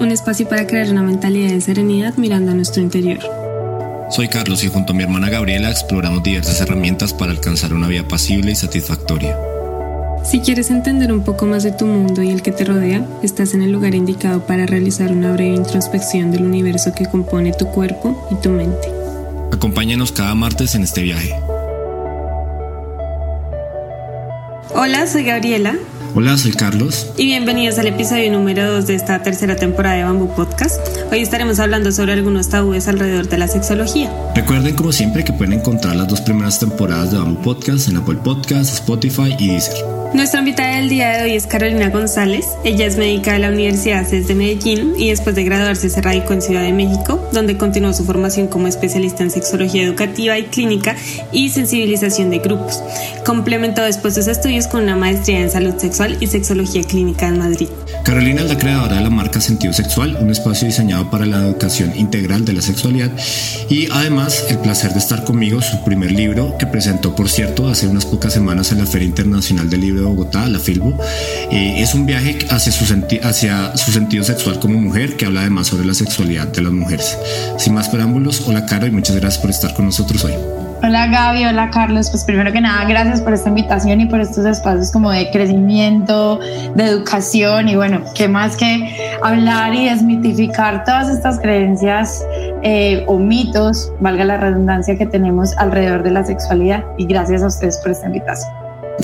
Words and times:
un 0.00 0.10
espacio 0.12 0.48
para 0.48 0.66
crear 0.66 0.88
una 0.90 1.02
mentalidad 1.02 1.50
de 1.50 1.60
serenidad 1.60 2.16
mirando 2.16 2.52
a 2.52 2.54
nuestro 2.54 2.82
interior. 2.82 3.18
Soy 4.10 4.28
Carlos 4.28 4.64
y 4.64 4.68
junto 4.68 4.92
a 4.92 4.96
mi 4.96 5.02
hermana 5.02 5.28
Gabriela 5.28 5.70
exploramos 5.70 6.22
diversas 6.22 6.60
herramientas 6.60 7.12
para 7.12 7.32
alcanzar 7.32 7.74
una 7.74 7.88
vida 7.88 8.06
pasible 8.06 8.52
y 8.52 8.54
satisfactoria. 8.54 9.36
Si 10.24 10.40
quieres 10.40 10.70
entender 10.70 11.12
un 11.12 11.22
poco 11.22 11.46
más 11.46 11.62
de 11.62 11.72
tu 11.72 11.86
mundo 11.86 12.22
y 12.22 12.30
el 12.30 12.42
que 12.42 12.52
te 12.52 12.64
rodea, 12.64 13.06
estás 13.22 13.54
en 13.54 13.62
el 13.62 13.70
lugar 13.70 13.94
indicado 13.94 14.46
para 14.46 14.66
realizar 14.66 15.12
una 15.12 15.32
breve 15.32 15.54
introspección 15.54 16.30
del 16.30 16.44
universo 16.44 16.92
que 16.94 17.06
compone 17.06 17.52
tu 17.52 17.66
cuerpo 17.66 18.28
y 18.30 18.34
tu 18.36 18.50
mente. 18.50 18.88
Acompáñanos 19.52 20.12
cada 20.12 20.34
martes 20.34 20.74
en 20.74 20.82
este 20.82 21.02
viaje. 21.02 21.34
Hola, 24.74 25.06
soy 25.06 25.24
Gabriela. 25.24 25.76
Hola, 26.14 26.36
soy 26.36 26.52
Carlos. 26.52 27.06
Y 27.16 27.26
bienvenidos 27.26 27.78
al 27.78 27.86
episodio 27.86 28.32
número 28.32 28.72
2 28.72 28.86
de 28.86 28.94
esta 28.94 29.22
tercera 29.22 29.56
temporada 29.56 29.96
de 29.96 30.04
Bamboo 30.04 30.34
Podcast. 30.34 30.80
Hoy 31.12 31.20
estaremos 31.20 31.58
hablando 31.58 31.92
sobre 31.92 32.12
algunos 32.14 32.48
tabúes 32.48 32.88
alrededor 32.88 33.28
de 33.28 33.38
la 33.38 33.48
sexología. 33.48 34.10
Recuerden, 34.34 34.74
como 34.74 34.92
siempre, 34.92 35.24
que 35.24 35.32
pueden 35.32 35.54
encontrar 35.54 35.96
las 35.96 36.08
dos 36.08 36.20
primeras 36.20 36.58
temporadas 36.58 37.12
de 37.12 37.18
Bamboo 37.18 37.42
Podcast 37.42 37.88
en 37.88 37.98
Apple 37.98 38.18
Podcasts, 38.24 38.74
Spotify 38.74 39.36
y 39.38 39.48
Deezer. 39.48 39.97
Nuestra 40.14 40.40
invitada 40.40 40.76
del 40.76 40.88
día 40.88 41.10
de 41.10 41.24
hoy 41.24 41.36
es 41.36 41.46
Carolina 41.46 41.90
González. 41.90 42.46
Ella 42.64 42.86
es 42.86 42.96
médica 42.96 43.34
de 43.34 43.40
la 43.40 43.50
Universidad 43.50 44.06
CES 44.06 44.26
de 44.26 44.34
Medellín 44.34 44.94
y 44.96 45.10
después 45.10 45.36
de 45.36 45.44
graduarse 45.44 45.90
se 45.90 46.00
radicó 46.00 46.32
en 46.32 46.40
Ciudad 46.40 46.62
de 46.62 46.72
México, 46.72 47.28
donde 47.32 47.58
continuó 47.58 47.92
su 47.92 48.04
formación 48.04 48.48
como 48.48 48.68
especialista 48.68 49.22
en 49.22 49.30
sexología 49.30 49.82
educativa 49.82 50.38
y 50.38 50.44
clínica 50.44 50.96
y 51.30 51.50
sensibilización 51.50 52.30
de 52.30 52.38
grupos. 52.38 52.82
Complementó 53.26 53.82
después 53.82 54.14
sus 54.14 54.28
estudios 54.28 54.66
con 54.66 54.82
una 54.84 54.96
maestría 54.96 55.40
en 55.40 55.50
salud 55.50 55.76
sexual 55.76 56.16
y 56.20 56.26
sexología 56.26 56.82
clínica 56.84 57.28
en 57.28 57.38
Madrid. 57.38 57.68
Carolina 58.04 58.42
es 58.42 58.48
la 58.48 58.58
creadora 58.58 58.96
de 58.96 59.02
la 59.02 59.10
marca 59.10 59.40
Sentido 59.40 59.72
Sexual, 59.72 60.16
un 60.20 60.30
espacio 60.30 60.66
diseñado 60.66 61.10
para 61.10 61.26
la 61.26 61.38
educación 61.38 61.96
integral 61.96 62.44
de 62.44 62.54
la 62.54 62.62
sexualidad 62.62 63.10
y 63.68 63.88
además 63.90 64.44
el 64.48 64.58
placer 64.58 64.92
de 64.92 64.98
estar 64.98 65.24
conmigo, 65.24 65.60
su 65.60 65.84
primer 65.84 66.12
libro 66.12 66.56
que 66.58 66.66
presentó 66.66 67.14
por 67.14 67.28
cierto 67.28 67.68
hace 67.68 67.86
unas 67.86 68.06
pocas 68.06 68.32
semanas 68.32 68.72
en 68.72 68.78
la 68.78 68.86
Feria 68.86 69.06
Internacional 69.06 69.68
del 69.68 69.82
Libro 69.82 70.00
de 70.00 70.06
Bogotá, 70.06 70.48
la 70.48 70.58
Filbo. 70.58 70.98
Eh, 71.50 71.76
es 71.78 71.94
un 71.94 72.06
viaje 72.06 72.38
hacia 72.50 72.72
su, 72.72 72.84
hacia 73.22 73.76
su 73.76 73.92
sentido 73.92 74.24
sexual 74.24 74.58
como 74.58 74.80
mujer 74.80 75.16
que 75.16 75.26
habla 75.26 75.40
además 75.40 75.66
sobre 75.66 75.86
la 75.86 75.94
sexualidad 75.94 76.48
de 76.48 76.62
las 76.62 76.72
mujeres. 76.72 77.16
Sin 77.58 77.74
más 77.74 77.88
preámbulos, 77.88 78.42
hola 78.46 78.66
Caro 78.66 78.86
y 78.86 78.90
muchas 78.90 79.16
gracias 79.16 79.40
por 79.40 79.50
estar 79.50 79.74
con 79.74 79.86
nosotros 79.86 80.24
hoy. 80.24 80.67
Hola 80.80 81.08
Gaby, 81.08 81.44
hola 81.44 81.70
Carlos. 81.70 82.08
Pues 82.10 82.24
primero 82.24 82.52
que 82.52 82.60
nada, 82.60 82.84
gracias 82.84 83.20
por 83.20 83.34
esta 83.34 83.48
invitación 83.48 84.00
y 84.00 84.06
por 84.06 84.20
estos 84.20 84.46
espacios 84.46 84.92
como 84.92 85.10
de 85.10 85.28
crecimiento, 85.30 86.38
de 86.74 86.84
educación 86.84 87.68
y 87.68 87.74
bueno, 87.74 88.04
qué 88.14 88.28
más 88.28 88.56
que 88.56 89.18
hablar 89.22 89.74
y 89.74 89.88
desmitificar 89.88 90.84
todas 90.84 91.08
estas 91.08 91.40
creencias 91.40 92.24
eh, 92.62 93.04
o 93.06 93.18
mitos, 93.18 93.92
valga 94.00 94.24
la 94.24 94.36
redundancia, 94.36 94.96
que 94.96 95.06
tenemos 95.06 95.56
alrededor 95.58 96.04
de 96.04 96.12
la 96.12 96.24
sexualidad. 96.24 96.84
Y 96.96 97.06
gracias 97.06 97.42
a 97.42 97.48
ustedes 97.48 97.78
por 97.78 97.90
esta 97.90 98.06
invitación. 98.06 98.50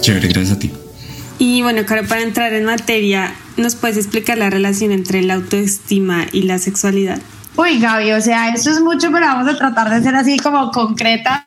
Chévere, 0.01 0.29
gracias 0.29 0.57
a 0.57 0.59
ti. 0.59 0.73
Y 1.39 1.63
bueno, 1.63 1.85
Caro, 1.87 2.07
para 2.07 2.23
entrar 2.23 2.53
en 2.53 2.65
materia, 2.65 3.35
¿nos 3.57 3.75
puedes 3.75 3.97
explicar 3.97 4.39
la 4.39 4.49
relación 4.49 4.93
entre 4.93 5.23
la 5.23 5.35
autoestima 5.35 6.27
y 6.33 6.43
la 6.43 6.59
sexualidad? 6.59 7.19
Uy, 7.57 7.79
Gaby, 7.79 8.13
o 8.13 8.21
sea, 8.21 8.49
eso 8.49 8.71
es 8.71 8.81
mucho, 8.81 9.13
pero 9.13 9.27
vamos 9.27 9.47
a 9.47 9.57
tratar 9.57 9.89
de 9.89 10.03
ser 10.03 10.17
así 10.17 10.39
como 10.39 10.73
concretas. 10.73 11.45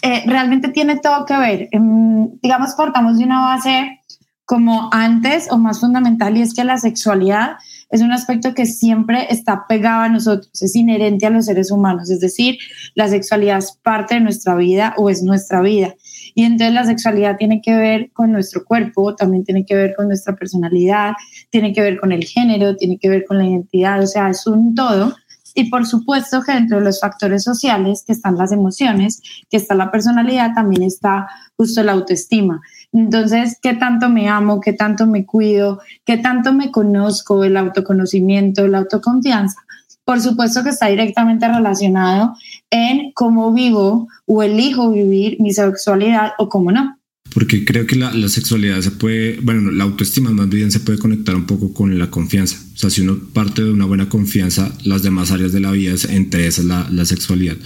Eh, 0.00 0.22
realmente 0.26 0.68
tiene 0.68 0.98
todo 0.98 1.26
que 1.26 1.36
ver. 1.36 1.68
Em, 1.70 2.30
digamos, 2.40 2.74
partamos 2.74 3.18
de 3.18 3.24
una 3.24 3.40
base 3.40 4.00
como 4.46 4.88
antes 4.90 5.48
o 5.50 5.58
más 5.58 5.78
fundamental 5.80 6.36
y 6.36 6.42
es 6.42 6.54
que 6.54 6.64
la 6.64 6.78
sexualidad 6.78 7.52
es 7.90 8.00
un 8.00 8.10
aspecto 8.10 8.54
que 8.54 8.66
siempre 8.66 9.26
está 9.30 9.66
pegado 9.68 10.02
a 10.02 10.08
nosotros, 10.08 10.50
es 10.62 10.74
inherente 10.74 11.26
a 11.26 11.30
los 11.30 11.44
seres 11.44 11.70
humanos, 11.70 12.10
es 12.10 12.20
decir, 12.20 12.56
la 12.94 13.06
sexualidad 13.06 13.58
es 13.58 13.78
parte 13.82 14.14
de 14.14 14.20
nuestra 14.22 14.54
vida 14.56 14.94
o 14.96 15.10
es 15.10 15.22
nuestra 15.22 15.60
vida. 15.60 15.94
Y 16.34 16.44
entonces 16.44 16.74
la 16.74 16.84
sexualidad 16.84 17.36
tiene 17.36 17.60
que 17.60 17.74
ver 17.76 18.10
con 18.12 18.32
nuestro 18.32 18.64
cuerpo, 18.64 19.14
también 19.14 19.44
tiene 19.44 19.64
que 19.64 19.76
ver 19.76 19.94
con 19.94 20.08
nuestra 20.08 20.34
personalidad, 20.34 21.12
tiene 21.50 21.72
que 21.72 21.82
ver 21.82 22.00
con 22.00 22.10
el 22.10 22.24
género, 22.24 22.76
tiene 22.76 22.98
que 22.98 23.08
ver 23.08 23.24
con 23.26 23.38
la 23.38 23.44
identidad, 23.44 24.02
o 24.02 24.06
sea, 24.06 24.30
es 24.30 24.46
un 24.46 24.74
todo. 24.74 25.14
Y 25.54 25.70
por 25.70 25.86
supuesto 25.86 26.42
que 26.42 26.52
dentro 26.52 26.78
de 26.78 26.84
los 26.84 27.00
factores 27.00 27.42
sociales 27.44 28.04
que 28.06 28.12
están 28.12 28.36
las 28.36 28.52
emociones, 28.52 29.22
que 29.48 29.56
está 29.56 29.74
la 29.74 29.90
personalidad, 29.90 30.54
también 30.54 30.82
está 30.82 31.28
justo 31.56 31.82
la 31.82 31.92
autoestima. 31.92 32.60
Entonces, 32.92 33.58
¿qué 33.60 33.74
tanto 33.74 34.08
me 34.08 34.28
amo? 34.28 34.60
¿Qué 34.60 34.72
tanto 34.72 35.06
me 35.06 35.26
cuido? 35.26 35.80
¿Qué 36.04 36.18
tanto 36.18 36.52
me 36.52 36.70
conozco? 36.70 37.44
El 37.44 37.56
autoconocimiento, 37.56 38.66
la 38.68 38.78
autoconfianza. 38.78 39.60
Por 40.04 40.20
supuesto 40.20 40.64
que 40.64 40.70
está 40.70 40.86
directamente 40.86 41.46
relacionado 41.46 42.34
en 42.70 43.12
cómo 43.12 43.52
vivo 43.52 44.08
o 44.26 44.42
elijo 44.42 44.90
vivir 44.90 45.40
mi 45.40 45.52
sexualidad 45.52 46.32
o 46.38 46.48
cómo 46.48 46.72
no 46.72 46.99
porque 47.32 47.64
creo 47.64 47.86
que 47.86 47.96
la, 47.96 48.12
la, 48.12 48.28
sexualidad 48.28 48.80
se 48.80 48.90
puede, 48.90 49.38
bueno, 49.40 49.70
la 49.70 49.84
autoestima 49.84 50.30
más 50.30 50.48
bien 50.48 50.72
se 50.72 50.80
puede 50.80 50.98
conectar 50.98 51.34
un 51.36 51.46
poco 51.46 51.72
con 51.72 51.96
la 51.98 52.10
confianza. 52.10 52.56
O 52.74 52.76
sea, 52.76 52.90
si 52.90 53.02
uno 53.02 53.18
parte 53.32 53.62
de 53.62 53.70
una 53.70 53.84
buena 53.84 54.08
confianza, 54.08 54.72
las 54.84 55.02
demás 55.02 55.30
áreas 55.30 55.52
de 55.52 55.60
la 55.60 55.70
vida, 55.70 55.94
entre 56.08 56.46
esas 56.46 56.64
la, 56.64 56.88
la 56.90 57.04
sexualidad, 57.04 57.56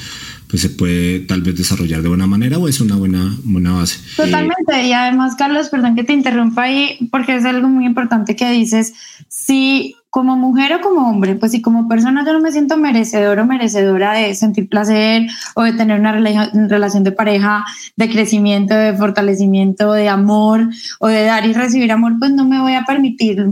pues 0.49 0.63
se 0.63 0.69
puede 0.69 1.21
tal 1.21 1.43
vez 1.43 1.57
desarrollar 1.57 2.03
de 2.03 2.09
buena 2.09 2.27
manera 2.27 2.59
o 2.59 2.69
es 2.69 2.81
una 2.81 2.97
buena, 2.97 3.37
buena 3.43 3.73
base. 3.73 3.99
Totalmente. 4.17 4.87
Y 4.87 4.93
además, 4.93 5.35
Carlos, 5.37 5.69
perdón 5.69 5.97
que 5.97 6.05
te 6.05 6.13
interrumpa 6.13 6.65
ahí, 6.65 7.09
porque 7.11 7.35
es 7.37 7.45
algo 7.45 7.69
muy 7.69 7.87
importante 7.87 8.37
que 8.37 8.51
dices. 8.51 8.93
Si 9.29 9.97
como 10.15 10.37
mujer 10.37 10.73
o 10.75 10.81
como 10.81 11.11
hombre, 11.11 11.35
pues 11.35 11.51
si 11.51 11.61
como 11.61 11.89
persona 11.89 12.25
yo 12.25 12.33
no 12.33 12.39
me 12.39 12.53
siento 12.53 12.77
merecedor 12.77 13.41
o 13.41 13.47
merecedora 13.47 14.13
de 14.13 14.33
sentir 14.37 14.69
placer 14.69 15.27
o 15.57 15.65
de 15.65 15.73
tener 15.73 15.99
una 15.99 16.13
relación 16.13 17.03
de 17.03 17.11
pareja, 17.11 17.65
de 17.97 18.09
crecimiento, 18.09 18.77
de 18.77 18.95
fortalecimiento, 18.95 19.93
de 19.93 20.09
amor 20.09 20.69
o 21.01 21.09
de 21.09 21.25
dar 21.25 21.45
y 21.47 21.53
recibir 21.53 21.91
amor, 21.91 22.13
pues 22.21 22.31
no 22.31 22.45
me 22.45 22.61
voy 22.61 22.75
a 22.75 22.85
permitir, 22.85 23.45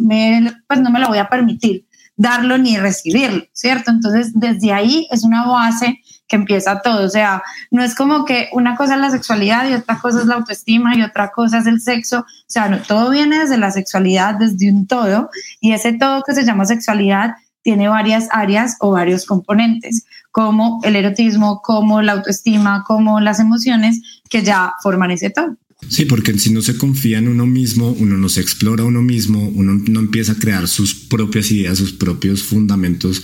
pues 0.69 0.81
no 0.81 0.91
me 0.93 1.01
lo 1.01 1.09
voy 1.09 1.19
a 1.19 1.29
permitir 1.29 1.85
darlo 2.15 2.57
ni 2.59 2.77
recibirlo, 2.77 3.43
¿cierto? 3.53 3.91
Entonces, 3.91 4.31
desde 4.33 4.73
ahí 4.73 5.09
es 5.11 5.25
una 5.25 5.45
base 5.45 5.99
que 6.33 6.37
empieza 6.37 6.81
todo. 6.81 7.05
O 7.05 7.11
sea, 7.11 7.43
no 7.71 7.85
es 7.85 7.95
como 7.95 8.25
que 8.25 8.49
una 8.53 8.75
cosa 8.75 8.95
es 8.95 9.01
la 9.01 9.11
sexualidad 9.11 9.69
y 9.69 9.75
otra 9.75 9.99
cosa 9.99 10.21
es 10.21 10.27
la 10.27 10.37
autoestima 10.37 10.97
y 10.97 11.03
otra 11.03 11.31
cosa 11.31 11.59
es 11.59 11.67
el 11.67 11.79
sexo. 11.79 12.21
O 12.21 12.25
sea, 12.47 12.71
no, 12.71 12.79
todo 12.79 13.11
viene 13.11 13.41
desde 13.41 13.59
la 13.59 13.71
sexualidad, 13.71 14.37
desde 14.37 14.73
un 14.73 14.87
todo. 14.87 15.29
Y 15.61 15.73
ese 15.73 15.93
todo 15.93 16.23
que 16.23 16.33
se 16.33 16.47
llama 16.47 16.65
sexualidad 16.65 17.35
tiene 17.61 17.87
varias 17.89 18.29
áreas 18.31 18.79
o 18.81 18.93
varios 18.93 19.27
componentes, 19.27 20.07
como 20.31 20.81
el 20.85 20.97
erotismo, 20.97 21.61
como 21.61 22.01
la 22.01 22.13
autoestima, 22.13 22.83
como 22.87 23.21
las 23.21 23.39
emociones 23.39 24.23
que 24.31 24.43
ya 24.43 24.73
forman 24.83 25.11
ese 25.11 25.29
todo. 25.29 25.57
Sí, 25.89 26.07
porque 26.07 26.39
si 26.39 26.51
no 26.51 26.63
se 26.63 26.77
confía 26.79 27.19
en 27.19 27.29
uno 27.29 27.45
mismo, 27.45 27.91
uno 27.91 28.17
no 28.17 28.29
se 28.31 28.41
explora 28.41 28.83
a 28.83 28.87
uno 28.87 29.03
mismo, 29.03 29.47
uno 29.49 29.75
no 29.75 30.01
empieza 30.01 30.33
a 30.33 30.39
crear 30.39 30.67
sus 30.67 30.95
propias 30.95 31.51
ideas, 31.51 31.77
sus 31.77 31.93
propios 31.93 32.43
fundamentos 32.43 33.23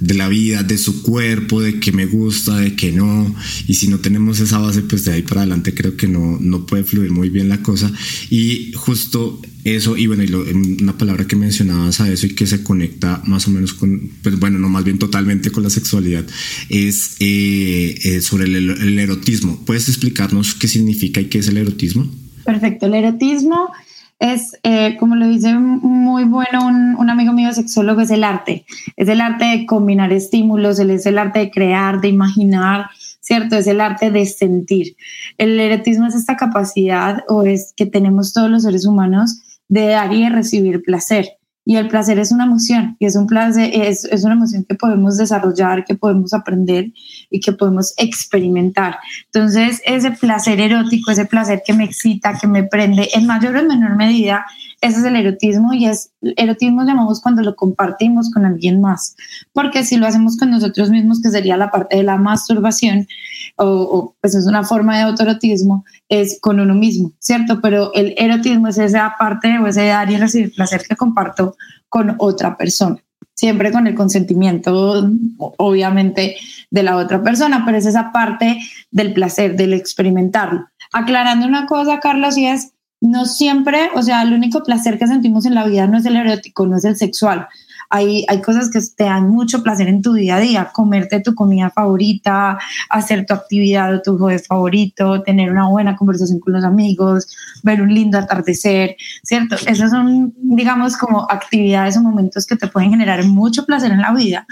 de 0.00 0.14
la 0.14 0.28
vida, 0.28 0.64
de 0.64 0.78
su 0.78 1.02
cuerpo, 1.02 1.60
de 1.60 1.78
qué 1.78 1.92
me 1.92 2.06
gusta, 2.06 2.56
de 2.56 2.74
qué 2.74 2.90
no. 2.90 3.34
Y 3.68 3.74
si 3.74 3.86
no 3.86 4.00
tenemos 4.00 4.40
esa 4.40 4.58
base, 4.58 4.82
pues 4.82 5.04
de 5.04 5.12
ahí 5.12 5.22
para 5.22 5.42
adelante 5.42 5.74
creo 5.74 5.96
que 5.96 6.08
no, 6.08 6.38
no 6.40 6.66
puede 6.66 6.82
fluir 6.82 7.12
muy 7.12 7.30
bien 7.30 7.48
la 7.48 7.62
cosa. 7.62 7.92
Y 8.30 8.72
justo 8.74 9.40
eso, 9.76 9.96
y 9.96 10.06
bueno, 10.06 10.22
y 10.22 10.32
una 10.32 10.96
palabra 10.96 11.26
que 11.26 11.36
mencionabas 11.36 12.00
a 12.00 12.08
eso 12.10 12.26
y 12.26 12.34
que 12.34 12.46
se 12.46 12.62
conecta 12.62 13.22
más 13.24 13.46
o 13.48 13.50
menos 13.50 13.74
con, 13.74 14.10
pues 14.22 14.38
bueno, 14.38 14.58
no 14.58 14.68
más 14.68 14.84
bien 14.84 14.98
totalmente 14.98 15.50
con 15.50 15.62
la 15.62 15.70
sexualidad, 15.70 16.24
es 16.68 17.16
eh, 17.20 17.94
eh, 18.04 18.20
sobre 18.20 18.44
el, 18.44 18.98
erotismo. 18.98 19.60
¿Puedes 19.64 19.88
explicarnos 19.88 20.54
qué 20.54 20.68
significa 20.68 21.20
y 21.20 21.26
qué 21.26 21.38
es 21.38 21.48
el 21.48 21.56
erotismo? 21.56 22.06
Perfecto, 22.44 22.86
el 22.86 22.94
erotismo 22.94 23.70
es, 24.18 24.56
eh, 24.62 24.96
como 24.98 25.16
lo 25.16 25.28
dice 25.28 25.54
muy 25.54 26.24
bueno 26.24 26.66
un, 26.66 26.96
un, 26.96 27.10
amigo 27.10 27.32
mío 27.32 27.52
sexólogo, 27.52 28.00
es 28.00 28.10
el 28.10 28.24
arte. 28.24 28.64
Es 28.96 29.08
el 29.08 29.20
arte 29.20 29.44
de 29.44 29.66
combinar 29.66 30.12
estímulos, 30.12 30.78
es 30.78 31.06
el 31.06 31.18
arte 31.18 31.38
de 31.40 31.50
crear, 31.50 32.00
de 32.00 32.08
imaginar, 32.08 32.86
¿cierto? 33.20 33.56
Es 33.56 33.66
el 33.66 33.80
arte 33.80 34.10
de 34.10 34.24
sentir. 34.26 34.96
El 35.36 35.60
erotismo 35.60 36.06
es 36.06 36.14
esta 36.14 36.36
capacidad 36.36 37.24
o 37.28 37.42
es 37.42 37.74
que 37.76 37.86
tenemos 37.86 38.32
todos 38.32 38.50
los 38.50 38.62
seres 38.62 38.86
humanos 38.86 39.42
de 39.68 39.88
dar 39.88 40.12
y 40.12 40.24
de 40.24 40.30
recibir 40.30 40.82
placer. 40.82 41.38
Y 41.64 41.76
el 41.76 41.88
placer 41.88 42.18
es 42.18 42.32
una 42.32 42.44
emoción 42.44 42.96
y 42.98 43.04
es 43.04 43.14
un 43.14 43.26
placer, 43.26 43.70
es, 43.74 44.04
es 44.04 44.24
una 44.24 44.32
emoción 44.32 44.64
que 44.66 44.74
podemos 44.74 45.18
desarrollar, 45.18 45.84
que 45.84 45.94
podemos 45.94 46.32
aprender 46.32 46.86
y 47.30 47.40
que 47.40 47.52
podemos 47.52 47.92
experimentar. 47.98 48.96
Entonces, 49.26 49.82
ese 49.84 50.12
placer 50.12 50.60
erótico, 50.60 51.10
ese 51.10 51.26
placer 51.26 51.60
que 51.66 51.74
me 51.74 51.84
excita, 51.84 52.38
que 52.40 52.46
me 52.46 52.62
prende, 52.62 53.10
en 53.12 53.26
mayor 53.26 53.54
o 53.54 53.62
menor 53.64 53.96
medida, 53.96 54.46
ese 54.80 55.00
es 55.00 55.04
el 55.04 55.16
erotismo 55.16 55.74
y 55.74 55.86
es 55.86 56.12
erotismo 56.22 56.84
llamamos 56.84 57.20
cuando 57.20 57.42
lo 57.42 57.56
compartimos 57.56 58.30
con 58.30 58.44
alguien 58.44 58.80
más, 58.80 59.16
porque 59.52 59.84
si 59.84 59.96
lo 59.96 60.06
hacemos 60.06 60.36
con 60.36 60.50
nosotros 60.50 60.90
mismos, 60.90 61.20
que 61.20 61.30
sería 61.30 61.56
la 61.56 61.70
parte 61.70 61.96
de 61.96 62.04
la 62.04 62.16
masturbación, 62.16 63.08
o, 63.56 64.14
pues 64.20 64.34
es 64.36 64.46
una 64.46 64.62
forma 64.62 64.96
de 64.96 65.02
autoerotismo, 65.02 65.84
es 66.08 66.38
con 66.40 66.60
uno 66.60 66.74
mismo, 66.74 67.12
¿cierto? 67.18 67.60
Pero 67.60 67.92
el 67.94 68.14
erotismo 68.16 68.68
es 68.68 68.78
esa 68.78 69.14
parte 69.18 69.58
o 69.58 69.66
ese 69.66 69.86
dar 69.86 70.10
y 70.10 70.16
recibir 70.16 70.54
placer 70.54 70.82
que 70.88 70.96
comparto 70.96 71.56
con 71.88 72.14
otra 72.18 72.56
persona 72.56 72.98
siempre 73.38 73.70
con 73.70 73.86
el 73.86 73.94
consentimiento, 73.94 75.08
obviamente, 75.38 76.36
de 76.72 76.82
la 76.82 76.96
otra 76.96 77.22
persona, 77.22 77.62
pero 77.64 77.78
es 77.78 77.86
esa 77.86 78.10
parte 78.10 78.58
del 78.90 79.12
placer, 79.12 79.54
del 79.54 79.74
experimentarlo. 79.74 80.66
Aclarando 80.92 81.46
una 81.46 81.66
cosa, 81.66 82.00
Carlos, 82.00 82.36
y 82.36 82.46
es, 82.46 82.72
no 83.00 83.26
siempre, 83.26 83.90
o 83.94 84.02
sea, 84.02 84.22
el 84.22 84.32
único 84.32 84.64
placer 84.64 84.98
que 84.98 85.06
sentimos 85.06 85.46
en 85.46 85.54
la 85.54 85.64
vida 85.64 85.86
no 85.86 85.98
es 85.98 86.04
el 86.06 86.16
erótico, 86.16 86.66
no 86.66 86.78
es 86.78 86.84
el 86.84 86.96
sexual. 86.96 87.46
Hay, 87.90 88.24
hay 88.28 88.42
cosas 88.42 88.70
que 88.70 88.80
te 88.96 89.04
dan 89.04 89.28
mucho 89.28 89.62
placer 89.62 89.88
en 89.88 90.02
tu 90.02 90.12
día 90.12 90.36
a 90.36 90.40
día, 90.40 90.70
comerte 90.72 91.20
tu 91.20 91.34
comida 91.34 91.70
favorita, 91.70 92.58
hacer 92.90 93.24
tu 93.26 93.34
actividad 93.34 93.94
o 93.94 94.02
tu 94.02 94.18
juego 94.18 94.42
favorito, 94.46 95.22
tener 95.22 95.50
una 95.50 95.68
buena 95.68 95.96
conversación 95.96 96.40
con 96.40 96.52
los 96.52 96.64
amigos, 96.64 97.26
ver 97.62 97.80
un 97.80 97.92
lindo 97.92 98.18
atardecer, 98.18 98.96
¿cierto? 99.22 99.56
Esas 99.66 99.90
son, 99.90 100.34
digamos, 100.36 100.96
como 100.96 101.26
actividades 101.30 101.96
o 101.96 102.02
momentos 102.02 102.46
que 102.46 102.56
te 102.56 102.68
pueden 102.68 102.90
generar 102.90 103.24
mucho 103.24 103.64
placer 103.64 103.90
en 103.92 104.02
la 104.02 104.12
vida 104.12 104.46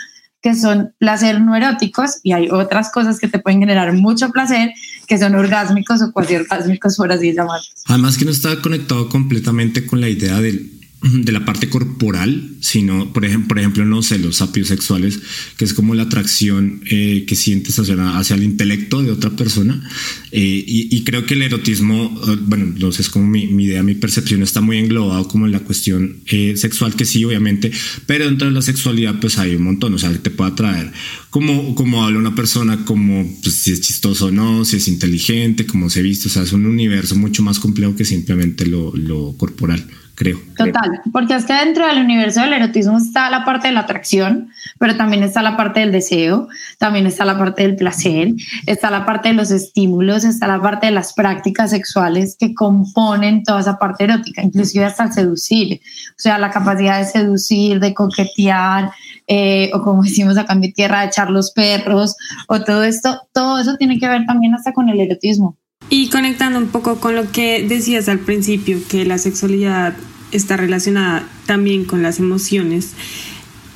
que 0.46 0.54
son 0.54 0.94
placer 0.98 1.40
no 1.40 1.56
eróticos 1.56 2.20
y 2.22 2.30
hay 2.30 2.48
otras 2.50 2.92
cosas 2.92 3.18
que 3.18 3.26
te 3.26 3.40
pueden 3.40 3.58
generar 3.58 3.92
mucho 3.94 4.30
placer 4.30 4.70
que 5.08 5.18
son 5.18 5.34
orgásmicos 5.34 6.00
o 6.02 6.12
cuasi 6.12 6.36
orgásmicos, 6.36 6.96
por 6.96 7.10
así 7.10 7.34
llamarlos. 7.34 7.72
Además 7.86 8.16
que 8.16 8.26
no 8.26 8.30
está 8.30 8.62
conectado 8.62 9.08
completamente 9.08 9.84
con 9.84 10.00
la 10.00 10.08
idea 10.08 10.40
del 10.40 10.75
de 11.12 11.32
la 11.32 11.44
parte 11.44 11.68
corporal, 11.68 12.56
sino, 12.60 13.12
por 13.12 13.24
ejemplo, 13.24 13.48
por 13.48 13.58
ejemplo 13.58 13.84
no 13.84 14.02
sé, 14.02 14.18
los 14.18 14.36
sapios 14.36 14.68
sexuales, 14.68 15.20
que 15.56 15.64
es 15.64 15.74
como 15.74 15.94
la 15.94 16.04
atracción 16.04 16.80
eh, 16.90 17.24
que 17.26 17.36
sientes 17.36 17.78
hacia, 17.78 18.34
el 18.34 18.42
intelecto 18.42 19.02
de 19.02 19.10
otra 19.10 19.30
persona. 19.30 19.88
Eh, 20.32 20.64
y, 20.66 21.04
creo 21.04 21.24
que 21.24 21.34
el 21.34 21.42
erotismo, 21.42 22.20
eh, 22.28 22.36
bueno, 22.40 22.74
no 22.78 22.92
sé, 22.92 23.02
es 23.02 23.08
como 23.08 23.26
mi, 23.26 23.44
idea, 23.64 23.82
mi 23.82 23.94
percepción 23.94 24.42
está 24.42 24.60
muy 24.60 24.78
englobado 24.78 25.28
como 25.28 25.46
en 25.46 25.52
la 25.52 25.60
cuestión 25.60 26.20
sexual, 26.26 26.94
que 26.94 27.04
sí, 27.04 27.24
obviamente, 27.24 27.70
pero 28.06 28.26
dentro 28.26 28.48
de 28.48 28.54
la 28.54 28.62
sexualidad, 28.62 29.20
pues 29.20 29.38
hay 29.38 29.54
un 29.54 29.62
montón, 29.62 29.94
o 29.94 29.98
sea, 29.98 30.12
que 30.12 30.18
te 30.18 30.30
puede 30.30 30.50
atraer 30.50 30.92
como, 31.30 31.74
como 31.74 32.04
habla 32.04 32.18
una 32.18 32.34
persona, 32.34 32.84
como 32.84 33.38
pues, 33.42 33.54
si 33.56 33.72
es 33.72 33.80
chistoso 33.82 34.26
o 34.26 34.30
no, 34.30 34.64
si 34.64 34.76
es 34.76 34.88
inteligente, 34.88 35.66
cómo 35.66 35.90
se 35.90 36.02
viste, 36.02 36.28
o 36.28 36.30
sea, 36.30 36.42
es 36.42 36.52
un 36.52 36.66
universo 36.66 37.14
mucho 37.14 37.42
más 37.42 37.58
complejo 37.58 37.94
que 37.94 38.04
simplemente 38.04 38.66
lo, 38.66 38.96
lo 38.96 39.36
corporal 39.36 39.86
creo. 40.16 40.38
Total, 40.56 41.02
porque 41.12 41.34
es 41.34 41.44
que 41.44 41.52
dentro 41.52 41.86
del 41.86 41.98
universo 41.98 42.40
del 42.40 42.54
erotismo 42.54 42.98
está 42.98 43.30
la 43.30 43.44
parte 43.44 43.68
de 43.68 43.74
la 43.74 43.80
atracción, 43.80 44.48
pero 44.78 44.96
también 44.96 45.22
está 45.22 45.42
la 45.42 45.56
parte 45.56 45.80
del 45.80 45.92
deseo, 45.92 46.48
también 46.78 47.06
está 47.06 47.24
la 47.24 47.38
parte 47.38 47.62
del 47.62 47.76
placer, 47.76 48.32
está 48.64 48.90
la 48.90 49.04
parte 49.04 49.28
de 49.28 49.34
los 49.34 49.50
estímulos, 49.50 50.24
está 50.24 50.48
la 50.48 50.60
parte 50.60 50.86
de 50.86 50.92
las 50.92 51.12
prácticas 51.12 51.70
sexuales 51.70 52.36
que 52.40 52.54
componen 52.54 53.44
toda 53.44 53.60
esa 53.60 53.78
parte 53.78 54.04
erótica, 54.04 54.42
inclusive 54.42 54.86
hasta 54.86 55.12
seducir, 55.12 55.80
o 56.10 56.18
sea, 56.18 56.38
la 56.38 56.50
capacidad 56.50 56.98
de 56.98 57.04
seducir, 57.04 57.78
de 57.78 57.94
coquetear, 57.94 58.90
eh, 59.26 59.70
o 59.74 59.82
como 59.82 60.02
decimos 60.02 60.38
acá 60.38 60.54
en 60.54 60.60
mi 60.60 60.72
tierra, 60.72 61.02
de 61.02 61.08
echar 61.08 61.30
los 61.30 61.52
perros, 61.52 62.16
o 62.48 62.64
todo 62.64 62.82
esto, 62.82 63.28
todo 63.32 63.60
eso 63.60 63.76
tiene 63.76 63.98
que 63.98 64.08
ver 64.08 64.24
también 64.26 64.54
hasta 64.54 64.72
con 64.72 64.88
el 64.88 64.98
erotismo. 64.98 65.58
Y 65.88 66.10
conectando 66.10 66.58
un 66.58 66.68
poco 66.68 66.98
con 66.98 67.14
lo 67.14 67.30
que 67.30 67.64
decías 67.66 68.08
al 68.08 68.18
principio, 68.18 68.78
que 68.88 69.04
la 69.04 69.18
sexualidad 69.18 69.94
está 70.32 70.56
relacionada 70.56 71.28
también 71.46 71.84
con 71.84 72.02
las 72.02 72.18
emociones, 72.18 72.92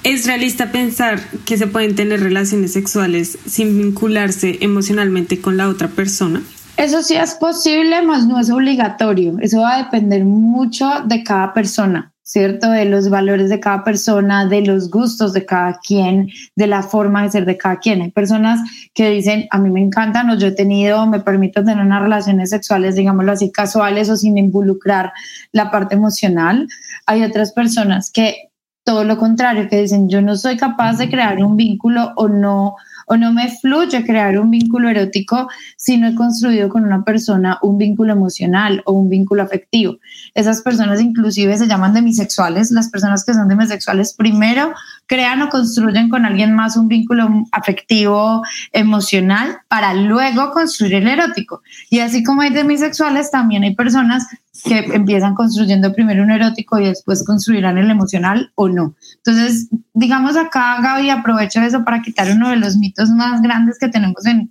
¿es 0.02 0.26
realista 0.26 0.72
pensar 0.72 1.20
que 1.44 1.56
se 1.56 1.68
pueden 1.68 1.94
tener 1.94 2.20
relaciones 2.20 2.72
sexuales 2.72 3.38
sin 3.46 3.78
vincularse 3.78 4.58
emocionalmente 4.60 5.40
con 5.40 5.56
la 5.56 5.68
otra 5.68 5.88
persona? 5.88 6.42
Eso 6.76 7.02
sí 7.02 7.14
es 7.14 7.34
posible, 7.34 8.02
mas 8.02 8.26
no 8.26 8.40
es 8.40 8.50
obligatorio. 8.50 9.36
Eso 9.40 9.60
va 9.60 9.76
a 9.76 9.82
depender 9.84 10.24
mucho 10.24 10.88
de 11.04 11.22
cada 11.22 11.52
persona. 11.52 12.12
¿Cierto? 12.30 12.70
De 12.70 12.84
los 12.84 13.10
valores 13.10 13.48
de 13.48 13.58
cada 13.58 13.82
persona, 13.82 14.46
de 14.46 14.62
los 14.62 14.88
gustos 14.88 15.32
de 15.32 15.44
cada 15.44 15.80
quien, 15.80 16.28
de 16.54 16.68
la 16.68 16.84
forma 16.84 17.24
de 17.24 17.30
ser 17.30 17.44
de 17.44 17.56
cada 17.56 17.80
quien. 17.80 18.02
Hay 18.02 18.12
personas 18.12 18.60
que 18.94 19.10
dicen, 19.10 19.48
a 19.50 19.58
mí 19.58 19.68
me 19.68 19.80
encantan 19.80 20.30
o 20.30 20.38
yo 20.38 20.46
he 20.46 20.52
tenido, 20.52 21.04
me 21.08 21.18
permito 21.18 21.64
tener 21.64 21.84
unas 21.84 22.02
relaciones 22.02 22.50
sexuales, 22.50 22.94
digámoslo 22.94 23.32
así, 23.32 23.50
casuales 23.50 24.10
o 24.10 24.16
sin 24.16 24.38
involucrar 24.38 25.12
la 25.50 25.72
parte 25.72 25.96
emocional. 25.96 26.68
Hay 27.04 27.24
otras 27.24 27.52
personas 27.52 28.12
que 28.12 28.50
todo 28.84 29.02
lo 29.02 29.18
contrario, 29.18 29.68
que 29.68 29.80
dicen, 29.80 30.08
yo 30.08 30.22
no 30.22 30.36
soy 30.36 30.56
capaz 30.56 30.98
de 30.98 31.10
crear 31.10 31.42
un 31.42 31.56
vínculo 31.56 32.12
o 32.14 32.28
no 32.28 32.76
o 33.10 33.16
no 33.16 33.32
me 33.32 33.48
fluye 33.48 34.04
crear 34.04 34.38
un 34.38 34.52
vínculo 34.52 34.88
erótico 34.88 35.48
si 35.76 35.96
no 35.96 36.06
he 36.06 36.14
construido 36.14 36.68
con 36.68 36.84
una 36.84 37.02
persona 37.02 37.58
un 37.60 37.76
vínculo 37.76 38.12
emocional 38.12 38.82
o 38.86 38.92
un 38.92 39.08
vínculo 39.08 39.42
afectivo. 39.42 39.96
Esas 40.32 40.62
personas 40.62 41.00
inclusive 41.00 41.58
se 41.58 41.66
llaman 41.66 41.92
demisexuales. 41.92 42.70
Las 42.70 42.88
personas 42.88 43.24
que 43.24 43.34
son 43.34 43.48
demisexuales 43.48 44.14
primero 44.14 44.72
crean 45.06 45.42
o 45.42 45.48
construyen 45.48 46.08
con 46.08 46.24
alguien 46.24 46.54
más 46.54 46.76
un 46.76 46.86
vínculo 46.86 47.28
afectivo, 47.50 48.42
emocional, 48.70 49.58
para 49.66 49.92
luego 49.92 50.52
construir 50.52 50.94
el 50.94 51.08
erótico. 51.08 51.62
Y 51.90 51.98
así 51.98 52.22
como 52.22 52.42
hay 52.42 52.50
demisexuales, 52.50 53.32
también 53.32 53.64
hay 53.64 53.74
personas 53.74 54.28
que 54.62 54.78
empiezan 54.78 55.34
construyendo 55.34 55.92
primero 55.92 56.22
un 56.22 56.30
erótico 56.30 56.78
y 56.78 56.86
después 56.86 57.24
construirán 57.24 57.78
el 57.78 57.90
emocional 57.90 58.52
o 58.54 58.68
no. 58.68 58.94
Entonces, 59.16 59.68
digamos 59.94 60.36
acá, 60.36 60.80
Gaby, 60.80 61.10
aprovecho 61.10 61.60
eso 61.60 61.84
para 61.84 62.02
quitar 62.02 62.30
uno 62.30 62.50
de 62.50 62.56
los 62.56 62.76
mitos 62.76 63.10
más 63.10 63.42
grandes 63.42 63.78
que 63.78 63.88
tenemos 63.88 64.24
en, 64.26 64.50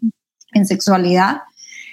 en 0.54 0.66
sexualidad 0.66 1.40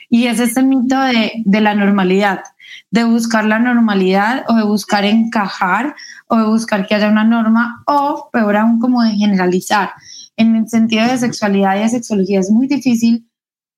y 0.08 0.26
es 0.26 0.40
este 0.40 0.62
mito 0.62 1.00
de, 1.00 1.32
de 1.44 1.60
la 1.60 1.74
normalidad, 1.74 2.42
de 2.90 3.04
buscar 3.04 3.44
la 3.44 3.58
normalidad 3.58 4.44
o 4.48 4.54
de 4.54 4.64
buscar 4.64 5.04
encajar 5.04 5.94
o 6.28 6.36
de 6.36 6.44
buscar 6.44 6.86
que 6.86 6.94
haya 6.94 7.08
una 7.08 7.24
norma 7.24 7.82
o 7.86 8.28
peor 8.32 8.56
aún 8.56 8.78
como 8.78 9.02
de 9.02 9.12
generalizar. 9.12 9.90
En 10.36 10.54
el 10.54 10.68
sentido 10.68 11.06
de 11.06 11.18
sexualidad 11.18 11.76
y 11.76 11.80
de 11.80 11.88
sexología 11.88 12.40
es 12.40 12.50
muy 12.50 12.66
difícil 12.66 13.28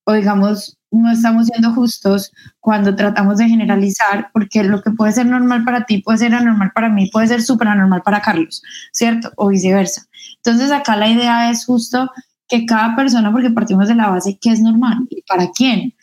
o 0.05 0.13
digamos 0.13 0.78
no 0.91 1.11
estamos 1.11 1.47
siendo 1.47 1.73
justos 1.73 2.33
cuando 2.61 2.95
tratamos 2.95 3.39
de 3.39 3.49
generalizar, 3.49 4.31
porque 4.33 4.65
lo 4.65 4.83
que 4.83 4.91
puede 4.91 5.13
ser 5.13 5.27
normal 5.27 5.65
para 5.65 5.85
ti 5.85 5.99
puede 5.99 6.19
ser 6.19 6.35
anormal 6.35 6.73
para 6.75 6.89
mí, 6.89 7.11
puede 7.13 7.29
ser 7.29 7.43
súper 7.43 7.69
anormal 7.69 8.03
para 8.03 8.23
Carlos, 8.23 8.63
¿cierto? 8.93 9.31
O 9.37 9.49
viceversa. 9.49 10.07
Entonces 10.37 10.71
acá 10.71 10.97
la 10.97 11.09
idea 11.09 11.51
es 11.51 11.65
justo 11.65 12.11
que 12.49 12.65
cada 12.65 12.97
persona, 12.97 13.31
porque 13.31 13.51
partimos 13.51 13.89
de 13.89 13.95
la 13.95 14.09
base 14.09 14.39
que 14.39 14.51
es 14.51 14.61
normal 14.61 15.07
y 15.11 15.23
para 15.23 15.51
quién. 15.51 15.95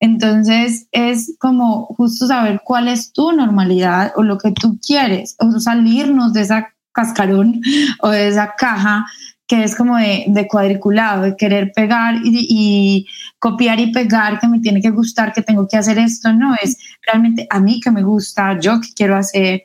Entonces 0.00 0.88
es 0.92 1.36
como 1.38 1.84
justo 1.86 2.26
saber 2.26 2.62
cuál 2.64 2.88
es 2.88 3.12
tu 3.12 3.32
normalidad 3.32 4.12
o 4.16 4.22
lo 4.22 4.38
que 4.38 4.52
tú 4.52 4.78
quieres, 4.84 5.36
o 5.38 5.60
salirnos 5.60 6.32
de 6.32 6.40
esa 6.40 6.68
cascarón 6.92 7.60
o 8.00 8.08
de 8.08 8.28
esa 8.28 8.54
caja 8.56 9.04
que 9.50 9.64
es 9.64 9.74
como 9.74 9.96
de, 9.96 10.26
de 10.28 10.46
cuadriculado, 10.46 11.22
de 11.22 11.36
querer 11.36 11.72
pegar 11.74 12.14
y, 12.22 13.08
copiar 13.40 13.80
y 13.80 13.90
pegar, 13.90 14.38
que 14.38 14.46
me 14.46 14.60
tiene 14.60 14.80
que 14.80 14.90
gustar, 14.90 15.32
que 15.32 15.42
tengo 15.42 15.66
que 15.66 15.76
hacer 15.76 15.98
esto, 15.98 16.32
no, 16.32 16.54
es 16.62 16.78
realmente 17.04 17.48
a 17.50 17.58
mí 17.58 17.80
que 17.80 17.90
me 17.90 18.04
gusta, 18.04 18.60
yo 18.60 18.80
que 18.80 18.90
quiero 18.94 19.16
hacer. 19.16 19.64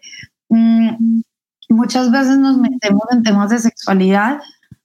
Mm, 0.49 1.21
muchas 1.69 2.09
veces 2.11 2.39
nos 2.39 2.57
metemos 2.57 3.03
en 3.11 3.21
temas 3.21 3.51
de 3.51 3.59
sexualidad 3.59 4.39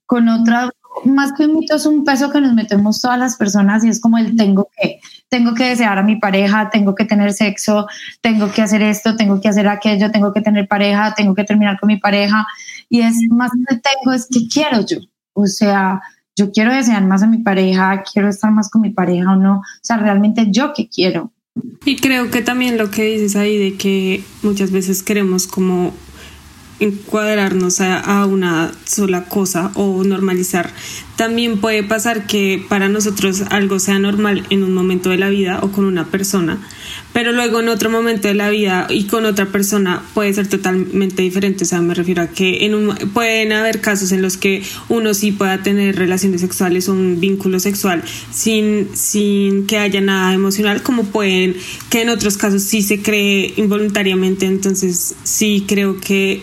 con 0.04 0.28
otra, 0.28 0.68
más 1.06 1.32
que 1.32 1.46
un 1.46 1.54
mito, 1.54 1.76
es 1.76 1.86
un 1.86 2.04
peso 2.04 2.30
que 2.30 2.42
nos 2.42 2.52
metemos 2.52 3.00
todas 3.00 3.18
las 3.18 3.36
personas 3.36 3.82
y 3.84 3.88
es 3.88 4.00
como 4.00 4.18
el 4.18 4.36
tengo 4.36 4.68
que, 4.76 5.00
tengo 5.30 5.54
que 5.54 5.64
desear 5.64 5.96
a 5.96 6.02
mi 6.02 6.16
pareja, 6.16 6.68
tengo 6.68 6.94
que 6.94 7.06
tener 7.06 7.32
sexo, 7.32 7.86
tengo 8.20 8.52
que 8.52 8.60
hacer 8.60 8.82
esto, 8.82 9.16
tengo 9.16 9.40
que 9.40 9.48
hacer 9.48 9.66
aquello, 9.66 10.10
tengo 10.10 10.34
que 10.34 10.42
tener 10.42 10.68
pareja, 10.68 11.14
tengo 11.14 11.34
que 11.34 11.44
terminar 11.44 11.80
con 11.80 11.86
mi 11.86 11.96
pareja 11.96 12.46
y 12.90 13.00
es 13.00 13.16
más 13.30 13.52
que 13.52 13.76
tengo, 13.76 14.12
es 14.12 14.26
que 14.30 14.46
quiero 14.48 14.84
yo. 14.84 14.98
O 15.32 15.46
sea, 15.46 16.02
yo 16.36 16.50
quiero 16.50 16.74
desear 16.74 17.06
más 17.06 17.22
a 17.22 17.26
mi 17.26 17.38
pareja, 17.38 18.02
quiero 18.02 18.28
estar 18.28 18.50
más 18.50 18.68
con 18.68 18.82
mi 18.82 18.90
pareja 18.90 19.32
o 19.32 19.36
no. 19.36 19.58
O 19.58 19.80
sea, 19.80 19.96
realmente 19.96 20.48
yo 20.50 20.72
que 20.74 20.88
quiero. 20.88 21.32
Y 21.84 21.96
creo 21.96 22.30
que 22.30 22.42
también 22.42 22.76
lo 22.76 22.90
que 22.90 23.04
dices 23.04 23.36
ahí 23.36 23.56
de 23.56 23.76
que 23.76 24.24
muchas 24.42 24.70
veces 24.70 25.02
queremos 25.02 25.46
como 25.46 25.94
encuadrarnos 26.80 27.80
a, 27.80 28.26
una 28.26 28.72
sola 28.84 29.24
cosa 29.24 29.70
o 29.74 30.02
normalizar. 30.02 30.70
También 31.16 31.58
puede 31.58 31.82
pasar 31.82 32.26
que 32.26 32.64
para 32.68 32.88
nosotros 32.88 33.42
algo 33.50 33.78
sea 33.78 33.98
normal 33.98 34.46
en 34.48 34.62
un 34.62 34.72
momento 34.72 35.10
de 35.10 35.18
la 35.18 35.28
vida 35.28 35.60
o 35.62 35.70
con 35.70 35.84
una 35.84 36.06
persona, 36.06 36.58
pero 37.12 37.32
luego 37.32 37.60
en 37.60 37.68
otro 37.68 37.90
momento 37.90 38.28
de 38.28 38.34
la 38.34 38.48
vida 38.48 38.86
y 38.88 39.04
con 39.04 39.26
otra 39.26 39.46
persona 39.46 40.02
puede 40.14 40.32
ser 40.32 40.48
totalmente 40.48 41.22
diferente. 41.22 41.64
O 41.64 41.66
sea, 41.66 41.82
me 41.82 41.92
refiero 41.92 42.22
a 42.22 42.28
que 42.28 42.64
en 42.64 42.74
un, 42.74 42.94
pueden 43.12 43.52
haber 43.52 43.82
casos 43.82 44.12
en 44.12 44.22
los 44.22 44.38
que 44.38 44.62
uno 44.88 45.12
sí 45.12 45.30
pueda 45.30 45.62
tener 45.62 45.96
relaciones 45.96 46.40
sexuales 46.40 46.88
o 46.88 46.92
un 46.92 47.20
vínculo 47.20 47.60
sexual 47.60 48.02
sin, 48.30 48.88
sin 48.94 49.66
que 49.66 49.76
haya 49.76 50.00
nada 50.00 50.32
emocional, 50.32 50.82
como 50.82 51.04
pueden 51.04 51.54
que 51.90 52.00
en 52.00 52.08
otros 52.08 52.38
casos 52.38 52.62
sí 52.62 52.80
se 52.80 53.02
cree 53.02 53.52
involuntariamente. 53.56 54.46
Entonces, 54.46 55.16
sí 55.22 55.64
creo 55.68 56.00
que 56.00 56.42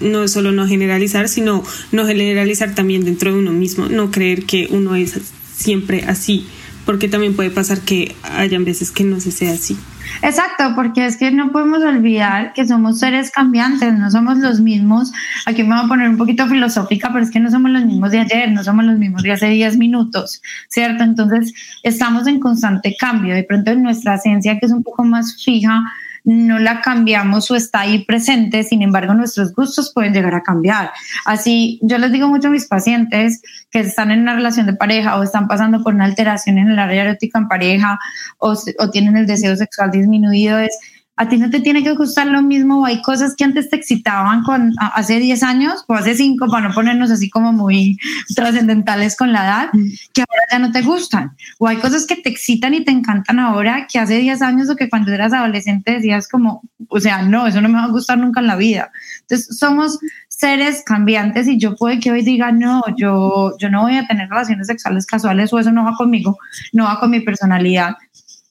no 0.00 0.28
solo 0.28 0.52
no 0.52 0.66
generalizar, 0.66 1.28
sino 1.28 1.62
no 1.92 2.06
generalizar 2.06 2.74
también 2.74 3.04
dentro 3.04 3.32
de 3.32 3.38
uno 3.38 3.52
mismo, 3.52 3.86
no 3.88 4.10
creer 4.10 4.44
que 4.44 4.68
uno 4.70 4.94
es 4.94 5.20
siempre 5.54 6.04
así, 6.06 6.46
porque 6.84 7.08
también 7.08 7.36
puede 7.36 7.50
pasar 7.50 7.80
que 7.80 8.14
hayan 8.22 8.64
veces 8.64 8.90
que 8.90 9.04
no 9.04 9.20
se 9.20 9.30
sea 9.30 9.52
así. 9.52 9.76
Exacto, 10.22 10.72
porque 10.74 11.06
es 11.06 11.16
que 11.16 11.30
no 11.30 11.52
podemos 11.52 11.82
olvidar 11.82 12.52
que 12.52 12.66
somos 12.66 12.98
seres 12.98 13.30
cambiantes, 13.30 13.96
no 13.98 14.10
somos 14.10 14.38
los 14.38 14.60
mismos. 14.60 15.12
Aquí 15.46 15.62
me 15.62 15.74
voy 15.74 15.84
a 15.84 15.88
poner 15.88 16.08
un 16.08 16.16
poquito 16.16 16.46
filosófica, 16.46 17.10
pero 17.12 17.24
es 17.24 17.30
que 17.30 17.40
no 17.40 17.50
somos 17.50 17.70
los 17.70 17.84
mismos 17.84 18.10
de 18.10 18.20
ayer, 18.20 18.50
no 18.50 18.62
somos 18.64 18.84
los 18.84 18.98
mismos 18.98 19.22
de 19.22 19.32
hace 19.32 19.48
10 19.48 19.78
minutos, 19.78 20.42
¿cierto? 20.68 21.04
Entonces, 21.04 21.54
estamos 21.82 22.26
en 22.26 22.40
constante 22.40 22.96
cambio. 22.98 23.34
De 23.34 23.44
pronto, 23.44 23.70
en 23.70 23.82
nuestra 23.82 24.16
esencia, 24.16 24.58
que 24.58 24.66
es 24.66 24.72
un 24.72 24.82
poco 24.82 25.04
más 25.04 25.42
fija, 25.42 25.82
no 26.24 26.58
la 26.58 26.80
cambiamos 26.80 27.50
o 27.50 27.56
está 27.56 27.80
ahí 27.80 28.04
presente, 28.04 28.62
sin 28.62 28.82
embargo 28.82 29.14
nuestros 29.14 29.54
gustos 29.54 29.92
pueden 29.92 30.12
llegar 30.12 30.34
a 30.34 30.42
cambiar. 30.42 30.90
Así, 31.24 31.78
yo 31.82 31.98
les 31.98 32.12
digo 32.12 32.28
mucho 32.28 32.48
a 32.48 32.50
mis 32.50 32.66
pacientes 32.66 33.42
que 33.70 33.80
están 33.80 34.10
en 34.10 34.20
una 34.20 34.34
relación 34.34 34.66
de 34.66 34.74
pareja 34.74 35.18
o 35.18 35.22
están 35.22 35.48
pasando 35.48 35.82
por 35.82 35.94
una 35.94 36.04
alteración 36.04 36.58
en 36.58 36.70
el 36.70 36.78
área 36.78 37.04
erótica 37.04 37.38
en 37.38 37.48
pareja 37.48 37.98
o, 38.38 38.54
o 38.78 38.90
tienen 38.90 39.16
el 39.16 39.26
deseo 39.26 39.56
sexual 39.56 39.90
disminuido, 39.90 40.58
es 40.58 40.78
a 41.20 41.28
ti 41.28 41.36
no 41.36 41.50
te 41.50 41.60
tiene 41.60 41.84
que 41.84 41.92
gustar 41.92 42.28
lo 42.28 42.40
mismo 42.40 42.80
o 42.80 42.86
hay 42.86 43.02
cosas 43.02 43.34
que 43.36 43.44
antes 43.44 43.68
te 43.68 43.76
excitaban 43.76 44.42
con 44.42 44.72
hace 44.78 45.18
10 45.18 45.42
años 45.42 45.84
o 45.86 45.92
hace 45.92 46.14
5 46.14 46.46
para 46.50 46.68
no 46.68 46.74
ponernos 46.74 47.10
así 47.10 47.28
como 47.28 47.52
muy 47.52 47.98
trascendentales 48.34 49.18
con 49.18 49.30
la 49.30 49.44
edad 49.44 49.68
mm. 49.74 49.88
que 50.14 50.22
ahora 50.22 50.42
ya 50.50 50.58
no 50.58 50.72
te 50.72 50.80
gustan 50.80 51.36
o 51.58 51.68
hay 51.68 51.76
cosas 51.76 52.06
que 52.06 52.16
te 52.16 52.30
excitan 52.30 52.72
y 52.72 52.86
te 52.86 52.90
encantan 52.90 53.38
ahora 53.38 53.86
que 53.86 53.98
hace 53.98 54.16
10 54.16 54.40
años 54.40 54.70
o 54.70 54.76
que 54.76 54.88
cuando 54.88 55.12
eras 55.12 55.34
adolescente 55.34 55.92
decías 55.92 56.26
como, 56.26 56.62
o 56.88 57.00
sea, 57.00 57.20
no, 57.20 57.46
eso 57.46 57.60
no 57.60 57.68
me 57.68 57.74
va 57.74 57.84
a 57.84 57.88
gustar 57.88 58.16
nunca 58.16 58.40
en 58.40 58.46
la 58.46 58.56
vida. 58.56 58.90
Entonces 59.20 59.58
somos 59.58 59.98
seres 60.30 60.82
cambiantes 60.86 61.46
y 61.48 61.58
yo 61.58 61.76
puede 61.76 62.00
que 62.00 62.12
hoy 62.12 62.22
diga, 62.22 62.50
no, 62.50 62.82
yo, 62.96 63.58
yo 63.58 63.68
no 63.68 63.82
voy 63.82 63.98
a 63.98 64.06
tener 64.06 64.30
relaciones 64.30 64.68
sexuales 64.68 65.04
casuales 65.04 65.52
o 65.52 65.58
eso 65.58 65.70
no 65.70 65.84
va 65.84 65.96
conmigo, 65.98 66.38
no 66.72 66.84
va 66.84 66.98
con 66.98 67.10
mi 67.10 67.20
personalidad 67.20 67.96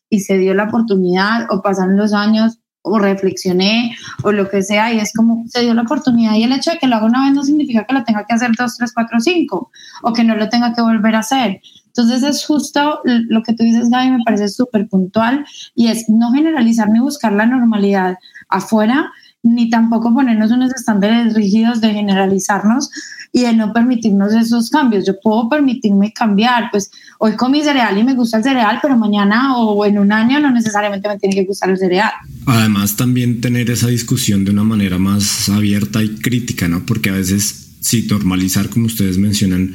y 0.09 0.21
se 0.21 0.37
dio 0.37 0.53
la 0.53 0.65
oportunidad 0.65 1.47
o 1.49 1.61
pasaron 1.61 1.97
los 1.97 2.13
años 2.13 2.58
o 2.81 2.97
reflexioné 2.97 3.95
o 4.23 4.31
lo 4.31 4.49
que 4.49 4.63
sea 4.63 4.93
y 4.93 4.99
es 4.99 5.13
como 5.13 5.45
se 5.47 5.61
dio 5.61 5.73
la 5.73 5.81
oportunidad 5.81 6.35
y 6.35 6.43
el 6.43 6.53
hecho 6.53 6.71
de 6.71 6.77
que 6.77 6.87
lo 6.87 6.95
haga 6.95 7.05
una 7.05 7.25
vez 7.25 7.33
no 7.33 7.43
significa 7.43 7.85
que 7.85 7.93
lo 7.93 8.03
tenga 8.03 8.25
que 8.25 8.33
hacer 8.33 8.51
dos, 8.57 8.77
tres, 8.77 8.93
cuatro, 8.93 9.19
cinco 9.19 9.71
o 10.01 10.13
que 10.13 10.23
no 10.23 10.35
lo 10.35 10.49
tenga 10.49 10.73
que 10.73 10.81
volver 10.81 11.15
a 11.15 11.19
hacer. 11.19 11.61
Entonces 11.87 12.23
es 12.23 12.45
justo 12.45 13.01
lo 13.03 13.43
que 13.43 13.53
tú 13.53 13.63
dices, 13.63 13.89
Gaby, 13.89 14.11
me 14.11 14.23
parece 14.23 14.47
súper 14.47 14.87
puntual 14.87 15.45
y 15.75 15.87
es 15.87 16.07
no 16.07 16.31
generalizar 16.31 16.89
ni 16.89 16.99
buscar 16.99 17.33
la 17.33 17.45
normalidad 17.45 18.17
afuera, 18.47 19.11
ni 19.43 19.69
tampoco 19.69 20.13
ponernos 20.13 20.51
unos 20.51 20.73
estándares 20.73 21.33
rígidos 21.33 21.81
de 21.81 21.93
generalizarnos 21.93 22.89
y 23.31 23.41
de 23.41 23.53
no 23.53 23.73
permitirnos 23.73 24.33
esos 24.33 24.69
cambios. 24.69 25.05
Yo 25.05 25.19
puedo 25.21 25.49
permitirme 25.49 26.13
cambiar, 26.13 26.69
pues 26.71 26.91
hoy 27.21 27.35
comí 27.35 27.61
cereal 27.61 27.97
y 27.97 28.03
me 28.03 28.15
gusta 28.15 28.37
el 28.37 28.43
cereal, 28.43 28.79
pero 28.81 28.97
mañana 28.97 29.57
o 29.57 29.85
en 29.85 29.99
un 29.99 30.11
año 30.11 30.39
no 30.39 30.51
necesariamente 30.51 31.07
me 31.07 31.19
tiene 31.19 31.35
que 31.35 31.43
gustar 31.43 31.69
el 31.69 31.77
cereal. 31.77 32.11
Además, 32.45 32.95
también 32.95 33.41
tener 33.41 33.69
esa 33.69 33.87
discusión 33.87 34.45
de 34.45 34.51
una 34.51 34.63
manera 34.63 34.97
más 34.97 35.49
abierta 35.49 36.01
y 36.01 36.15
crítica, 36.15 36.69
¿no? 36.69 36.85
Porque 36.85 37.09
a 37.09 37.13
veces, 37.13 37.71
sí, 37.81 38.07
normalizar, 38.09 38.69
como 38.69 38.85
ustedes 38.85 39.17
mencionan, 39.17 39.73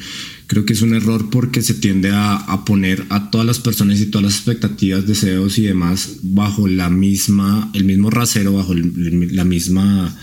creo 0.54 0.64
que 0.64 0.73
es 0.73 0.82
un 0.82 0.94
error 0.94 1.30
porque 1.30 1.62
se 1.62 1.75
tiende 1.75 2.11
a, 2.12 2.64
poner 2.64 3.04
a 3.08 3.28
todas 3.30 3.44
las 3.44 3.58
personas 3.58 4.00
y 4.00 4.06
todas 4.06 4.25
las 4.25 4.37
expectativas, 4.37 5.04
deseos 5.04 5.58
y 5.58 5.62
demás 5.62 6.18
bajo 6.23 6.68
la 6.68 6.88
misma, 6.90 7.73
el 7.75 7.84
mismo 7.84 8.08
rasero, 8.08 8.52
bajo 8.52 8.73
la 8.73 9.44
misma 9.44 10.16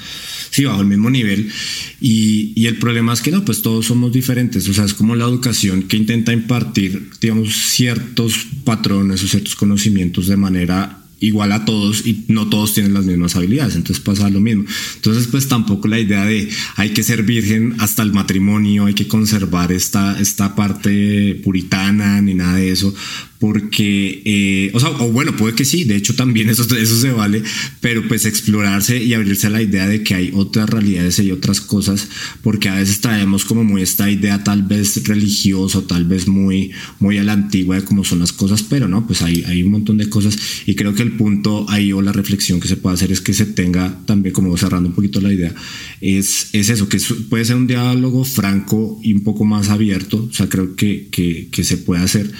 sí, 0.50 0.63
bajo 0.63 0.79
el 0.79 0.88
mismo 0.88 1.09
nivel. 1.09 1.51
Y, 2.00 2.53
y, 2.55 2.67
el 2.67 2.77
problema 2.77 3.11
es 3.11 3.19
que 3.19 3.31
no, 3.31 3.43
pues 3.43 3.61
todos 3.61 3.88
somos 3.88 4.13
diferentes. 4.13 4.69
O 4.69 4.73
sea, 4.73 4.85
es 4.85 4.93
como 4.93 5.17
la 5.17 5.25
educación 5.25 5.83
que 5.83 5.97
intenta 5.97 6.31
impartir, 6.31 7.09
digamos, 7.19 7.53
ciertos 7.53 8.47
patrones 8.63 9.21
o 9.23 9.27
ciertos 9.27 9.57
conocimientos 9.57 10.27
de 10.27 10.38
manera 10.38 11.00
igual 11.22 11.51
a 11.51 11.63
todos 11.66 12.06
y 12.06 12.25
no 12.28 12.50
todos 12.50 12.74
tienen 12.74 12.94
las 12.94 13.06
mismas 13.06 13.36
habilidades, 13.36 13.75
entonces 13.75 14.04
pasa 14.04 14.30
lo 14.30 14.42
mismo. 14.42 14.66
Entonces, 14.96 15.28
pues 15.28 15.48
tampoco 15.48 15.88
la 15.88 16.00
idea 16.00 16.25
de 16.25 16.50
hay 16.75 16.90
que 16.90 17.04
ser 17.04 17.24
virgen 17.24 17.75
hasta 17.80 18.01
el 18.01 18.12
matrimonio, 18.12 18.88
hay 18.88 18.96
que 18.96 19.08
conservar 19.08 19.72
esta, 19.72 20.20
esta 20.20 20.56
parte 20.56 21.40
puritana 21.44 22.22
ni 22.22 22.34
nada 22.34 22.58
de 22.58 22.72
eso, 22.72 22.94
porque, 23.41 24.21
eh, 24.24 24.71
o 24.75 24.79
sea, 24.79 24.91
o 24.91 25.12
bueno, 25.12 25.36
puede 25.36 25.55
que 25.55 25.65
sí, 25.65 25.83
de 25.83 25.95
hecho 25.95 26.13
también 26.13 26.48
eso, 26.51 26.63
eso 26.75 26.95
se 26.95 27.10
vale, 27.10 27.41
pero 27.79 28.07
pues 28.07 28.25
explorarse 28.25 29.03
y 29.03 29.15
abrirse 29.15 29.48
a 29.48 29.50
la 29.50 29.63
idea 29.63 29.88
de 29.88 30.03
que 30.03 30.13
hay 30.13 30.31
otras 30.31 30.69
realidades 30.69 31.17
y 31.17 31.31
otras 31.31 31.60
cosas, 31.60 32.07
porque 32.43 32.69
a 32.69 32.75
veces 32.75 33.01
traemos 33.01 33.43
como 33.43 33.63
muy 33.63 33.81
esta 33.81 34.12
idea 34.12 34.43
tal 34.43 34.62
vez 34.62 35.03
religiosa, 35.07 35.81
tal 35.88 36.05
vez 36.05 36.27
muy, 36.27 36.69
muy 37.00 37.17
a 37.17 37.24
la 37.24 37.33
antigua 37.33 37.77
de 37.77 37.83
cómo 37.83 38.03
son 38.03 38.19
las 38.19 38.31
cosas, 38.31 38.62
pero 38.62 38.88
no, 38.88 39.07
pues 39.07 39.24
hay, 39.24 39.43
hay 39.48 39.63
un 39.63 39.71
montón 39.71 39.98
de 39.98 40.07
cosas 40.07 40.38
y 40.67 40.75
creo 40.75 40.93
que 40.93 41.01
el 41.01 41.13
punto 41.13 41.65
ahí 41.67 41.91
o 41.93 42.03
la 42.03 42.12
reflexión 42.12 42.60
que 42.60 42.67
se 42.67 42.77
puede 42.77 42.93
hacer 42.93 43.12
es 43.12 43.21
que 43.21 43.33
se 43.33 43.48
tenga 43.48 44.01
también, 44.05 44.33
como 44.36 44.55
cerrando 44.55 44.89
un 44.89 44.93
poquito 44.93 45.19
la 45.19 45.33
idea, 45.33 45.55
es, 46.00 46.50
es 46.53 46.69
eso, 46.69 46.88
que 46.88 47.00
puede 47.27 47.43
ser 47.43 47.55
un 47.55 47.65
diálogo 47.65 48.24
franco 48.24 49.00
y 49.01 49.13
un 49.13 49.24
poco 49.24 49.45
más 49.45 49.69
abierto, 49.69 50.27
o 50.29 50.33
sea, 50.33 50.48
creo 50.48 50.75
que, 50.75 51.07
que, 51.12 51.48
que 51.51 51.63
se 51.63 51.77
puede 51.77 52.03
hacer 52.03 52.31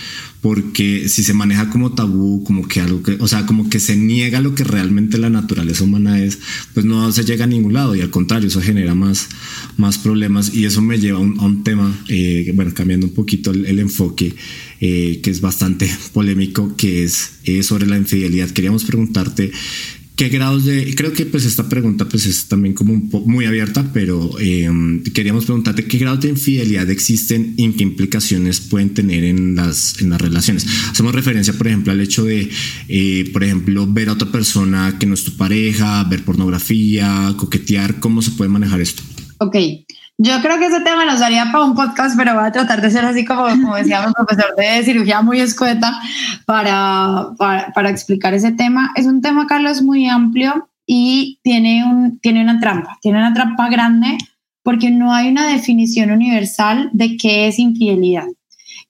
porque 0.42 1.08
si 1.08 1.24
se 1.24 1.36
maneja 1.36 1.70
como 1.70 1.94
tabú, 1.94 2.44
como 2.44 2.68
que 2.68 2.82
algo 2.82 3.04
que, 3.04 3.16
o 3.20 3.28
sea, 3.28 3.46
como 3.46 3.70
que 3.70 3.80
se 3.80 3.96
niega 3.96 4.42
lo 4.42 4.56
que 4.56 4.64
realmente 4.64 5.20
la 5.20 5.30
naturaleza 5.30 5.84
humana 5.84 6.20
es, 6.20 6.40
pues 6.74 6.84
no 6.84 7.12
se 7.12 7.24
llega 7.24 7.44
a 7.44 7.48
ningún 7.48 7.74
lado 7.74 7.96
y 7.96 8.02
al 8.02 8.10
contrario, 8.10 8.48
eso 8.48 8.60
genera 8.60 8.96
más, 8.96 9.30
más 9.78 10.00
problemas 10.00 10.54
y 10.54 10.66
eso 10.66 10.82
me 10.82 10.98
lleva 10.98 11.20
a 11.20 11.22
un, 11.22 11.64
tema, 11.64 11.96
eh, 12.08 12.52
bueno, 12.56 12.74
cambiando 12.74 13.06
un 13.06 13.14
poquito 13.14 13.52
el, 13.52 13.78
enfoque, 13.78 14.36
eh, 14.80 15.20
que 15.22 15.30
es 15.30 15.42
bastante 15.42 15.90
polémico, 16.14 16.76
que 16.76 17.04
es 17.04 17.34
eh, 17.44 17.62
sobre 17.62 17.86
la 17.86 17.98
infidelidad. 17.98 18.50
Queríamos 18.50 18.84
preguntarte 18.84 19.52
¿Qué 20.22 20.30
grados 20.30 20.66
de.? 20.66 20.94
Creo 20.94 21.14
que 21.14 21.26
pues 21.26 21.46
esta 21.46 21.68
pregunta 21.68 22.08
pues 22.08 22.28
es 22.28 22.46
también 22.46 22.76
como 22.76 22.94
un 22.94 23.10
muy 23.26 23.46
abierta, 23.46 23.90
pero 23.92 24.40
em, 24.40 25.02
queríamos 25.02 25.46
preguntarte 25.46 25.86
qué 25.86 25.98
grados 25.98 26.20
de 26.20 26.30
infidelidad 26.30 26.88
existen 26.92 27.56
y 27.58 27.72
qué 27.72 27.82
implicaciones 27.82 28.60
pueden 28.60 28.94
tener 28.94 29.24
en 29.24 29.56
las, 29.56 30.00
en 30.00 30.12
las 30.12 30.22
relaciones. 30.22 30.68
Hacemos 30.92 31.16
referencia, 31.16 31.54
por 31.54 31.66
ejemplo, 31.66 31.92
al 31.92 32.02
hecho 32.02 32.24
de, 32.24 32.48
eh, 32.88 33.32
por 33.34 33.44
ejemplo, 33.44 33.88
ver 33.92 34.10
a 34.10 34.14
otra 34.14 34.32
persona 34.32 34.96
que 35.00 35.08
no 35.08 35.16
es 35.16 35.24
tu 35.24 35.36
pareja, 35.38 36.04
ver 36.04 36.24
pornografía, 36.24 37.34
coquetear. 37.36 38.00
¿Cómo 38.00 38.22
se 38.22 38.30
puede 38.30 38.52
manejar 38.52 38.80
esto? 38.80 39.02
Ok, 39.40 39.56
yo 40.24 40.40
creo 40.42 40.60
que 40.60 40.68
ese 40.68 40.82
tema 40.82 41.04
nos 41.04 41.20
daría 41.20 41.52
para 41.52 41.64
un 41.64 41.74
podcast, 41.74 42.16
pero 42.16 42.36
voy 42.36 42.46
a 42.46 42.52
tratar 42.52 42.80
de 42.80 42.92
ser 42.92 43.04
así 43.06 43.26
como, 43.26 43.44
como 43.50 43.76
decíamos, 43.76 44.14
profesor 44.14 44.56
de 44.56 44.84
cirugía 44.84 45.24
muy 45.24 45.40
escueta 45.40 46.00
para, 46.46 47.30
para, 47.40 47.74
para, 47.74 47.90
explicar 47.90 48.36
ese 48.36 48.52
tema. 48.52 48.92
Es 48.96 49.08
un 49.08 49.22
tema, 49.22 49.48
Carlos, 49.48 49.82
muy 49.82 50.08
amplio 50.08 50.70
y 50.86 51.40
tiene, 51.42 51.84
un, 51.86 52.20
tiene 52.20 52.44
una 52.44 52.60
trampa, 52.60 53.00
tiene 53.02 53.18
una 53.18 53.34
trampa 53.34 53.68
grande 53.70 54.20
porque 54.62 54.92
no 54.92 55.12
hay 55.12 55.30
una 55.30 55.48
definición 55.48 56.12
universal 56.12 56.92
de 56.94 57.18
qué 57.18 57.48
es 57.48 57.58
infidelidad. 57.58 58.28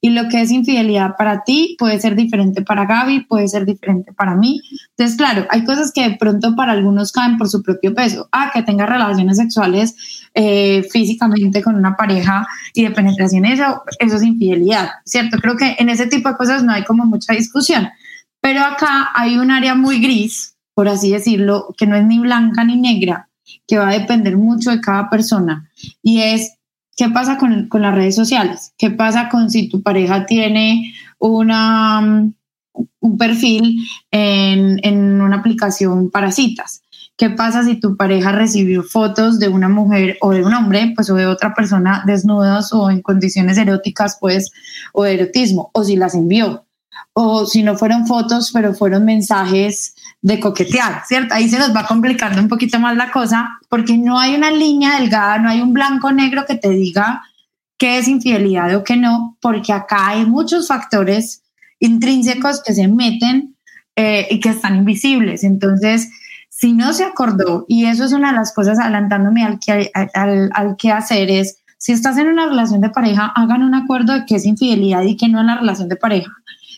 Y 0.03 0.10
lo 0.10 0.27
que 0.29 0.41
es 0.41 0.50
infidelidad 0.50 1.15
para 1.15 1.43
ti 1.43 1.75
puede 1.77 2.00
ser 2.00 2.15
diferente 2.15 2.63
para 2.63 2.86
Gaby, 2.86 3.25
puede 3.25 3.48
ser 3.48 3.67
diferente 3.67 4.12
para 4.13 4.36
mí. 4.36 4.60
Entonces, 4.89 5.15
claro, 5.15 5.46
hay 5.51 5.63
cosas 5.63 5.91
que 5.93 6.10
de 6.10 6.17
pronto 6.17 6.55
para 6.55 6.72
algunos 6.72 7.12
caen 7.12 7.38
por 7.38 7.48
su 7.48 7.62
propio 7.62 7.93
peso. 7.93 8.27
Ah, 8.31 8.50
que 8.51 8.63
tenga 8.63 8.88
relaciones 8.88 9.38
sexuales 9.38 9.96
eh, 10.34 10.84
físicamente 10.91 11.62
con 11.62 11.75
una 11.75 11.96
pareja 11.96 12.48
y 12.74 12.84
de 12.84 12.91
penetración, 12.91 13.46
eso, 13.46 13.84
eso 14.00 14.15
es 14.15 14.24
infidelidad, 14.24 14.89
¿cierto? 15.05 15.38
Creo 15.38 15.55
que 15.55 15.75
en 15.77 15.89
ese 15.89 16.08
tipo 16.08 16.29
de 16.29 16.36
cosas 16.36 16.63
no 16.63 16.72
hay 16.72 16.84
como 16.84 17.05
mucha 17.05 17.34
discusión. 17.34 17.88
Pero 18.41 18.62
acá 18.62 19.12
hay 19.13 19.38
un 19.38 19.51
área 19.51 19.75
muy 19.75 20.01
gris, 20.01 20.55
por 20.74 20.88
así 20.88 21.12
decirlo, 21.12 21.75
que 21.77 21.86
no 21.86 21.96
es 21.96 22.05
ni 22.05 22.17
blanca 22.17 22.63
ni 22.63 22.75
negra, 22.75 23.29
que 23.67 23.77
va 23.77 23.89
a 23.89 24.00
depender 24.00 24.36
mucho 24.36 24.72
de 24.72 24.81
cada 24.81 25.12
persona. 25.12 25.70
Y 26.01 26.22
es 26.22 26.58
¿Qué 27.01 27.10
pasa 27.10 27.39
con, 27.39 27.67
con, 27.67 27.81
las 27.81 27.96
redes 27.96 28.13
sociales? 28.13 28.75
¿Qué 28.77 28.91
pasa 28.91 29.27
con 29.27 29.50
si 29.50 29.67
tu 29.67 29.81
pareja 29.81 30.27
tiene 30.27 30.93
una, 31.17 32.00
mm, 32.00 32.34
un 33.00 33.17
perfil 33.17 33.79
en, 34.12 34.79
en 34.84 35.20
una 35.20 35.38
aplicación 35.38 36.12
para 36.12 36.31
citas? 36.31 36.84
¿Qué 37.17 37.31
pasa 37.31 37.63
si 37.63 37.79
tu 37.79 37.98
pareja 37.98 38.34
recibió 38.34 38.84
fotos 38.84 39.39
de 39.39 39.50
una 39.50 39.67
mujer 39.67 40.20
o 40.22 40.29
de 40.29 40.46
un 40.46 40.53
hombre, 40.53 40.93
pues 40.96 41.10
o 41.10 41.15
de 41.15 41.25
otra 41.25 41.55
persona 41.55 42.03
desnudas 42.05 42.72
o 42.72 42.91
en 42.91 43.01
condiciones 43.01 43.58
eróticas, 43.58 44.20
pues, 44.22 44.51
o 44.93 45.01
de 45.01 45.15
erotismo, 45.15 45.72
o 45.74 45.84
si 45.84 45.96
las 45.96 46.13
envió? 46.13 46.67
O 47.13 47.46
si 47.46 47.62
no 47.62 47.77
fueron 47.77 48.08
fotos, 48.08 48.51
pero 48.53 48.74
fueron 48.74 49.06
mensajes 49.06 49.96
de 50.22 50.39
coquetear, 50.39 51.03
¿cierto? 51.06 51.34
Ahí 51.34 51.50
se 51.50 51.60
nos 51.60 51.75
va 51.75 51.86
complicando 51.86 52.39
un 52.39 52.48
poquito 52.48 52.80
más 52.80 52.96
la 52.96 53.12
cosa 53.12 53.60
porque 53.70 53.98
no 53.98 54.20
hay 54.20 54.36
una 54.36 54.51
línea 54.51 55.00
delgada, 55.00 55.39
no 55.39 55.50
hay 55.50 55.62
un 55.62 55.74
blanco 55.74 56.12
negro 56.12 56.46
que 56.48 56.56
te 56.56 56.70
diga 56.70 57.24
qué 57.77 57.98
es 57.98 58.08
infidelidad 58.08 58.75
o 58.75 58.84
qué 58.84 58.96
no, 58.96 59.38
porque 59.41 59.74
acá 59.74 60.10
hay 60.10 60.25
muchos 60.25 60.68
factores 60.68 61.41
intrínsecos 61.80 62.62
que 62.63 62.74
se 62.74 62.88
meten 62.88 63.56
eh, 63.96 64.27
y 64.30 64.39
que 64.39 64.50
están 64.50 64.75
invisibles. 64.75 65.44
Entonces, 65.44 66.10
si 66.50 66.74
no 66.74 66.94
se 66.94 67.03
acordó, 67.03 67.65
y 67.68 67.86
eso 67.86 68.06
es 68.06 68.13
una 68.13 68.30
de 68.30 68.38
las 68.38 68.53
cosas 68.53 68.77
adelantándome 68.77 69.44
al 69.44 69.60
que, 69.60 69.91
al, 70.13 70.75
que 70.77 70.91
hacer, 70.91 71.32
es 71.32 71.58
si 71.80 71.91
estás 71.91 72.18
en 72.20 72.27
una 72.27 72.46
relación 72.46 72.82
de 72.82 72.91
pareja, 72.91 73.34
hagan 73.36 73.63
un 73.63 73.74
acuerdo 73.74 74.13
de 74.13 74.25
qué 74.27 74.36
es 74.36 74.46
infidelidad 74.46 75.01
y 75.01 75.18
qué 75.18 75.27
no 75.27 75.41
en 75.41 75.48
la 75.48 75.58
relación 75.58 75.89
de 75.89 75.96
pareja. 75.96 76.32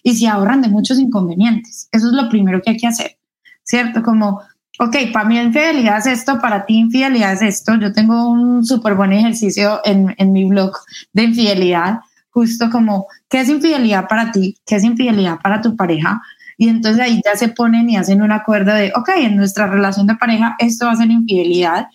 Y 0.03 0.15
se 0.15 0.27
ahorran 0.27 0.61
de 0.61 0.67
muchos 0.67 0.99
inconvenientes. 0.99 1.87
Eso 1.91 2.07
es 2.07 2.13
lo 2.13 2.29
primero 2.29 2.61
que 2.61 2.71
hay 2.71 2.77
que 2.77 2.87
hacer, 2.87 3.17
¿cierto? 3.63 4.03
Como, 4.03 4.41
ok, 4.79 4.95
para 5.11 5.25
mí 5.25 5.39
infidelidad 5.39 5.99
es 5.99 6.07
esto, 6.07 6.39
para 6.39 6.65
ti 6.65 6.75
infidelidad 6.75 7.33
es 7.33 7.41
esto. 7.41 7.75
Yo 7.75 7.93
tengo 7.93 8.29
un 8.29 8.65
súper 8.65 8.95
buen 8.95 9.13
ejercicio 9.13 9.81
en, 9.85 10.13
en 10.17 10.31
mi 10.33 10.43
blog 10.43 10.73
de 11.13 11.23
infidelidad, 11.23 11.99
justo 12.29 12.69
como, 12.69 13.07
¿qué 13.29 13.41
es 13.41 13.49
infidelidad 13.49 14.07
para 14.07 14.31
ti? 14.31 14.57
¿Qué 14.65 14.75
es 14.75 14.83
infidelidad 14.83 15.39
para 15.41 15.61
tu 15.61 15.75
pareja? 15.75 16.21
Y 16.57 16.69
entonces 16.69 17.01
ahí 17.01 17.21
ya 17.23 17.35
se 17.35 17.49
ponen 17.49 17.89
y 17.89 17.97
hacen 17.97 18.21
un 18.21 18.31
acuerdo 18.31 18.73
de, 18.73 18.91
ok, 18.95 19.09
en 19.17 19.35
nuestra 19.35 19.67
relación 19.67 20.07
de 20.07 20.15
pareja 20.15 20.55
esto 20.59 20.85
va 20.85 20.93
a 20.93 20.95
ser 20.95 21.09
infidelidad. 21.09 21.87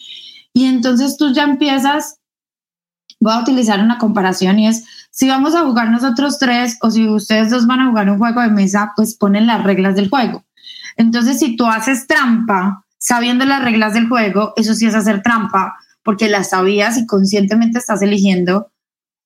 Y 0.52 0.64
entonces 0.64 1.16
tú 1.16 1.32
ya 1.32 1.44
empiezas, 1.44 2.17
voy 3.20 3.32
a 3.32 3.40
utilizar 3.40 3.80
una 3.80 3.98
comparación 3.98 4.58
y 4.58 4.68
es, 4.68 4.84
si 5.10 5.28
vamos 5.28 5.54
a 5.54 5.62
jugar 5.62 5.90
nosotros 5.90 6.38
tres 6.38 6.78
o 6.82 6.90
si 6.90 7.08
ustedes 7.08 7.50
dos 7.50 7.66
van 7.66 7.80
a 7.80 7.88
jugar 7.88 8.10
un 8.10 8.18
juego 8.18 8.40
de 8.40 8.50
mesa, 8.50 8.92
pues 8.96 9.16
ponen 9.16 9.46
las 9.46 9.62
reglas 9.64 9.94
del 9.96 10.08
juego. 10.08 10.44
Entonces, 10.96 11.38
si 11.38 11.56
tú 11.56 11.66
haces 11.66 12.06
trampa 12.06 12.84
sabiendo 12.98 13.44
las 13.44 13.62
reglas 13.62 13.94
del 13.94 14.08
juego, 14.08 14.52
eso 14.56 14.74
sí 14.74 14.86
es 14.86 14.94
hacer 14.94 15.22
trampa, 15.22 15.76
porque 16.02 16.28
las 16.28 16.50
sabías 16.50 16.98
y 16.98 17.06
conscientemente 17.06 17.78
estás 17.78 18.02
eligiendo 18.02 18.70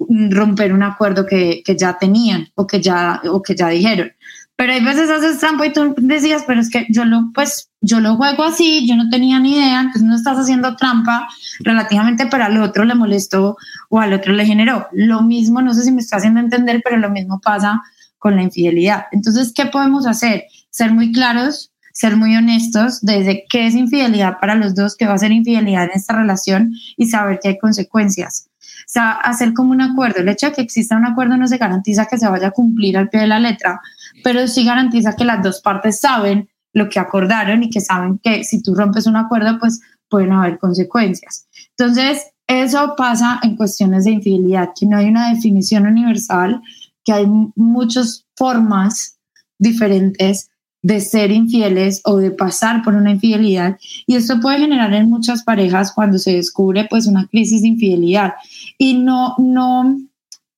romper 0.09 0.73
un 0.73 0.83
acuerdo 0.83 1.27
que, 1.27 1.63
que 1.65 1.77
ya 1.77 1.99
tenían 1.99 2.49
o 2.55 2.67
que 2.67 2.81
ya, 2.81 3.23
o 3.31 3.43
que 3.43 3.55
ya 3.55 3.69
dijeron. 3.69 4.13
Pero 4.57 4.73
hay 4.73 4.85
veces 4.85 5.11
haces 5.11 5.39
trampa 5.39 5.67
y 5.67 5.73
tú 5.73 5.95
decías, 5.99 6.45
pero 6.47 6.61
es 6.61 6.71
que 6.71 6.87
yo 6.91 7.05
lo, 7.05 7.31
pues, 7.35 7.71
yo 7.81 8.01
lo 8.01 8.17
juego 8.17 8.45
así, 8.45 8.87
yo 8.87 8.97
no 8.97 9.09
tenía 9.09 9.41
ni 9.41 9.55
idea, 9.55 9.81
entonces 9.81 10.03
no 10.03 10.15
estás 10.15 10.39
haciendo 10.39 10.77
trampa 10.77 11.27
relativamente, 11.61 12.27
pero 12.27 12.45
al 12.45 12.63
otro 12.63 12.85
le 12.85 12.95
molestó 12.95 13.57
o 13.89 14.01
al 14.01 14.13
otro 14.13 14.33
le 14.33 14.45
generó. 14.47 14.87
Lo 14.93 15.23
mismo, 15.23 15.63
no 15.63 15.75
sé 15.75 15.83
si 15.83 15.91
me 15.91 16.01
está 16.01 16.17
haciendo 16.17 16.41
entender, 16.41 16.81
pero 16.85 16.97
lo 16.99 17.11
mismo 17.11 17.41
pasa 17.41 17.83
con 18.19 18.37
la 18.37 18.43
infidelidad. 18.43 19.07
Entonces, 19.11 19.53
¿qué 19.53 19.67
podemos 19.67 20.07
hacer? 20.07 20.45
Ser 20.71 20.93
muy 20.93 21.11
claros, 21.11 21.73
ser 21.93 22.17
muy 22.17 22.37
honestos 22.37 23.01
desde 23.01 23.45
qué 23.49 23.67
es 23.67 23.75
infidelidad 23.75 24.39
para 24.41 24.55
los 24.55 24.75
dos, 24.75 24.97
qué 24.97 25.07
va 25.07 25.15
a 25.15 25.19
ser 25.19 25.33
infidelidad 25.33 25.85
en 25.85 25.91
esta 25.95 26.15
relación 26.15 26.73
y 26.97 27.09
saber 27.09 27.41
que 27.43 27.49
hay 27.49 27.59
consecuencias. 27.59 28.49
O 28.61 28.93
sea, 28.93 29.13
hacer 29.13 29.55
como 29.55 29.73
un 29.73 29.81
acuerdo. 29.81 30.21
El 30.21 30.29
hecho 30.29 30.47
de 30.47 30.53
que 30.53 30.63
exista 30.63 30.97
un 30.97 31.07
acuerdo 31.07 31.37
no 31.37 31.47
se 31.47 31.59
garantiza 31.59 32.07
que 32.07 32.19
se 32.19 32.29
vaya 32.29 32.49
a 32.49 32.51
cumplir 32.51 32.97
al 32.97 33.09
pie 33.09 33.21
de 33.21 33.27
la 33.27 33.39
letra, 33.39 33.81
pero 34.23 34.47
sí 34.49 34.65
garantiza 34.65 35.17
que 35.17 35.25
las 35.25 35.43
dos 35.43 35.61
partes 35.61 36.01
saben 36.01 36.49
lo 36.73 36.89
que 36.89 36.99
acordaron 36.99 37.63
y 37.63 37.71
que 37.71 37.81
saben 37.81 38.19
que 38.19 38.45
si 38.45 38.63
tú 38.63 38.75
rompes 38.75 39.07
un 39.07 39.17
acuerdo, 39.17 39.59
pues 39.59 39.81
pueden 40.09 40.33
haber 40.33 40.59
consecuencias. 40.59 41.47
Entonces, 41.77 42.23
eso 42.47 42.95
pasa 42.97 43.41
en 43.43 43.57
cuestiones 43.57 44.05
de 44.05 44.13
infidelidad, 44.13 44.71
que 44.79 44.87
no 44.87 44.97
hay 44.97 45.07
una 45.07 45.33
definición 45.33 45.87
universal, 45.87 46.61
que 47.05 47.13
hay 47.13 47.27
muchas 47.57 48.27
formas 48.37 49.19
diferentes 49.59 50.51
de 50.83 51.01
ser 51.01 51.31
infieles 51.31 52.01
o 52.05 52.17
de 52.17 52.33
pasar 52.33 52.83
por 52.83 52.95
una 52.95 53.13
infidelidad 53.13 53.79
y 54.05 54.17
esto 54.17 54.41
puede 54.41 54.59
generar 54.59 54.93
en 54.95 55.09
muchas 55.09 55.45
parejas 55.45 55.93
cuando 55.93 56.19
se 56.19 56.35
descubre 56.35 56.89
pues 56.91 57.07
una 57.07 57.29
crisis 57.29 57.63
de 57.63 57.69
infidelidad 57.69 58.35
y 58.79 58.95
no 58.95 59.37
no 59.39 59.97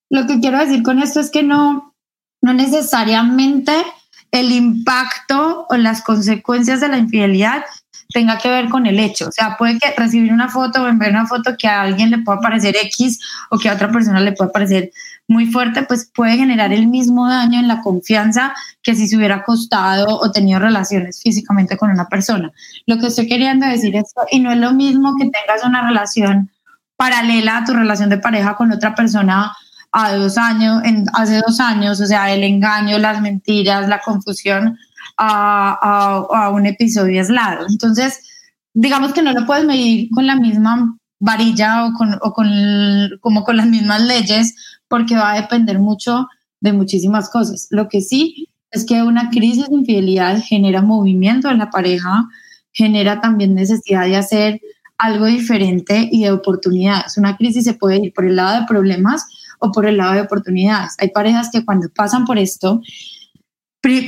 lo 0.09 0.27
que 0.27 0.41
quiero 0.41 0.59
decir 0.59 0.83
con 0.83 1.01
esto 1.01 1.21
es 1.21 1.31
que 1.31 1.43
no 1.43 1.94
no 2.45 2.53
necesariamente 2.53 3.73
el 4.31 4.53
impacto 4.53 5.67
o 5.71 5.77
las 5.79 6.03
consecuencias 6.03 6.79
de 6.81 6.89
la 6.89 6.99
infidelidad 6.99 7.65
tenga 8.13 8.37
que 8.37 8.51
ver 8.51 8.69
con 8.69 8.85
el 8.85 8.99
hecho. 9.01 9.29
O 9.29 9.33
sea, 9.33 9.57
puede 9.57 9.79
que 9.79 9.95
recibir 9.97 10.31
una 10.31 10.51
foto 10.51 10.83
o 10.83 10.87
enviar 10.87 11.13
una 11.13 11.27
foto 11.27 11.57
que 11.59 11.69
a 11.69 11.81
alguien 11.81 12.11
le 12.11 12.19
pueda 12.19 12.41
parecer 12.41 12.77
X 12.77 13.19
o 13.49 13.57
que 13.57 13.71
a 13.71 13.73
otra 13.73 13.91
persona 13.91 14.21
le 14.21 14.33
pueda 14.33 14.53
parecer 14.53 14.91
muy 15.27 15.47
fuerte, 15.47 15.85
pues 15.85 16.11
puede 16.15 16.37
generar 16.37 16.71
el 16.71 16.87
mismo 16.87 17.27
daño 17.27 17.59
en 17.59 17.67
la 17.67 17.81
confianza 17.81 18.55
que 18.83 18.95
si 18.95 19.09
se 19.09 19.17
hubiera 19.17 19.37
acostado 19.37 20.19
o 20.19 20.31
tenido 20.31 20.61
relaciones 20.61 21.23
físicamente 21.23 21.79
con 21.79 21.91
una 21.91 22.09
persona. 22.11 22.53
Lo 22.85 22.99
que 22.99 23.07
estoy 23.07 23.27
queriendo 23.27 23.67
decir 23.67 23.97
es, 23.97 24.13
y 24.31 24.41
no 24.41 24.53
es 24.53 24.59
lo 24.59 24.75
mismo 24.75 25.17
que 25.17 25.31
tengas 25.31 25.65
una 25.65 25.89
relación 25.89 26.51
paralela 26.97 27.57
a 27.57 27.65
tu 27.65 27.73
relación 27.73 28.11
de 28.11 28.19
pareja 28.19 28.55
con 28.55 28.71
otra 28.71 28.95
persona 28.95 29.51
a 29.97 30.13
dos 30.17 30.37
años, 30.37 30.83
en, 30.85 31.07
hace 31.15 31.41
dos 31.47 31.61
años, 31.61 32.01
o 32.01 32.07
sea, 32.07 32.35
el 32.35 32.43
engaño, 32.43 32.99
las 32.99 33.21
mentiras, 33.21 33.89
la 33.89 34.01
confusión 34.01 34.77
a, 35.17 36.27
a, 36.33 36.51
un 36.51 36.67
episodio 36.67 37.21
aislado. 37.21 37.67
Entonces, 37.69 38.19
digamos 38.75 39.13
que 39.13 39.23
no 39.23 39.33
lo 39.33 39.47
puedes 39.47 39.65
medir 39.65 40.09
con 40.11 40.27
la 40.27 40.35
misma 40.35 40.99
varilla 41.21 41.87
o 41.87 41.93
con, 41.93 42.19
o 42.21 42.33
con 42.33 42.49
como 43.21 43.45
con 43.45 43.57
las 43.57 43.69
mismas 43.69 44.03
leyes, 44.03 44.57
porque 44.89 45.15
va 45.15 45.33
a 45.33 45.41
depender 45.41 45.79
mucho 45.79 46.27
de 46.61 46.73
muchísimas 46.73 47.31
cosas. 47.31 47.69
Lo 47.71 47.89
que 47.89 48.01
sí 48.01 48.49
es 48.73 48.85
que 48.85 49.01
una 49.05 49.31
crisis 49.31 49.69
de 49.69 49.77
infidelidad 49.77 50.43
genera 50.43 50.83
movimiento 50.83 51.49
en 51.51 51.59
la 51.59 51.71
pareja, 51.71 52.25
genera 52.73 53.21
también 53.21 53.55
necesidad 53.55 54.07
de 54.07 54.17
hacer 54.17 54.61
algo 54.99 55.27
diferente 55.27 56.09
y 56.11 56.25
de 56.25 56.33
oportunidades. 56.33 57.17
Una 57.17 57.37
crisis 57.37 57.63
se 57.63 57.75
puede 57.75 57.99
ir 58.07 58.13
por 58.13 58.25
el 58.25 58.35
lado 58.35 58.61
de 58.61 58.67
problemas 58.67 59.25
o 59.65 59.73
por 59.73 59.87
el 59.87 59.97
lado 59.97 60.15
de 60.15 60.21
oportunidades. 60.21 60.95
Hay 60.99 61.09
parejas 61.09 61.51
que 61.51 61.65
cuando 61.65 61.89
pasan 61.89 62.25
por 62.25 62.39
esto, 62.39 62.81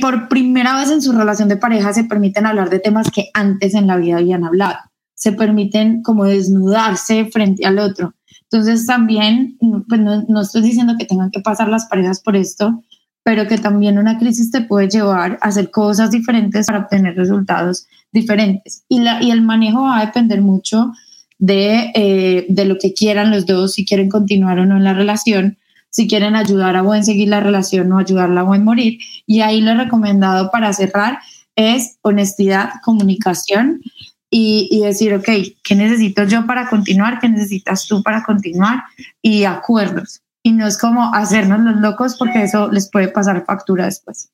por 0.01 0.27
primera 0.27 0.75
vez 0.79 0.89
en 0.89 1.01
su 1.01 1.11
relación 1.11 1.49
de 1.49 1.57
pareja 1.57 1.93
se 1.93 2.03
permiten 2.03 2.45
hablar 2.45 2.69
de 2.69 2.79
temas 2.79 3.09
que 3.11 3.29
antes 3.33 3.73
en 3.73 3.87
la 3.87 3.97
vida 3.97 4.17
habían 4.17 4.43
hablado. 4.43 4.77
Se 5.13 5.31
permiten 5.31 6.01
como 6.03 6.25
desnudarse 6.25 7.25
frente 7.25 7.65
al 7.65 7.79
otro. 7.79 8.13
Entonces 8.49 8.85
también, 8.85 9.57
pues 9.87 9.99
no, 9.99 10.23
no 10.27 10.41
estoy 10.41 10.61
diciendo 10.61 10.95
que 10.97 11.05
tengan 11.05 11.31
que 11.31 11.41
pasar 11.41 11.67
las 11.69 11.85
parejas 11.85 12.21
por 12.21 12.35
esto, 12.35 12.81
pero 13.23 13.47
que 13.47 13.57
también 13.57 13.97
una 13.97 14.17
crisis 14.17 14.51
te 14.51 14.61
puede 14.61 14.87
llevar 14.87 15.37
a 15.41 15.47
hacer 15.47 15.69
cosas 15.69 16.11
diferentes 16.11 16.65
para 16.65 16.79
obtener 16.79 17.15
resultados 17.15 17.87
diferentes. 18.11 18.85
Y, 18.87 18.99
la, 18.99 19.21
y 19.21 19.31
el 19.31 19.41
manejo 19.41 19.81
va 19.81 19.99
a 19.99 20.05
depender 20.05 20.41
mucho 20.41 20.93
de, 21.39 21.91
eh, 21.93 22.45
de 22.49 22.65
lo 22.65 22.77
que 22.77 22.93
quieran 22.93 23.31
los 23.31 23.45
dos, 23.45 23.73
si 23.73 23.85
quieren 23.85 24.09
continuar 24.09 24.59
o 24.59 24.65
no 24.65 24.77
en 24.77 24.83
la 24.83 24.93
relación, 24.93 25.57
si 25.89 26.07
quieren 26.07 26.35
ayudar 26.35 26.75
a 26.75 26.81
buen 26.81 27.03
seguir 27.03 27.29
la 27.29 27.39
relación 27.39 27.91
o 27.91 27.99
ayudarla 27.99 28.41
a 28.41 28.43
buen 28.43 28.63
morir. 28.63 28.99
Y 29.25 29.41
ahí 29.41 29.61
lo 29.61 29.75
recomendado 29.75 30.51
para 30.51 30.73
cerrar 30.73 31.19
es 31.55 31.97
honestidad, 32.01 32.69
comunicación 32.83 33.81
y, 34.29 34.67
y, 34.71 34.81
decir, 34.81 35.13
ok, 35.13 35.29
¿qué 35.63 35.75
necesito 35.75 36.23
yo 36.25 36.45
para 36.45 36.69
continuar? 36.69 37.19
¿Qué 37.19 37.29
necesitas 37.29 37.87
tú 37.87 38.03
para 38.03 38.23
continuar? 38.23 38.83
Y 39.21 39.45
acuerdos. 39.45 40.21
Y 40.43 40.51
no 40.51 40.67
es 40.67 40.77
como 40.77 41.13
hacernos 41.13 41.61
los 41.61 41.77
locos 41.77 42.15
porque 42.17 42.43
eso 42.43 42.69
les 42.71 42.89
puede 42.89 43.07
pasar 43.07 43.45
factura 43.45 43.85
después. 43.85 44.29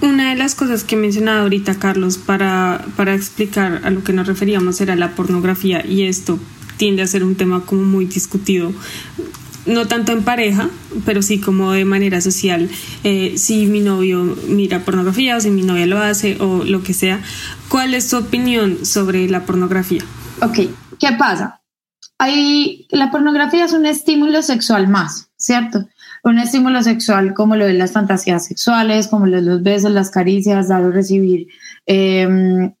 Una 0.00 0.30
de 0.30 0.36
las 0.36 0.54
cosas 0.54 0.84
que 0.84 0.94
he 0.94 0.98
mencionado 0.98 1.42
ahorita, 1.42 1.78
Carlos, 1.78 2.18
para, 2.18 2.84
para 2.96 3.14
explicar 3.14 3.80
a 3.84 3.90
lo 3.90 4.04
que 4.04 4.12
nos 4.12 4.26
referíamos 4.26 4.80
era 4.80 4.96
la 4.96 5.14
pornografía 5.14 5.84
y 5.84 6.04
esto 6.04 6.38
tiende 6.76 7.02
a 7.02 7.06
ser 7.06 7.24
un 7.24 7.34
tema 7.34 7.64
como 7.66 7.82
muy 7.82 8.06
discutido 8.06 8.72
no 9.68 9.86
tanto 9.86 10.12
en 10.12 10.24
pareja, 10.24 10.70
pero 11.04 11.22
sí 11.22 11.40
como 11.40 11.72
de 11.72 11.84
manera 11.84 12.20
social. 12.20 12.68
Eh, 13.04 13.34
si 13.36 13.66
mi 13.66 13.80
novio 13.80 14.36
mira 14.48 14.84
pornografía 14.84 15.36
o 15.36 15.40
si 15.40 15.50
mi 15.50 15.62
novia 15.62 15.86
lo 15.86 15.98
hace 15.98 16.38
o 16.40 16.64
lo 16.64 16.82
que 16.82 16.94
sea, 16.94 17.20
¿cuál 17.68 17.94
es 17.94 18.08
tu 18.08 18.16
opinión 18.16 18.84
sobre 18.84 19.28
la 19.28 19.44
pornografía? 19.44 20.02
Ok, 20.40 20.58
¿qué 20.98 21.12
pasa? 21.18 21.60
Hay, 22.18 22.86
la 22.90 23.10
pornografía 23.10 23.64
es 23.64 23.72
un 23.72 23.86
estímulo 23.86 24.42
sexual 24.42 24.88
más, 24.88 25.28
¿cierto? 25.36 25.86
Un 26.24 26.38
estímulo 26.38 26.82
sexual 26.82 27.34
como 27.34 27.56
lo 27.56 27.66
de 27.66 27.74
las 27.74 27.92
fantasías 27.92 28.46
sexuales, 28.46 29.08
como 29.08 29.26
lo 29.26 29.36
de 29.36 29.42
los 29.42 29.62
besos, 29.62 29.90
las 29.92 30.10
caricias, 30.10 30.68
dar 30.68 30.84
o 30.84 30.90
recibir 30.90 31.48
em, 31.86 32.72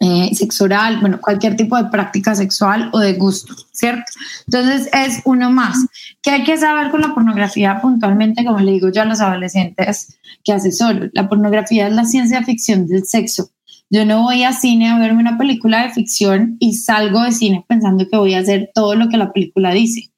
eh, 0.00 0.34
sexo 0.34 0.64
oral, 0.64 0.98
bueno, 1.00 1.20
cualquier 1.20 1.54
tipo 1.54 1.76
de 1.76 1.88
práctica 1.88 2.34
sexual 2.34 2.90
o 2.92 2.98
de 2.98 3.12
gusto, 3.14 3.54
¿cierto? 3.72 4.10
Entonces 4.46 4.88
es 4.92 5.22
uno 5.24 5.50
más. 5.50 5.76
¿Qué 6.22 6.30
hay 6.30 6.44
que 6.44 6.56
saber 6.56 6.90
con 6.90 7.02
la 7.02 7.14
pornografía 7.14 7.80
puntualmente? 7.80 8.44
Como 8.44 8.58
le 8.58 8.72
digo 8.72 8.90
yo 8.90 9.02
a 9.02 9.04
los 9.04 9.20
adolescentes 9.20 10.18
que 10.44 10.52
asesoro, 10.52 11.08
la 11.12 11.28
pornografía 11.28 11.86
es 11.86 11.94
la 11.94 12.04
ciencia 12.04 12.42
ficción 12.42 12.88
del 12.88 13.04
sexo. 13.04 13.50
Yo 13.90 14.06
no 14.06 14.22
voy 14.22 14.42
a 14.42 14.52
cine 14.52 14.88
a 14.88 14.98
verme 14.98 15.20
una 15.20 15.38
película 15.38 15.82
de 15.82 15.90
ficción 15.90 16.56
y 16.58 16.74
salgo 16.74 17.22
de 17.22 17.32
cine 17.32 17.64
pensando 17.68 18.08
que 18.08 18.16
voy 18.16 18.34
a 18.34 18.40
hacer 18.40 18.70
todo 18.74 18.94
lo 18.94 19.08
que 19.08 19.18
la 19.18 19.32
película 19.32 19.70
dice 19.72 20.11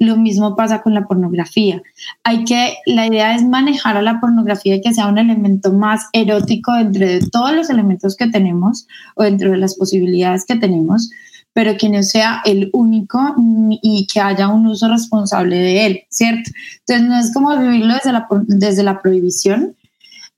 Lo 0.00 0.16
mismo 0.16 0.56
pasa 0.56 0.82
con 0.82 0.94
la 0.94 1.06
pornografía. 1.06 1.82
Hay 2.24 2.44
que, 2.44 2.78
la 2.86 3.06
idea 3.06 3.36
es 3.36 3.44
manejar 3.44 3.98
a 3.98 4.02
la 4.02 4.18
pornografía 4.18 4.76
y 4.76 4.80
que 4.80 4.94
sea 4.94 5.06
un 5.06 5.18
elemento 5.18 5.72
más 5.72 6.06
erótico 6.14 6.74
entre 6.74 7.20
todos 7.20 7.52
los 7.52 7.68
elementos 7.68 8.16
que 8.16 8.26
tenemos 8.26 8.88
o 9.14 9.24
dentro 9.24 9.50
de 9.50 9.58
las 9.58 9.76
posibilidades 9.76 10.46
que 10.46 10.56
tenemos, 10.56 11.10
pero 11.52 11.76
que 11.76 11.90
no 11.90 12.02
sea 12.02 12.40
el 12.46 12.70
único 12.72 13.34
y 13.82 14.06
que 14.12 14.20
haya 14.20 14.48
un 14.48 14.66
uso 14.66 14.88
responsable 14.88 15.56
de 15.56 15.86
él, 15.86 16.00
¿cierto? 16.08 16.50
Entonces 16.86 17.06
no 17.06 17.18
es 17.20 17.32
como 17.34 17.56
vivirlo 17.58 17.92
desde 17.92 18.12
la, 18.12 18.26
desde 18.46 18.82
la 18.82 19.02
prohibición 19.02 19.76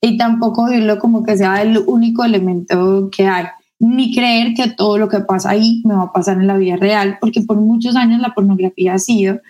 y 0.01 0.16
tampoco 0.16 0.66
vivirlo 0.66 0.98
como 0.98 1.22
que 1.22 1.37
sea 1.37 1.62
el 1.62 1.79
único 1.87 2.25
elemento 2.25 3.09
que 3.16 3.29
hay 3.29 3.46
ni 3.83 4.14
creer 4.14 4.55
que 4.55 4.70
todo 4.70 4.96
lo 4.96 5.09
que 5.09 5.18
pasa 5.18 5.51
ahí 5.51 5.83
me 5.85 5.94
va 5.94 6.05
a 6.05 6.12
pasar 6.12 6.37
en 6.37 6.46
la 6.46 6.57
vida 6.57 6.77
real, 6.77 7.18
porque 7.20 7.40
por 7.40 7.57
muchos 7.57 7.96
años 7.96 8.20
la 8.20 8.33
pornografía 8.33 8.94
ha 8.94 8.98
sido 9.01 9.40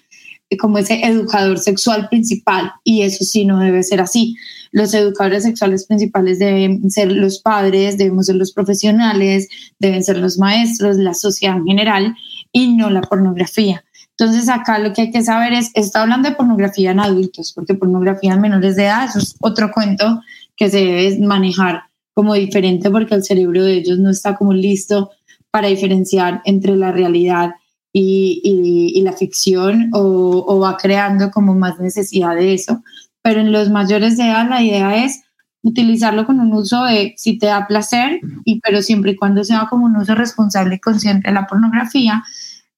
como 0.56 0.78
ese 0.78 1.04
educador 1.04 1.58
sexual 1.58 2.08
principal 2.08 2.72
y 2.84 3.02
eso 3.02 3.24
sí 3.24 3.44
no 3.44 3.58
debe 3.58 3.82
ser 3.82 4.00
así. 4.00 4.36
Los 4.70 4.94
educadores 4.94 5.42
sexuales 5.42 5.86
principales 5.86 6.38
deben 6.38 6.90
ser 6.90 7.12
los 7.12 7.40
padres, 7.40 7.98
debemos 7.98 8.26
ser 8.26 8.36
los 8.36 8.52
profesionales, 8.52 9.48
deben 9.78 10.02
ser 10.02 10.18
los 10.18 10.38
maestros, 10.38 10.96
la 10.96 11.14
sociedad 11.14 11.56
en 11.56 11.66
general 11.66 12.16
y 12.52 12.68
no 12.74 12.90
la 12.90 13.02
pornografía. 13.02 13.84
Entonces 14.18 14.48
acá 14.48 14.78
lo 14.78 14.92
que 14.92 15.02
hay 15.02 15.10
que 15.10 15.22
saber 15.22 15.52
es, 15.52 15.70
está 15.74 16.02
hablando 16.02 16.28
de 16.28 16.36
pornografía 16.36 16.90
en 16.90 17.00
adultos, 17.00 17.52
porque 17.52 17.74
pornografía 17.74 18.34
en 18.34 18.40
menores 18.40 18.76
de 18.76 18.84
edad, 18.84 19.08
es 19.16 19.34
otro 19.40 19.70
cuento 19.72 20.20
que 20.56 20.70
se 20.70 20.78
debe 20.78 21.18
manejar 21.20 21.84
como 22.14 22.34
diferente 22.34 22.90
porque 22.90 23.14
el 23.14 23.24
cerebro 23.24 23.64
de 23.64 23.74
ellos 23.74 23.98
no 23.98 24.10
está 24.10 24.36
como 24.36 24.52
listo 24.52 25.10
para 25.50 25.68
diferenciar 25.68 26.40
entre 26.44 26.76
la 26.76 26.92
realidad 26.92 27.52
y, 27.92 29.00
la 29.02 29.12
ficción 29.12 29.90
o, 29.92 30.58
va 30.60 30.76
creando 30.76 31.30
como 31.30 31.54
más 31.54 31.78
necesidad 31.78 32.34
de 32.36 32.54
eso. 32.54 32.82
Pero 33.22 33.40
en 33.40 33.52
los 33.52 33.70
mayores 33.70 34.16
de 34.16 34.24
edad 34.24 34.48
la 34.48 34.62
idea 34.62 35.04
es 35.04 35.22
utilizarlo 35.62 36.26
con 36.26 36.40
un 36.40 36.52
uso 36.52 36.84
de 36.84 37.14
si 37.16 37.38
te 37.38 37.46
da 37.46 37.66
placer, 37.66 38.20
y, 38.44 38.60
pero 38.60 38.82
siempre 38.82 39.12
y 39.12 39.16
cuando 39.16 39.44
sea 39.44 39.66
como 39.70 39.86
un 39.86 39.96
uso 39.96 40.14
responsable 40.14 40.76
y 40.76 40.80
consciente 40.80 41.28
de 41.28 41.34
la 41.34 41.46
pornografía, 41.46 42.22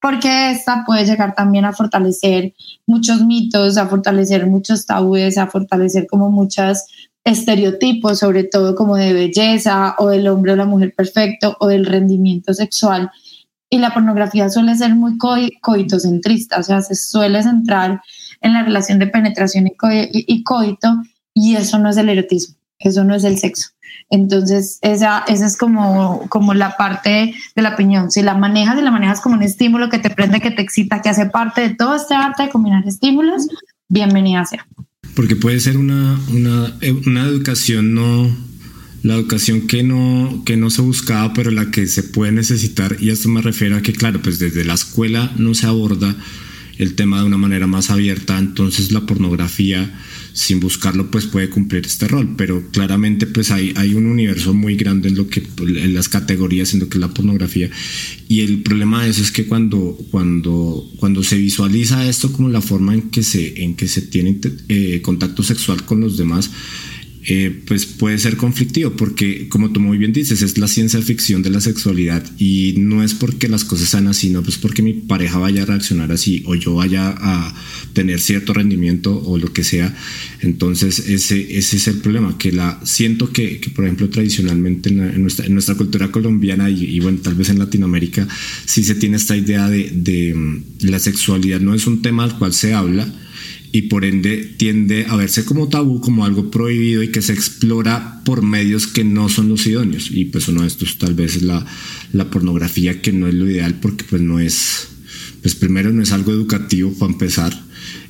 porque 0.01 0.51
esta 0.51 0.85
puede 0.85 1.07
llegar 1.07 1.35
también 1.35 1.65
a 1.65 1.73
fortalecer 1.73 2.53
muchos 2.87 3.23
mitos, 3.23 3.79
a 3.79 3.87
fortalecer 3.87 4.47
muchos 4.47 4.85
tabúes, 4.85 5.39
a 5.39 5.47
fortalecer 5.47 6.07
como 6.07 6.31
muchas 6.31 6.87
estereotipos, 7.25 8.19
sobre 8.19 8.45
todo 8.45 8.75
como 8.75 8.97
de 8.97 9.15
belleza 9.15 9.95
o 9.99 10.09
del 10.09 10.29
hombre 10.29 10.53
o 10.53 10.57
la 10.57 10.67
mujer 10.67 10.93
perfecto 10.95 11.57
o 11.59 11.69
del 11.69 11.87
rendimiento 11.87 12.53
sexual 12.53 13.11
y 13.75 13.79
la 13.79 13.93
pornografía 13.93 14.49
suele 14.51 14.77
ser 14.77 14.95
muy 14.95 15.19
coitocentrista, 15.19 16.61
o 16.61 16.63
sea, 16.63 16.81
se 16.81 16.95
suele 16.95 17.43
centrar 17.43 18.01
en 18.41 18.53
la 18.53 18.63
relación 18.63 19.01
de 19.01 19.09
penetración 19.09 19.67
y, 19.67 20.45
coito 20.45 21.03
y 21.35 21.57
eso 21.57 21.81
no 21.81 21.91
es 21.91 21.97
el 21.97 22.09
erotismo, 22.09 22.55
eso 22.79 23.03
no 23.03 23.17
es 23.17 23.25
el 23.25 23.37
sexo. 23.37 23.71
Entonces, 24.11 24.79
esa, 24.81 25.25
esa 25.27 25.47
es 25.47 25.57
como, 25.57 26.25
como 26.29 26.55
la 26.55 26.77
parte 26.77 27.35
de 27.57 27.63
la 27.63 27.71
opinión. 27.71 28.13
Si 28.13 28.23
la 28.23 28.35
manejas 28.35 28.79
y 28.79 28.83
la 28.83 28.93
manejas 28.93 29.21
como 29.21 29.35
un 29.35 29.43
estímulo 29.43 29.91
que 29.91 29.99
te 29.99 30.11
prende, 30.11 30.41
que 30.41 30.53
te 30.53 30.63
excita, 30.63 31.03
que 31.03 31.09
hace 31.09 31.27
parte 31.27 31.63
de 31.63 31.75
todo 31.75 31.97
este 31.97 32.15
arte 32.15 32.45
de 32.45 32.51
combinar 32.51 32.87
estímulos, 32.87 33.49
bienvenida 33.89 34.45
sea. 34.45 34.69
Porque 35.17 35.35
puede 35.35 35.59
ser 35.59 35.79
una, 35.79 36.17
una, 36.33 36.73
una 37.07 37.25
educación 37.25 37.93
no 37.93 38.54
la 39.05 39.15
educación 39.17 39.67
que 39.67 39.83
no, 39.83 40.43
que 40.47 40.57
no 40.57 40.71
se 40.71 40.81
buscaba, 40.81 41.35
pero 41.35 41.51
la 41.51 41.71
que 41.71 41.87
se 41.87 42.03
puede 42.03 42.33
necesitar, 42.33 42.97
y 42.99 43.11
esto 43.11 43.29
me 43.29 43.43
refiero 43.43 43.77
a 43.77 43.83
que, 43.83 43.93
claro, 43.93 44.23
pues 44.23 44.39
desde 44.39 44.65
la 44.65 44.73
escuela 44.73 45.31
no 45.37 45.55
se 45.55 45.67
aborda 45.67 46.17
el 46.79 46.95
tema 46.95 47.21
de 47.21 47.27
una 47.27 47.37
manera 47.37 47.67
más 47.67 47.91
abierta, 47.91 48.39
entonces 48.39 48.93
la 48.93 49.05
pornografía, 49.05 49.95
sin 50.33 50.59
buscarlo, 50.59 51.11
pues 51.11 51.27
puede 51.27 51.51
cumplir 51.51 51.85
este 51.85 52.09
rol, 52.09 52.35
pero 52.39 52.67
claramente 52.71 53.27
pues 53.27 53.51
hay, 53.51 53.75
hay 53.77 53.93
un 53.93 54.07
universo 54.07 54.55
muy 54.55 54.75
grande 54.75 55.11
en 55.11 55.17
lo 55.17 55.29
que, 55.29 55.47
en 55.59 55.93
las 55.93 56.09
categorías, 56.09 56.73
en 56.73 56.81
lo 56.81 56.89
que 56.89 56.97
es 56.97 57.03
la 57.03 57.13
pornografía, 57.13 57.69
y 58.27 58.41
el 58.41 58.63
problema 58.63 59.05
de 59.05 59.11
eso 59.11 59.21
es 59.21 59.31
que 59.31 59.45
cuando, 59.45 59.99
cuando, 60.11 60.91
cuando 60.97 61.23
se 61.23 61.37
visualiza 61.37 62.09
esto 62.09 62.33
como 62.33 62.49
la 62.49 62.63
forma 62.63 62.95
en 62.95 63.11
que 63.11 63.23
se, 63.23 63.65
en 63.65 63.77
que 63.77 63.87
se 63.87 64.01
tiene 64.01 64.41
eh, 64.71 65.03
contacto 65.03 65.43
sexual 65.43 65.85
con 65.85 66.01
los 66.01 66.17
demás, 66.17 66.51
eh, 67.27 67.59
pues 67.67 67.87
puede 67.87 68.19
ser 68.19 68.37
conflictivo 68.37 68.91
porque 68.91 69.49
como 69.49 69.71
tú 69.71 69.81
muy 69.81 69.97
bien 69.97 70.13
dices 70.13 70.43
es 70.43 70.59
la 70.59 70.69
ciencia 70.69 71.01
ficción 71.01 71.43
de 71.43 71.49
la 71.49 71.63
sexualidad 71.63 72.23
y 72.39 72.75
no 72.77 73.03
es 73.03 73.15
porque 73.15 73.49
las 73.49 73.65
cosas 73.65 73.89
sean 73.89 74.09
así 74.09 74.29
no 74.29 74.43
pues 74.43 74.59
porque 74.59 74.83
mi 74.83 74.93
pareja 74.93 75.39
vaya 75.39 75.63
a 75.63 75.65
reaccionar 75.65 76.13
así 76.13 76.43
o 76.45 76.55
yo 76.55 76.75
vaya 76.75 77.15
a 77.17 77.55
tener 77.95 78.21
cierto 78.21 78.53
rendimiento 78.53 79.23
o 79.25 79.39
lo 79.39 79.55
que 79.55 79.65
sea 79.65 79.97
entonces 80.41 80.99
ese, 81.09 81.57
ese 81.57 81.77
es 81.79 81.89
el 81.89 81.97
problema 81.97 82.37
que 82.37 82.53
la 82.53 82.79
siento 82.85 83.33
que, 83.33 83.59
por 83.75 83.87
ejemplo 83.87 84.11
tradicionalmente 84.11 84.91
en, 84.91 85.23
nuestra, 85.23 85.47
en, 85.47 85.55
nuestra, 85.55 85.77
cultura 85.77 86.11
colombiana 86.11 86.69
y, 86.69 87.01
bueno 87.01 87.21
tal 87.23 87.37
vez 87.37 87.49
en 87.49 87.59
Latinoamérica 87.59 88.29
sí 88.67 88.85
se 88.85 88.97
tiene 88.97 89.17
esta 89.17 89.35
idea 89.35 89.71
de, 89.71 89.91
de 89.95 90.35
mm, 90.35 90.65
la 90.81 90.99
sexualidad 90.99 91.61
no 91.61 91.75
es 91.75 91.87
un 91.87 92.03
tema 92.03 92.25
al 92.25 92.37
cual 92.37 92.53
se 92.53 92.75
habla 92.75 93.11
y 93.75 93.83
por 93.83 94.05
ende 94.05 94.55
tiende 94.57 95.05
a 95.09 95.17
verse 95.17 95.45
como 95.45 95.69
tabú, 95.69 96.01
como 96.01 96.25
algo 96.25 96.49
prohibido 96.49 97.03
y 97.03 97.09
que 97.09 97.21
se 97.21 97.33
explora 97.33 98.23
por 98.25 98.41
medios 98.41 98.87
que 98.87 99.03
no 99.03 99.29
son 99.29 99.49
los 99.49 99.67
idóneos. 99.67 100.13
Y 100.13 100.27
pues 100.27 100.47
uno 100.47 100.61
de 100.61 100.69
estos 100.69 100.97
tal 100.97 101.15
vez 101.15 101.35
es 101.35 101.43
la, 101.43 101.67
la 102.13 102.31
pornografía, 102.31 103.03
que 103.03 103.13
no 103.13 103.27
es 103.27 103.35
lo 103.35 103.51
ideal 103.51 103.81
porque 103.81 104.05
pues 104.05 104.23
no 104.23 104.39
es, 104.39 104.91
pues 105.43 105.57
primero 105.57 105.93
no 105.93 106.05
es 106.05 106.13
algo 106.13 106.31
educativo 106.31 106.93
para 106.93 107.15
empezar. 107.15 107.65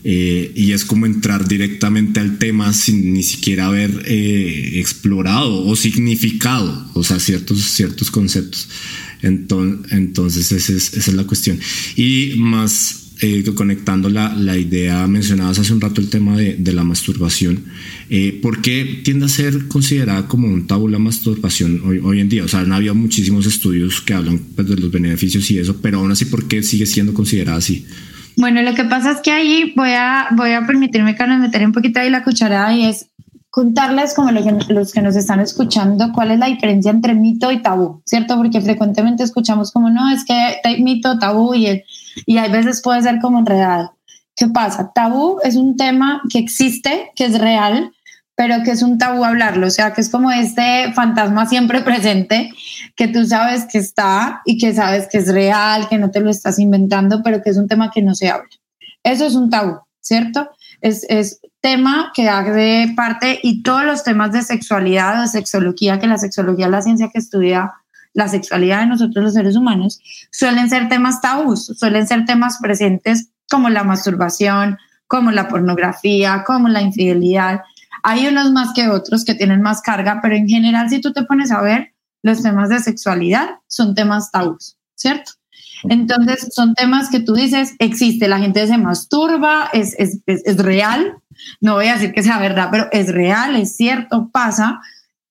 Eh, 0.04 0.52
y 0.54 0.72
es 0.72 0.84
como 0.84 1.06
entrar 1.06 1.48
directamente 1.48 2.20
al 2.20 2.36
tema 2.36 2.74
sin 2.74 3.14
ni 3.14 3.22
siquiera 3.22 3.68
haber 3.68 4.02
eh, 4.04 4.78
explorado 4.80 5.64
o 5.64 5.76
significado, 5.76 6.90
o 6.92 7.02
sea, 7.02 7.18
ciertos, 7.18 7.62
ciertos 7.62 8.10
conceptos. 8.10 8.68
Entonces, 9.22 10.52
esa 10.52 10.74
es, 10.74 10.92
esa 10.92 11.10
es 11.10 11.16
la 11.16 11.24
cuestión. 11.24 11.58
Y 11.96 12.34
más 12.36 13.03
eh, 13.24 13.54
conectando 13.54 14.10
la, 14.10 14.34
la, 14.34 14.58
idea, 14.58 15.06
mencionabas 15.06 15.58
hace 15.58 15.72
un 15.72 15.80
rato 15.80 16.02
el 16.02 16.10
tema 16.10 16.36
de, 16.36 16.56
de 16.56 16.72
la 16.74 16.84
masturbación, 16.84 17.64
eh, 18.10 18.38
¿por 18.42 18.60
qué 18.60 19.00
tiende 19.02 19.24
a 19.24 19.28
ser 19.28 19.66
considerada 19.66 20.28
como 20.28 20.46
un 20.46 20.66
tabú 20.66 20.88
la 20.88 20.98
masturbación 20.98 21.80
hoy, 21.86 22.00
hoy 22.04 22.20
en 22.20 22.28
día? 22.28 22.44
O 22.44 22.48
sea, 22.48 22.60
han 22.60 22.72
habido 22.72 22.94
muchísimos 22.94 23.46
estudios 23.46 24.02
que 24.02 24.12
hablan 24.12 24.38
pues, 24.54 24.68
de 24.68 24.76
los 24.76 24.90
beneficios 24.90 25.50
y 25.50 25.58
eso, 25.58 25.80
pero 25.80 26.00
aún 26.00 26.12
así, 26.12 26.26
¿por 26.26 26.46
qué 26.48 26.62
sigue 26.62 26.84
siendo 26.84 27.14
considerada 27.14 27.56
así? 27.56 27.86
Bueno, 28.36 28.60
lo 28.60 28.74
que 28.74 28.84
pasa 28.84 29.12
es 29.12 29.20
que 29.22 29.30
ahí 29.30 29.72
voy 29.74 29.92
a, 29.92 30.28
voy 30.36 30.52
a 30.52 30.66
permitirme 30.66 31.16
nos 31.16 31.38
meter 31.38 31.64
un 31.64 31.72
poquito 31.72 32.00
ahí 32.00 32.10
la 32.10 32.24
cucharada 32.24 32.76
y 32.76 32.84
es 32.84 33.06
contarles 33.48 34.12
como 34.12 34.32
los 34.32 34.44
que, 34.44 34.74
los 34.74 34.92
que 34.92 35.00
nos 35.00 35.16
están 35.16 35.40
escuchando 35.40 36.10
cuál 36.12 36.32
es 36.32 36.38
la 36.38 36.46
diferencia 36.46 36.90
entre 36.90 37.14
mito 37.14 37.50
y 37.50 37.62
tabú, 37.62 38.02
¿cierto? 38.04 38.36
Porque 38.36 38.60
frecuentemente 38.60 39.22
escuchamos 39.22 39.72
como, 39.72 39.88
no, 39.88 40.10
es 40.10 40.24
que 40.26 40.76
mito, 40.82 41.18
tabú 41.18 41.54
y 41.54 41.66
el 41.66 41.84
y 42.26 42.38
hay 42.38 42.50
veces 42.50 42.82
puede 42.82 43.02
ser 43.02 43.18
como 43.20 43.38
enredado. 43.38 43.96
¿Qué 44.36 44.48
pasa? 44.48 44.90
Tabú 44.94 45.38
es 45.44 45.56
un 45.56 45.76
tema 45.76 46.20
que 46.28 46.38
existe, 46.38 47.12
que 47.14 47.26
es 47.26 47.38
real, 47.38 47.92
pero 48.36 48.62
que 48.64 48.72
es 48.72 48.82
un 48.82 48.98
tabú 48.98 49.24
hablarlo, 49.24 49.68
o 49.68 49.70
sea, 49.70 49.92
que 49.92 50.00
es 50.00 50.08
como 50.08 50.30
este 50.32 50.92
fantasma 50.92 51.46
siempre 51.46 51.80
presente, 51.84 52.52
que 52.96 53.08
tú 53.08 53.24
sabes 53.26 53.66
que 53.70 53.78
está 53.78 54.42
y 54.44 54.58
que 54.58 54.74
sabes 54.74 55.08
que 55.10 55.18
es 55.18 55.32
real, 55.32 55.88
que 55.88 55.98
no 55.98 56.10
te 56.10 56.20
lo 56.20 56.30
estás 56.30 56.58
inventando, 56.58 57.22
pero 57.22 57.42
que 57.42 57.50
es 57.50 57.56
un 57.56 57.68
tema 57.68 57.90
que 57.90 58.02
no 58.02 58.14
se 58.14 58.28
habla. 58.28 58.48
Eso 59.04 59.26
es 59.26 59.34
un 59.34 59.50
tabú, 59.50 59.78
¿cierto? 60.00 60.50
Es, 60.80 61.06
es 61.08 61.40
tema 61.60 62.12
que 62.14 62.28
hace 62.28 62.92
parte 62.96 63.38
y 63.42 63.62
todos 63.62 63.84
los 63.84 64.02
temas 64.02 64.32
de 64.32 64.42
sexualidad 64.42 65.22
o 65.22 65.26
sexología, 65.26 65.98
que 65.98 66.06
la 66.06 66.18
sexología 66.18 66.66
es 66.66 66.72
la 66.72 66.82
ciencia 66.82 67.10
que 67.12 67.18
estudia 67.18 67.72
la 68.14 68.28
sexualidad 68.28 68.80
de 68.80 68.86
nosotros 68.86 69.24
los 69.24 69.34
seres 69.34 69.56
humanos, 69.56 70.00
suelen 70.30 70.70
ser 70.70 70.88
temas 70.88 71.20
tabús, 71.20 71.66
suelen 71.76 72.06
ser 72.06 72.24
temas 72.24 72.58
presentes 72.62 73.28
como 73.50 73.68
la 73.68 73.84
masturbación, 73.84 74.78
como 75.06 75.30
la 75.30 75.48
pornografía, 75.48 76.44
como 76.46 76.68
la 76.68 76.80
infidelidad. 76.80 77.60
Hay 78.02 78.26
unos 78.26 78.52
más 78.52 78.72
que 78.72 78.88
otros 78.88 79.24
que 79.24 79.34
tienen 79.34 79.60
más 79.60 79.82
carga, 79.82 80.20
pero 80.22 80.34
en 80.34 80.48
general 80.48 80.88
si 80.88 81.00
tú 81.00 81.12
te 81.12 81.24
pones 81.24 81.50
a 81.50 81.60
ver, 81.60 81.92
los 82.22 82.42
temas 82.42 82.70
de 82.70 82.78
sexualidad 82.78 83.50
son 83.66 83.94
temas 83.94 84.30
tabús, 84.30 84.78
¿cierto? 84.94 85.32
Entonces 85.88 86.48
son 86.54 86.74
temas 86.74 87.10
que 87.10 87.20
tú 87.20 87.34
dices, 87.34 87.74
existe, 87.78 88.28
la 88.28 88.38
gente 88.38 88.66
se 88.66 88.78
masturba, 88.78 89.68
es, 89.72 89.94
es, 89.98 90.20
es 90.26 90.56
real, 90.56 91.18
no 91.60 91.74
voy 91.74 91.88
a 91.88 91.94
decir 91.94 92.12
que 92.12 92.22
sea 92.22 92.38
verdad, 92.38 92.68
pero 92.70 92.88
es 92.92 93.12
real, 93.12 93.56
es 93.56 93.76
cierto, 93.76 94.30
pasa, 94.32 94.80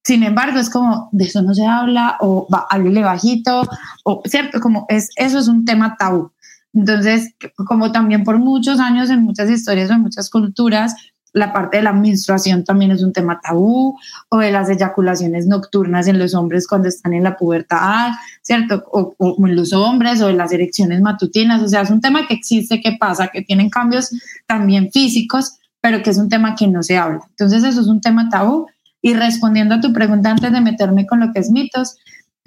sin 0.04 0.24
embargo, 0.24 0.60
es 0.60 0.70
como 0.70 1.10
de 1.12 1.26
eso 1.26 1.42
no 1.42 1.54
se 1.54 1.66
habla 1.66 2.18
o 2.20 2.48
va, 2.54 2.66
háblele 2.70 3.04
bajito 3.04 3.64
o 4.04 4.22
cierto, 4.26 4.60
como 4.60 4.86
es 4.90 5.10
eso 5.16 5.40
es 5.40 5.48
un 5.48 5.66
tema 5.66 5.96
tabú. 5.98 6.32
Entonces, 6.74 7.36
como 7.56 7.92
también 7.92 8.24
por 8.24 8.40
muchos 8.40 8.80
años 8.80 9.10
en 9.10 9.24
muchas 9.24 9.50
historias 9.50 9.90
o 9.90 9.94
en 9.94 10.02
muchas 10.02 10.30
culturas 10.30 10.96
la 11.34 11.52
parte 11.52 11.78
de 11.78 11.84
la 11.84 11.94
menstruación 11.94 12.64
también 12.64 12.92
es 12.92 13.04
un 13.04 13.12
tema 13.12 13.42
tabú, 13.42 13.98
o 14.30 14.38
de 14.38 14.52
las 14.52 14.70
eyaculaciones 14.70 15.48
nocturnas 15.48 16.08
en 16.08 16.20
los 16.20 16.36
hombres 16.36 16.68
cuando 16.68 16.88
están 16.88 17.14
en 17.14 17.24
la 17.24 17.36
pubertad, 17.36 18.12
¿cierto? 18.42 18.84
O, 18.92 19.16
o, 19.18 19.48
en 19.48 19.56
los 19.56 19.74
hombres, 19.74 20.22
o 20.22 20.28
de 20.28 20.34
las 20.34 20.52
erecciones 20.52 21.02
matutinas, 21.02 21.62
o 21.62 21.68
sea, 21.68 21.82
es 21.82 21.90
un 21.90 22.02
tema 22.02 22.28
que 22.28 22.36
existe, 22.36 22.80
que 22.80 22.98
pasa, 23.00 23.28
que 23.28 23.42
tienen 23.42 23.70
cambios 23.70 24.12
también 24.46 24.92
físicos, 24.92 25.58
pero 25.82 26.02
que 26.02 26.12
es 26.12 26.18
un 26.18 26.30
tema 26.30 26.56
que 26.56 26.68
no 26.68 26.84
se 26.84 26.98
habla. 26.98 27.22
Entonces, 27.32 27.64
eso 27.64 27.82
es 27.82 27.88
un 27.88 28.00
tema 28.00 28.30
tabú. 28.30 28.68
Y 29.04 29.14
respondiendo 29.14 29.76
a 29.76 29.82
tu 29.82 29.94
pregunta 29.94 30.32
antes 30.32 30.52
de 30.52 30.62
meterme 30.62 31.06
con 31.06 31.20
lo 31.20 31.32
que 31.32 31.42
es 31.42 31.52
mitos, 31.52 31.98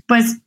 pues 0.08 0.38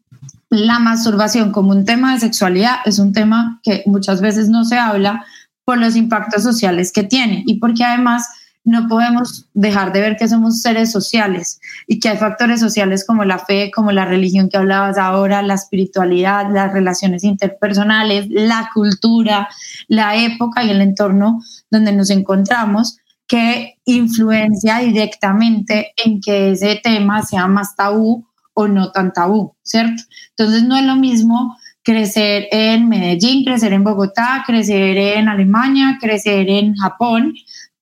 la 0.50 0.80
masturbación 0.80 1.52
como 1.52 1.72
un 1.72 1.86
tema 1.86 2.14
de 2.14 2.20
sexualidad 2.20 2.78
es 2.86 3.00
un 3.00 3.14
tema 3.14 3.62
que 3.64 3.84
muchas 3.86 4.20
veces 4.20 4.50
no 4.50 4.66
se 4.66 4.78
habla 4.78 5.24
por 5.64 5.78
los 5.78 5.96
impactos 5.96 6.42
sociales 6.42 6.92
que 6.92 7.04
tiene 7.04 7.44
y 7.46 7.60
porque 7.60 7.84
además 7.84 8.28
no 8.64 8.88
podemos 8.88 9.48
dejar 9.54 9.94
de 9.94 10.02
ver 10.02 10.18
que 10.18 10.28
somos 10.28 10.62
seres 10.62 10.92
sociales 10.92 11.60
y 11.88 12.00
que 12.00 12.10
hay 12.10 12.18
factores 12.18 12.60
sociales 12.60 13.06
como 13.06 13.24
la 13.24 13.40
fe, 13.40 13.72
como 13.74 13.92
la 13.92 14.06
religión 14.06 14.50
que 14.50 14.58
hablabas 14.58 14.98
ahora, 14.98 15.42
la 15.44 15.54
espiritualidad, 15.54 16.52
las 16.52 16.74
relaciones 16.74 17.24
interpersonales, 17.24 18.28
la 18.30 18.70
cultura, 18.74 19.48
la 19.88 20.16
época 20.16 20.64
y 20.64 20.72
el 20.72 20.82
entorno 20.82 21.42
donde 21.70 21.94
nos 21.94 22.10
encontramos 22.10 22.98
que 23.30 23.78
influencia 23.86 24.80
directamente 24.80 25.94
en 26.04 26.20
que 26.20 26.52
ese 26.52 26.82
tema 26.84 27.22
sea 27.22 27.48
más 27.48 27.76
tabú 27.76 28.26
o 28.56 28.68
no 28.68 28.92
tan 28.92 29.14
tabú, 29.14 29.56
¿cierto? 29.62 30.02
Entonces 30.36 30.64
no 30.64 30.76
es 30.76 30.84
lo 30.84 30.96
mismo 30.96 31.56
crecer 31.84 32.48
en 32.52 32.90
Medellín, 32.90 33.46
crecer 33.46 33.72
en 33.72 33.84
Bogotá, 33.84 34.44
crecer 34.46 34.98
en 34.98 35.30
Alemania, 35.30 36.00
crecer 36.02 36.50
en 36.50 36.76
Japón, 36.76 37.36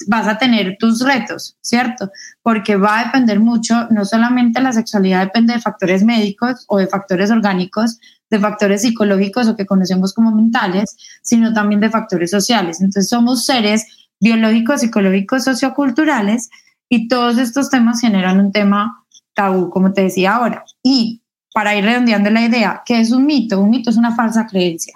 vas 0.07 0.27
a 0.27 0.37
tener 0.37 0.75
tus 0.77 0.99
retos, 0.99 1.57
¿cierto? 1.61 2.11
Porque 2.43 2.75
va 2.75 2.99
a 2.99 3.05
depender 3.05 3.39
mucho, 3.39 3.87
no 3.89 4.03
solamente 4.03 4.61
la 4.61 4.73
sexualidad 4.73 5.21
depende 5.21 5.53
de 5.53 5.61
factores 5.61 6.03
médicos 6.03 6.65
o 6.67 6.77
de 6.77 6.87
factores 6.87 7.31
orgánicos, 7.31 7.99
de 8.29 8.39
factores 8.39 8.81
psicológicos 8.81 9.47
o 9.47 9.55
que 9.55 9.65
conocemos 9.65 10.13
como 10.13 10.35
mentales, 10.35 10.97
sino 11.23 11.53
también 11.53 11.79
de 11.79 11.89
factores 11.89 12.31
sociales. 12.31 12.81
Entonces 12.81 13.09
somos 13.09 13.45
seres 13.45 13.85
biológicos, 14.19 14.81
psicológicos, 14.81 15.43
socioculturales 15.43 16.49
y 16.89 17.07
todos 17.07 17.37
estos 17.37 17.69
temas 17.69 18.01
generan 18.01 18.39
un 18.39 18.51
tema 18.51 19.03
tabú, 19.33 19.69
como 19.69 19.93
te 19.93 20.03
decía 20.03 20.35
ahora. 20.35 20.63
Y 20.83 21.21
para 21.53 21.75
ir 21.75 21.83
redondeando 21.83 22.29
la 22.29 22.41
idea, 22.41 22.81
¿qué 22.85 22.99
es 22.99 23.11
un 23.11 23.25
mito? 23.25 23.59
Un 23.59 23.69
mito 23.69 23.89
es 23.89 23.97
una 23.97 24.15
falsa 24.15 24.47
creencia. 24.47 24.93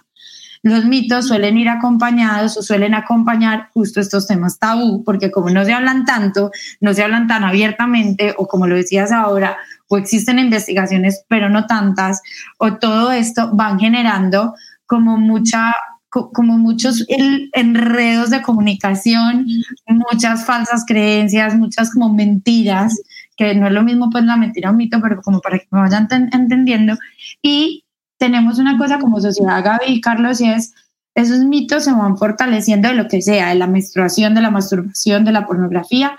Los 0.63 0.85
mitos 0.85 1.27
suelen 1.27 1.57
ir 1.57 1.69
acompañados 1.69 2.55
o 2.55 2.61
suelen 2.61 2.93
acompañar 2.93 3.69
justo 3.73 3.99
estos 3.99 4.27
temas 4.27 4.59
tabú, 4.59 5.03
porque 5.03 5.31
como 5.31 5.49
no 5.49 5.65
se 5.65 5.73
hablan 5.73 6.05
tanto, 6.05 6.51
no 6.79 6.93
se 6.93 7.03
hablan 7.03 7.27
tan 7.27 7.43
abiertamente, 7.43 8.35
o 8.37 8.47
como 8.47 8.67
lo 8.67 8.75
decías 8.75 9.11
ahora, 9.11 9.57
o 9.87 9.97
existen 9.97 10.37
investigaciones, 10.37 11.25
pero 11.27 11.49
no 11.49 11.65
tantas, 11.65 12.21
o 12.59 12.75
todo 12.75 13.11
esto 13.11 13.49
van 13.53 13.79
generando 13.79 14.53
como 14.85 15.17
mucha 15.17 15.73
como 16.11 16.57
muchos 16.57 17.05
enredos 17.07 18.29
de 18.29 18.41
comunicación, 18.41 19.47
muchas 19.87 20.45
falsas 20.45 20.83
creencias, 20.85 21.55
muchas 21.55 21.93
como 21.93 22.13
mentiras 22.13 23.01
que 23.37 23.55
no 23.55 23.67
es 23.67 23.73
lo 23.73 23.83
mismo 23.83 24.09
pues 24.11 24.23
la 24.25 24.37
mentira 24.37 24.69
o 24.69 24.73
mito, 24.73 24.99
pero 25.01 25.21
como 25.21 25.39
para 25.39 25.57
que 25.57 25.67
me 25.71 25.79
vayan 25.79 26.07
entendiendo. 26.31 26.95
Y 27.41 27.85
tenemos 28.19 28.59
una 28.59 28.77
cosa 28.77 28.99
como 28.99 29.19
sociedad, 29.19 29.63
Gaby 29.63 29.85
y 29.87 30.01
Carlos, 30.01 30.41
y 30.41 30.49
es, 30.49 30.73
esos 31.15 31.39
mitos 31.39 31.85
se 31.85 31.91
van 31.91 32.17
fortaleciendo 32.17 32.89
de 32.89 32.93
lo 32.93 33.07
que 33.07 33.21
sea, 33.21 33.49
de 33.49 33.55
la 33.55 33.67
menstruación, 33.67 34.35
de 34.35 34.41
la 34.41 34.51
masturbación, 34.51 35.25
de 35.25 35.31
la 35.31 35.47
pornografía, 35.47 36.15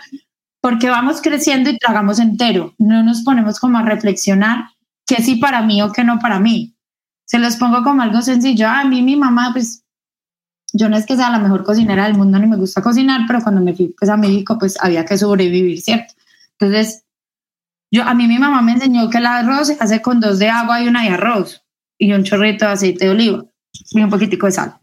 porque 0.61 0.89
vamos 0.89 1.21
creciendo 1.23 1.71
y 1.71 1.79
tragamos 1.79 2.19
entero. 2.19 2.75
No 2.79 3.05
nos 3.05 3.23
ponemos 3.23 3.61
como 3.61 3.79
a 3.79 3.83
reflexionar 3.83 4.65
qué 5.07 5.23
sí 5.23 5.37
para 5.37 5.63
mí 5.63 5.81
o 5.83 5.93
qué 5.93 6.03
no 6.05 6.19
para 6.19 6.41
mí. 6.41 6.75
Se 7.25 7.39
los 7.39 7.57
pongo 7.57 7.83
como 7.85 8.03
algo 8.03 8.21
sencillo. 8.21 8.69
A 8.69 8.85
mí 8.85 9.01
mi 9.01 9.17
mamá, 9.17 9.51
pues, 9.53 9.82
yo 10.73 10.89
no 10.89 10.97
es 10.97 11.07
que 11.07 11.17
sea 11.17 11.31
la 11.31 11.39
mejor 11.39 11.65
cocinera 11.65 12.05
del 12.05 12.15
mundo 12.15 12.39
ni 12.39 12.47
me 12.47 12.57
gusta 12.57 12.83
cocinar, 12.83 13.23
pero 13.27 13.43
cuando 13.43 13.61
me 13.61 13.75
fui 13.75 13.95
pues, 13.99 14.11
a 14.11 14.17
México, 14.17 14.59
pues 14.59 14.77
había 14.81 15.05
que 15.05 15.19
sobrevivir, 15.19 15.81
¿cierto? 15.81 16.15
Entonces, 16.59 17.05
yo, 17.91 18.05
a 18.05 18.15
mí 18.15 18.27
mi 18.27 18.39
mamá 18.39 18.63
me 18.63 18.73
enseñó 18.73 19.11
que 19.11 19.19
el 19.19 19.27
arroz 19.27 19.69
se 19.69 19.77
hace 19.79 20.01
con 20.01 20.21
dos 20.21 20.39
de 20.39 20.49
agua 20.49 20.81
y 20.81 20.89
una 20.89 21.03
de 21.03 21.11
arroz 21.11 21.63
y 21.99 22.13
un 22.13 22.25
chorrito 22.25 22.65
de 22.65 22.73
aceite 22.73 23.05
de 23.05 23.11
oliva 23.11 23.45
y 23.91 24.03
un 24.03 24.11
poquitico 24.11 24.47
de 24.47 24.53
sal. 24.53 24.79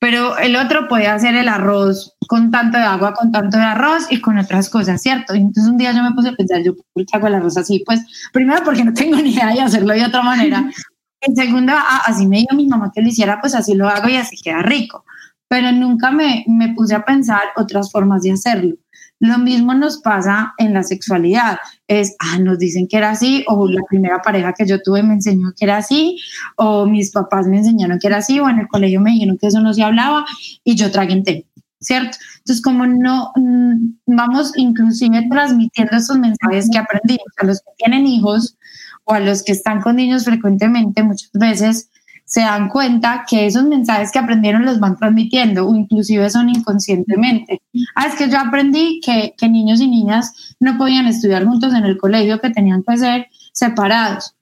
Pero 0.00 0.36
el 0.36 0.56
otro 0.56 0.88
puede 0.88 1.06
hacer 1.06 1.36
el 1.36 1.46
arroz 1.46 2.16
con 2.26 2.50
tanto 2.50 2.76
de 2.78 2.84
agua, 2.84 3.14
con 3.14 3.30
tanto 3.30 3.56
de 3.56 3.62
arroz 3.62 4.08
y 4.10 4.20
con 4.20 4.36
otras 4.36 4.68
cosas, 4.68 5.00
¿cierto? 5.00 5.36
Y 5.36 5.38
entonces 5.38 5.70
un 5.70 5.78
día 5.78 5.92
yo 5.92 6.02
me 6.02 6.10
puse 6.10 6.30
a 6.30 6.32
pensar, 6.32 6.60
yo, 6.64 6.74
¿por 6.92 7.06
qué 7.06 7.16
hago 7.16 7.28
el 7.28 7.36
arroz 7.36 7.56
así? 7.56 7.84
Pues 7.86 8.00
primero 8.32 8.64
porque 8.64 8.82
no 8.82 8.92
tengo 8.92 9.16
ni 9.22 9.32
idea 9.32 9.52
de 9.52 9.60
hacerlo 9.60 9.94
de 9.94 10.04
otra 10.04 10.22
manera. 10.22 10.68
En 11.24 11.36
segundo, 11.36 11.72
así 12.04 12.26
me 12.26 12.38
dijo 12.38 12.56
mi 12.56 12.66
mamá 12.66 12.90
que 12.92 13.00
lo 13.00 13.06
hiciera, 13.06 13.40
pues 13.40 13.54
así 13.54 13.74
lo 13.74 13.88
hago 13.88 14.08
y 14.08 14.16
así 14.16 14.36
queda 14.42 14.60
rico. 14.60 15.04
Pero 15.52 15.70
nunca 15.70 16.10
me, 16.10 16.46
me 16.48 16.72
puse 16.72 16.94
a 16.94 17.04
pensar 17.04 17.42
otras 17.56 17.92
formas 17.92 18.22
de 18.22 18.32
hacerlo. 18.32 18.74
Lo 19.18 19.36
mismo 19.36 19.74
nos 19.74 19.98
pasa 19.98 20.54
en 20.56 20.72
la 20.72 20.82
sexualidad. 20.82 21.58
Es, 21.86 22.16
ah, 22.20 22.38
nos 22.38 22.58
dicen 22.58 22.88
que 22.88 22.96
era 22.96 23.10
así, 23.10 23.44
o 23.48 23.68
la 23.68 23.82
primera 23.86 24.22
pareja 24.22 24.54
que 24.54 24.64
yo 24.64 24.80
tuve 24.80 25.02
me 25.02 25.12
enseñó 25.12 25.52
que 25.54 25.66
era 25.66 25.76
así, 25.76 26.16
o 26.56 26.86
mis 26.86 27.10
papás 27.10 27.46
me 27.48 27.58
enseñaron 27.58 27.98
que 27.98 28.06
era 28.06 28.16
así, 28.16 28.40
o 28.40 28.48
en 28.48 28.60
el 28.60 28.68
colegio 28.68 29.02
me 29.02 29.10
dijeron 29.10 29.36
que 29.36 29.48
eso 29.48 29.60
no 29.60 29.74
se 29.74 29.82
hablaba 29.82 30.24
y 30.64 30.74
yo 30.74 30.90
tragué 30.90 31.44
¿cierto? 31.80 32.16
Entonces, 32.38 32.62
como 32.62 32.86
no 32.86 33.32
mm, 33.36 33.96
vamos 34.06 34.52
inclusive 34.56 35.28
transmitiendo 35.30 35.98
esos 35.98 36.16
mensajes 36.16 36.70
que 36.72 36.78
aprendimos 36.78 37.28
a 37.36 37.44
los 37.44 37.58
que 37.60 37.72
tienen 37.76 38.06
hijos 38.06 38.56
o 39.04 39.12
a 39.12 39.20
los 39.20 39.42
que 39.42 39.52
están 39.52 39.82
con 39.82 39.96
niños 39.96 40.24
frecuentemente, 40.24 41.02
muchas 41.02 41.30
veces 41.34 41.90
se 42.32 42.40
dan 42.40 42.70
cuenta 42.70 43.26
que 43.28 43.44
esos 43.44 43.64
mensajes 43.64 44.10
que 44.10 44.18
aprendieron 44.18 44.64
los 44.64 44.80
van 44.80 44.96
transmitiendo 44.96 45.68
o 45.68 45.76
inclusive 45.76 46.30
son 46.30 46.48
inconscientemente. 46.48 47.60
Ah, 47.94 48.06
es 48.06 48.14
que 48.14 48.30
yo 48.30 48.38
aprendí 48.38 49.00
que, 49.04 49.34
que 49.36 49.50
niños 49.50 49.82
y 49.82 49.86
niñas 49.86 50.54
no 50.58 50.78
podían 50.78 51.06
estudiar 51.06 51.44
juntos 51.44 51.74
en 51.74 51.84
el 51.84 51.98
colegio, 51.98 52.40
que 52.40 52.48
tenían 52.48 52.84
que 52.84 52.96
ser 52.96 53.26
separados 53.52 54.34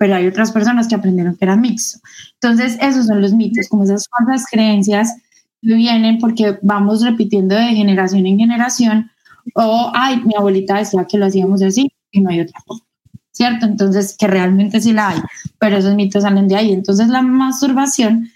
pero 0.00 0.14
hay 0.14 0.28
otras 0.28 0.52
personas 0.52 0.86
que 0.86 0.94
aprendieron 0.94 1.36
que 1.36 1.44
era 1.44 1.56
mixto. 1.56 1.98
Entonces, 2.34 2.78
esos 2.80 3.06
son 3.06 3.20
los 3.20 3.32
mitos, 3.32 3.66
como 3.66 3.82
esas 3.82 4.06
falsas 4.08 4.46
creencias 4.48 5.12
que 5.60 5.74
vienen 5.74 6.18
porque 6.20 6.56
vamos 6.62 7.02
repitiendo 7.02 7.56
de 7.56 7.74
generación 7.74 8.24
en 8.24 8.38
generación, 8.38 9.10
o, 9.56 9.90
ay, 9.92 10.22
mi 10.24 10.36
abuelita 10.36 10.76
decía 10.76 11.04
que 11.04 11.18
lo 11.18 11.26
hacíamos 11.26 11.62
así 11.62 11.90
y 12.12 12.20
no 12.20 12.30
hay 12.30 12.42
otra 12.42 12.60
forma. 12.64 12.87
¿Cierto? 13.38 13.66
Entonces, 13.66 14.16
que 14.18 14.26
realmente 14.26 14.80
sí 14.80 14.92
la 14.92 15.10
hay, 15.10 15.20
pero 15.60 15.76
esos 15.76 15.94
mitos 15.94 16.24
salen 16.24 16.48
de 16.48 16.56
ahí. 16.56 16.72
Entonces, 16.72 17.06
la 17.06 17.22
masturbación, 17.22 18.30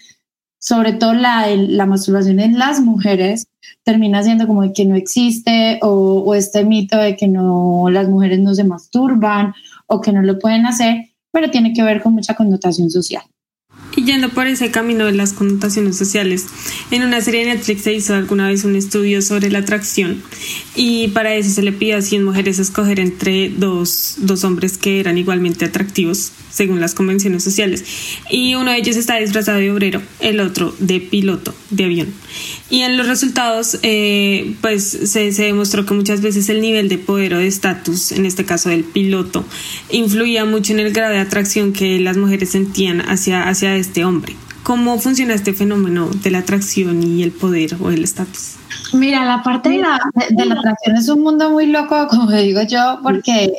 sobre 0.59 0.93
todo 0.93 1.13
la, 1.13 1.45
la 1.53 1.85
masturbación 1.85 2.39
en 2.39 2.57
las 2.57 2.79
mujeres, 2.79 3.47
termina 3.83 4.23
siendo 4.23 4.47
como 4.47 4.61
de 4.61 4.71
que 4.71 4.85
no 4.85 4.95
existe 4.95 5.77
o, 5.81 6.23
o 6.25 6.35
este 6.35 6.63
mito 6.63 6.97
de 6.97 7.17
que 7.17 7.27
no, 7.27 7.89
las 7.89 8.07
mujeres 8.07 8.39
no 8.39 8.55
se 8.55 8.63
masturban 8.63 9.53
o 9.87 9.99
que 9.99 10.13
no 10.13 10.21
lo 10.21 10.39
pueden 10.39 10.65
hacer, 10.65 11.09
pero 11.33 11.51
tiene 11.51 11.73
que 11.73 11.83
ver 11.83 12.01
con 12.01 12.13
mucha 12.13 12.33
connotación 12.33 12.89
social. 12.89 13.23
Y 13.95 14.05
yendo 14.05 14.29
por 14.29 14.47
ese 14.47 14.71
camino 14.71 15.05
de 15.05 15.13
las 15.13 15.33
connotaciones 15.33 15.97
sociales, 15.97 16.45
en 16.91 17.03
una 17.03 17.21
serie 17.21 17.41
de 17.41 17.53
Netflix 17.53 17.83
se 17.83 17.93
hizo 17.93 18.15
alguna 18.15 18.47
vez 18.47 18.63
un 18.63 18.75
estudio 18.75 19.21
sobre 19.21 19.51
la 19.51 19.59
atracción 19.59 20.21
y 20.75 21.09
para 21.09 21.35
eso 21.35 21.49
se 21.49 21.61
le 21.61 21.71
pidió 21.71 21.97
a 21.97 22.01
100 22.01 22.23
mujeres 22.23 22.59
escoger 22.59 22.99
entre 22.99 23.49
dos, 23.49 24.15
dos 24.17 24.43
hombres 24.43 24.77
que 24.77 24.99
eran 24.99 25.17
igualmente 25.17 25.65
atractivos 25.65 26.31
según 26.49 26.79
las 26.79 26.93
convenciones 26.93 27.43
sociales. 27.43 27.83
Y 28.29 28.55
uno 28.55 28.71
de 28.71 28.77
ellos 28.77 28.95
está 28.95 29.17
disfrazado 29.17 29.59
de 29.59 29.71
obrero, 29.71 30.01
el 30.19 30.39
otro 30.39 30.73
de 30.79 30.99
piloto 30.99 31.53
de 31.71 31.85
avión. 31.85 32.13
Y 32.69 32.81
en 32.81 32.97
los 32.97 33.07
resultados, 33.07 33.79
eh, 33.81 34.53
pues 34.61 34.83
se, 34.83 35.31
se, 35.31 35.43
demostró 35.43 35.85
que 35.85 35.93
muchas 35.93 36.21
veces 36.21 36.49
el 36.49 36.61
nivel 36.61 36.89
de 36.89 36.97
poder 36.97 37.33
o 37.33 37.39
de 37.39 37.47
estatus, 37.47 38.11
en 38.11 38.25
este 38.25 38.45
caso 38.45 38.69
del 38.69 38.83
piloto, 38.83 39.45
influía 39.91 40.45
mucho 40.45 40.73
en 40.73 40.79
el 40.79 40.93
grado 40.93 41.13
de 41.13 41.19
atracción 41.19 41.73
que 41.73 41.99
las 41.99 42.17
mujeres 42.17 42.49
sentían 42.49 43.01
hacia, 43.01 43.47
hacia 43.47 43.75
este 43.83 44.03
hombre. 44.03 44.35
¿Cómo 44.63 44.97
funciona 44.97 45.33
este 45.33 45.53
fenómeno 45.53 46.07
de 46.07 46.31
la 46.31 46.39
atracción 46.39 47.03
y 47.03 47.21
el 47.21 47.31
poder 47.31 47.75
o 47.81 47.91
el 47.91 48.03
estatus? 48.03 48.55
Mira, 48.93 49.25
la 49.25 49.43
parte 49.43 49.69
de 49.69 49.77
la, 49.79 49.99
de 50.29 50.45
la 50.45 50.55
atracción 50.55 50.95
es 50.95 51.09
un 51.09 51.21
mundo 51.21 51.51
muy 51.51 51.67
loco, 51.67 52.07
como 52.09 52.31
digo 52.31 52.61
yo, 52.63 52.99
porque 53.03 53.53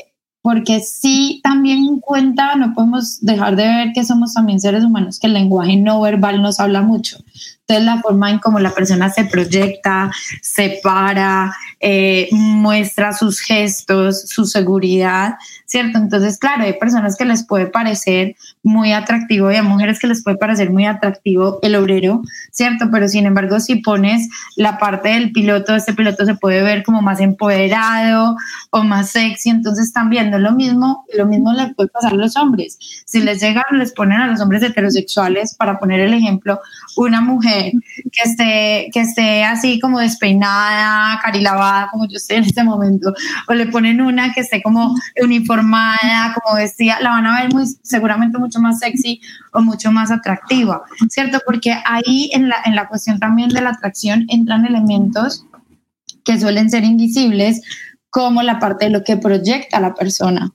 porque 0.44 0.80
sí 0.80 1.40
también 1.42 1.78
en 1.86 2.00
cuenta 2.00 2.54
no 2.54 2.74
podemos 2.74 3.18
dejar 3.22 3.56
de 3.56 3.66
ver 3.66 3.92
que 3.94 4.04
somos 4.04 4.34
también 4.34 4.60
seres 4.60 4.84
humanos, 4.84 5.18
que 5.18 5.26
el 5.26 5.32
lenguaje 5.32 5.74
no 5.74 6.02
verbal 6.02 6.42
nos 6.42 6.60
habla 6.60 6.82
mucho. 6.82 7.16
Entonces 7.60 7.86
la 7.86 8.02
forma 8.02 8.30
en 8.30 8.40
cómo 8.40 8.60
la 8.60 8.74
persona 8.74 9.08
se 9.08 9.24
proyecta, 9.24 10.10
se 10.42 10.80
para, 10.82 11.50
eh, 11.80 12.28
muestra 12.32 13.12
sus 13.12 13.40
gestos, 13.40 14.28
su 14.28 14.46
seguridad, 14.46 15.34
¿cierto? 15.66 15.98
Entonces, 15.98 16.38
claro, 16.38 16.64
hay 16.64 16.74
personas 16.74 17.16
que 17.16 17.24
les 17.24 17.44
puede 17.44 17.66
parecer 17.66 18.36
muy 18.62 18.92
atractivo 18.92 19.50
y 19.50 19.56
a 19.56 19.62
mujeres 19.62 19.98
que 19.98 20.06
les 20.06 20.22
puede 20.22 20.36
parecer 20.36 20.70
muy 20.70 20.86
atractivo 20.86 21.58
el 21.62 21.74
obrero, 21.76 22.22
¿cierto? 22.52 22.86
Pero 22.90 23.08
sin 23.08 23.26
embargo, 23.26 23.60
si 23.60 23.76
pones 23.76 24.28
la 24.56 24.78
parte 24.78 25.10
del 25.10 25.32
piloto, 25.32 25.74
este 25.74 25.92
piloto 25.92 26.24
se 26.24 26.34
puede 26.34 26.62
ver 26.62 26.82
como 26.82 27.02
más 27.02 27.20
empoderado 27.20 28.36
o 28.70 28.82
más 28.84 29.10
sexy, 29.10 29.50
entonces 29.50 29.92
también 29.92 30.30
no 30.30 30.36
es 30.36 30.42
lo 30.42 30.52
mismo, 30.52 31.04
lo 31.16 31.26
mismo 31.26 31.52
le 31.52 31.74
puede 31.74 31.88
pasar 31.88 32.12
a 32.12 32.16
los 32.16 32.36
hombres. 32.36 32.78
Si 33.04 33.20
les 33.20 33.40
llegan, 33.40 33.64
les 33.72 33.92
ponen 33.92 34.20
a 34.20 34.26
los 34.26 34.40
hombres 34.40 34.62
heterosexuales, 34.62 35.54
para 35.54 35.78
poner 35.78 36.00
el 36.00 36.14
ejemplo, 36.14 36.60
una 36.96 37.20
mujer 37.20 37.72
que 38.12 38.22
esté, 38.22 38.90
que 38.92 39.00
esté 39.00 39.44
así 39.44 39.80
como 39.80 39.98
despeinada, 40.00 41.18
carilavada, 41.22 41.73
como 41.90 42.06
yo 42.06 42.16
estoy 42.16 42.38
en 42.38 42.44
este 42.44 42.64
momento, 42.64 43.12
o 43.48 43.54
le 43.54 43.66
ponen 43.66 44.00
una 44.00 44.32
que 44.32 44.40
esté 44.40 44.62
como 44.62 44.94
uniformada, 45.22 46.34
como 46.34 46.56
vestida, 46.56 47.00
la 47.00 47.10
van 47.10 47.26
a 47.26 47.42
ver 47.42 47.52
muy, 47.52 47.66
seguramente 47.82 48.38
mucho 48.38 48.60
más 48.60 48.78
sexy 48.78 49.20
o 49.52 49.60
mucho 49.60 49.90
más 49.92 50.10
atractiva, 50.10 50.82
¿cierto? 51.08 51.38
Porque 51.46 51.74
ahí 51.84 52.30
en 52.32 52.48
la, 52.48 52.56
en 52.64 52.74
la 52.74 52.88
cuestión 52.88 53.18
también 53.18 53.48
de 53.50 53.60
la 53.60 53.70
atracción 53.70 54.26
entran 54.28 54.64
elementos 54.64 55.46
que 56.24 56.40
suelen 56.40 56.70
ser 56.70 56.84
invisibles, 56.84 57.60
como 58.10 58.42
la 58.42 58.58
parte 58.58 58.86
de 58.86 58.90
lo 58.92 59.02
que 59.02 59.16
proyecta 59.16 59.80
la 59.80 59.94
persona, 59.94 60.52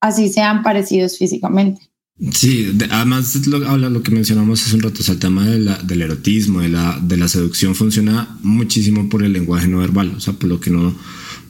así 0.00 0.28
sean 0.28 0.62
parecidos 0.62 1.18
físicamente. 1.18 1.89
Sí, 2.32 2.70
además 2.90 3.46
lo, 3.46 3.66
habla 3.66 3.88
lo 3.88 4.02
que 4.02 4.10
mencionamos 4.10 4.62
hace 4.62 4.76
un 4.76 4.82
rato, 4.82 5.00
el 5.06 5.18
tema 5.18 5.46
del 5.46 6.02
erotismo, 6.02 6.60
de 6.60 6.68
la, 6.68 6.98
de 7.00 7.16
la 7.16 7.28
seducción 7.28 7.74
funciona 7.74 8.36
muchísimo 8.42 9.08
por 9.08 9.22
el 9.22 9.32
lenguaje 9.32 9.68
no 9.68 9.78
verbal, 9.78 10.12
o 10.16 10.20
sea, 10.20 10.34
por 10.34 10.50
lo 10.50 10.60
que 10.60 10.70
no, 10.70 10.94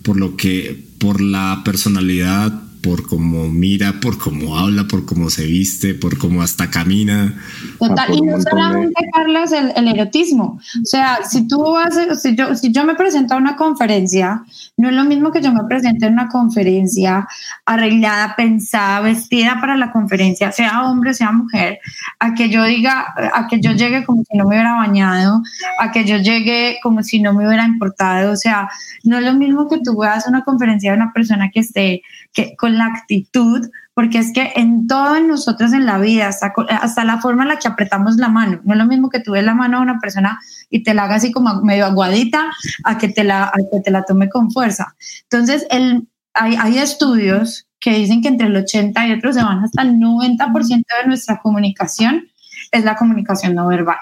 por 0.03 0.17
lo 0.17 0.37
que, 0.37 0.81
por 0.99 1.21
la 1.21 1.63
personalidad 1.65 2.63
por 2.83 3.07
cómo 3.07 3.49
mira, 3.49 3.95
por 4.01 4.19
cómo 4.19 4.59
habla, 4.59 4.85
por 4.85 5.05
cómo 5.05 5.31
se 5.31 5.45
viste, 5.45 5.95
por 5.95 6.19
cómo 6.19 6.43
hasta 6.43 6.71
camina. 6.71 7.35
Total, 7.79 8.15
y 8.15 8.23
no 8.23 8.41
solamente, 8.41 8.95
Carlos, 9.13 9.53
el, 9.53 9.89
erotismo. 9.89 10.61
O 10.83 10.85
sea, 10.85 11.21
si 11.29 11.47
tú 11.47 11.77
haces, 11.77 12.23
si 12.23 12.35
yo, 12.35 12.55
si 12.55 12.73
yo 12.73 12.85
me 12.85 12.95
presento 12.95 13.35
a 13.35 13.37
una 13.37 13.57
conferencia, 13.57 14.43
no 14.77 14.89
es 14.89 14.95
lo 14.95 15.05
mismo 15.05 15.31
que 15.31 15.43
yo 15.43 15.53
me 15.53 15.65
presente 15.65 16.07
en 16.07 16.15
una 16.15 16.29
conferencia 16.29 17.27
arreglada, 17.67 18.35
pensada, 18.37 19.01
vestida 19.01 19.59
para 19.61 19.77
la 19.77 19.93
conferencia, 19.93 20.53
sea 20.53 20.85
hombre, 20.85 21.15
sea 21.15 21.33
mujer, 21.33 21.79
a 22.19 22.35
que 22.35 22.49
yo 22.49 22.65
diga, 22.65 23.15
a 23.35 23.47
que 23.47 23.61
yo 23.61 23.73
llegue 23.73 24.05
como 24.05 24.23
si 24.25 24.37
no 24.37 24.45
me 24.45 24.57
hubiera 24.57 24.75
bañado, 24.75 25.43
a 25.79 25.91
que 25.91 26.05
yo 26.05 26.17
llegue 26.17 26.79
como 26.83 27.03
si 27.03 27.21
no 27.21 27.35
me 27.35 27.47
hubiera 27.47 27.65
importado. 27.67 28.33
O 28.33 28.37
sea, 28.37 28.69
no 29.05 29.19
es 29.19 29.25
lo 29.25 29.35
mismo 29.35 29.69
que 29.69 29.81
tú 29.83 29.99
veas 29.99 30.27
una 30.27 30.45
conferencia 30.45 30.93
de 30.93 30.97
una 30.97 31.13
persona 31.13 31.51
que 31.51 31.61
esté 31.61 32.03
que, 32.33 32.55
con 32.57 32.70
la 32.79 32.87
actitud, 32.87 33.69
porque 33.95 34.19
es 34.19 34.33
que 34.33 34.53
en 34.57 34.87
todo 34.87 35.21
nosotros 35.21 35.73
en 35.73 35.87
la 35.87 35.99
vida, 35.99 36.29
hasta, 36.29 36.53
hasta 36.81 37.05
la 37.05 37.21
forma 37.21 37.43
en 37.43 37.49
la 37.51 37.59
que 37.59 37.69
apretamos 37.69 38.17
la 38.17 38.29
mano, 38.29 38.61
no 38.65 38.75
es 38.75 38.79
lo 38.79 38.87
mismo 38.87 39.11
que 39.11 39.21
tú 39.21 39.33
ves 39.33 39.45
la 39.45 39.55
mano 39.55 39.79
a 39.79 39.83
una 39.83 39.99
persona 39.99 40.39
y 40.69 40.83
te 40.83 40.95
la 40.95 41.05
haga 41.05 41.17
así 41.17 41.33
como 41.33 41.63
medio 41.63 41.87
aguadita 41.87 42.51
a 42.85 42.99
que 42.99 43.09
te 43.09 43.25
la, 43.25 43.53
que 43.73 43.81
te 43.81 43.91
la 43.91 44.05
tome 44.05 44.29
con 44.29 44.51
fuerza. 44.51 44.95
Entonces, 45.23 45.67
el, 45.71 46.09
hay, 46.35 46.57
hay 46.57 46.79
estudios 46.79 47.67
que 47.81 47.95
dicen 47.95 48.23
que 48.23 48.29
entre 48.29 48.47
el 48.47 48.57
80 48.57 49.07
y 49.07 49.13
otros 49.13 49.35
se 49.35 49.43
van 49.43 49.65
hasta 49.65 49.83
el 49.83 49.95
90% 49.95 50.85
de 51.03 51.07
nuestra 51.07 51.41
comunicación 51.41 52.29
es 52.71 52.85
la 52.85 52.97
comunicación 52.97 53.55
no 53.55 53.67
verbal. 53.67 53.99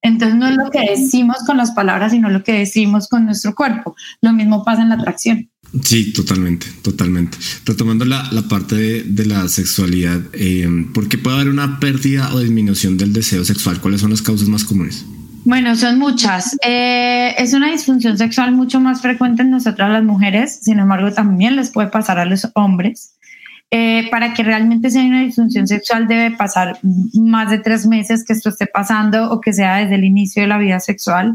Entonces 0.00 0.36
no 0.36 0.46
es 0.46 0.56
lo 0.56 0.70
que 0.70 0.80
decimos 0.80 1.38
con 1.44 1.56
las 1.56 1.72
palabras, 1.72 2.12
sino 2.12 2.30
lo 2.30 2.44
que 2.44 2.52
decimos 2.52 3.08
con 3.08 3.24
nuestro 3.24 3.54
cuerpo. 3.54 3.96
Lo 4.20 4.32
mismo 4.32 4.64
pasa 4.64 4.82
en 4.82 4.90
la 4.90 4.94
atracción. 4.94 5.50
Sí, 5.82 6.12
totalmente, 6.12 6.66
totalmente. 6.82 7.36
Retomando 7.66 8.04
la, 8.04 8.26
la 8.32 8.42
parte 8.42 8.74
de, 8.74 9.02
de, 9.02 9.26
la 9.26 9.46
sexualidad, 9.48 10.20
eh, 10.32 10.66
¿por 10.94 11.08
qué 11.08 11.18
puede 11.18 11.36
haber 11.36 11.48
una 11.48 11.78
pérdida 11.78 12.32
o 12.32 12.40
disminución 12.40 12.96
del 12.96 13.12
deseo 13.12 13.44
sexual? 13.44 13.80
¿Cuáles 13.80 14.00
son 14.00 14.10
las 14.10 14.22
causas 14.22 14.48
más 14.48 14.64
comunes? 14.64 15.04
Bueno, 15.44 15.76
son 15.76 15.98
muchas. 15.98 16.56
Eh, 16.62 17.34
es 17.38 17.54
una 17.54 17.70
disfunción 17.70 18.18
sexual 18.18 18.52
mucho 18.52 18.80
más 18.80 19.00
frecuente 19.00 19.42
en 19.42 19.50
nosotras 19.50 19.90
las 19.90 20.04
mujeres, 20.04 20.58
sin 20.62 20.78
embargo 20.78 21.12
también 21.12 21.56
les 21.56 21.70
puede 21.70 21.88
pasar 21.88 22.18
a 22.18 22.24
los 22.24 22.48
hombres. 22.54 23.14
Eh, 23.70 24.08
para 24.10 24.32
que 24.32 24.42
realmente 24.42 24.90
sea 24.90 25.04
una 25.04 25.22
disfunción 25.22 25.66
sexual 25.66 26.08
debe 26.08 26.34
pasar 26.34 26.78
más 27.12 27.50
de 27.50 27.58
tres 27.58 27.86
meses 27.86 28.24
que 28.24 28.32
esto 28.32 28.48
esté 28.48 28.66
pasando 28.66 29.30
o 29.30 29.42
que 29.42 29.52
sea 29.52 29.76
desde 29.76 29.96
el 29.96 30.04
inicio 30.04 30.40
de 30.42 30.48
la 30.48 30.58
vida 30.58 30.80
sexual. 30.80 31.34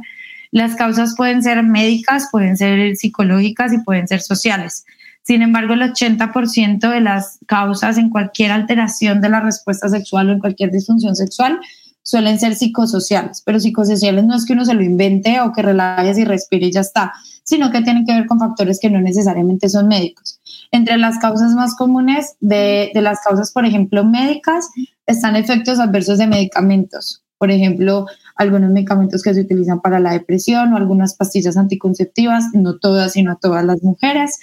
Las 0.53 0.75
causas 0.75 1.15
pueden 1.17 1.41
ser 1.41 1.63
médicas, 1.63 2.27
pueden 2.31 2.57
ser 2.57 2.95
psicológicas 2.95 3.73
y 3.73 3.79
pueden 3.79 4.07
ser 4.07 4.21
sociales. 4.21 4.85
Sin 5.23 5.41
embargo, 5.41 5.73
el 5.73 5.81
80% 5.81 6.91
de 6.91 7.01
las 7.01 7.39
causas 7.47 7.97
en 7.97 8.11
cualquier 8.11 8.51
alteración 8.51 9.19
de 9.19 9.29
la 9.29 9.39
respuesta 9.39 9.89
sexual 9.89 10.29
o 10.29 10.33
en 10.33 10.37
cualquier 10.37 10.69
disfunción 10.69 11.15
sexual 11.15 11.59
suelen 12.03 12.39
ser 12.39 12.53
psicosociales, 12.53 13.41
pero 13.43 13.59
psicosociales 13.59 14.25
no 14.25 14.35
es 14.35 14.45
que 14.45 14.53
uno 14.53 14.63
se 14.63 14.75
lo 14.75 14.83
invente 14.83 15.41
o 15.41 15.51
que 15.53 15.63
relajes 15.63 16.19
y 16.19 16.23
respire 16.23 16.67
y 16.67 16.71
ya 16.71 16.81
está, 16.81 17.13
sino 17.43 17.71
que 17.71 17.81
tienen 17.81 18.05
que 18.05 18.13
ver 18.13 18.27
con 18.27 18.37
factores 18.37 18.79
que 18.79 18.91
no 18.91 19.01
necesariamente 19.01 19.69
son 19.69 19.87
médicos. 19.87 20.39
Entre 20.69 20.99
las 20.99 21.17
causas 21.17 21.53
más 21.55 21.73
comunes 21.75 22.35
de, 22.41 22.91
de 22.93 23.01
las 23.01 23.21
causas, 23.21 23.51
por 23.51 23.65
ejemplo, 23.65 24.05
médicas, 24.05 24.69
están 25.07 25.35
efectos 25.35 25.79
adversos 25.79 26.19
de 26.19 26.27
medicamentos. 26.27 27.22
Por 27.43 27.51
ejemplo, 27.51 28.05
algunos 28.37 28.71
medicamentos 28.71 29.21
que 29.21 29.33
se 29.33 29.41
utilizan 29.41 29.81
para 29.81 29.99
la 29.99 30.13
depresión 30.13 30.71
o 30.71 30.77
algunas 30.77 31.13
pastillas 31.13 31.57
anticonceptivas, 31.57 32.45
no 32.53 32.77
todas, 32.77 33.11
sino 33.11 33.35
todas 33.35 33.65
las 33.65 33.83
mujeres, 33.83 34.39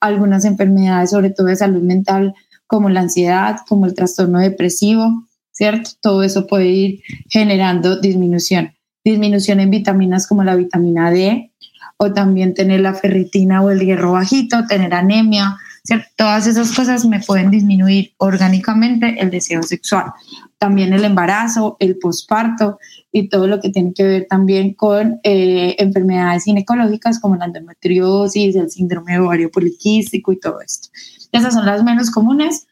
algunas 0.00 0.44
enfermedades, 0.44 1.10
sobre 1.10 1.30
todo 1.30 1.46
de 1.46 1.54
salud 1.54 1.80
mental, 1.80 2.34
como 2.66 2.88
la 2.88 3.02
ansiedad, 3.02 3.58
como 3.68 3.86
el 3.86 3.94
trastorno 3.94 4.40
depresivo, 4.40 5.28
¿cierto? 5.52 5.90
Todo 6.00 6.24
eso 6.24 6.48
puede 6.48 6.66
ir 6.66 7.02
generando 7.28 8.00
disminución. 8.00 8.72
Disminución 9.04 9.60
en 9.60 9.70
vitaminas 9.70 10.26
como 10.26 10.42
la 10.42 10.56
vitamina 10.56 11.12
D, 11.12 11.52
o 11.98 12.12
también 12.12 12.54
tener 12.54 12.80
la 12.80 12.94
ferritina 12.94 13.62
o 13.62 13.70
el 13.70 13.78
hierro 13.78 14.10
bajito, 14.10 14.66
tener 14.66 14.92
anemia, 14.92 15.56
¿cierto? 15.84 16.06
Todas 16.16 16.46
esas 16.46 16.72
cosas 16.72 17.04
me 17.04 17.20
pueden 17.20 17.50
disminuir 17.50 18.12
orgánicamente 18.18 19.16
el 19.20 19.30
deseo 19.30 19.62
sexual. 19.62 20.12
También 20.58 20.92
el 20.92 21.04
embarazo, 21.04 21.76
el 21.80 21.98
posparto, 21.98 22.78
y 23.12 23.28
todo 23.28 23.46
lo 23.46 23.60
que 23.60 23.70
tiene 23.70 23.92
que 23.92 24.04
ver 24.04 24.26
también 24.28 24.74
con 24.74 25.20
eh, 25.22 25.74
enfermedades 25.78 26.44
ginecológicas 26.44 27.18
como 27.18 27.36
la 27.36 27.46
endometriosis, 27.46 28.54
el 28.56 28.70
síndrome 28.70 29.18
ovario 29.18 29.50
poliquístico 29.50 30.32
y 30.32 30.38
todo 30.38 30.60
esto. 30.60 30.88
Esas 31.32 31.54
son 31.54 31.66
las 31.66 31.82
menos 31.82 32.10
comunes, 32.10 32.66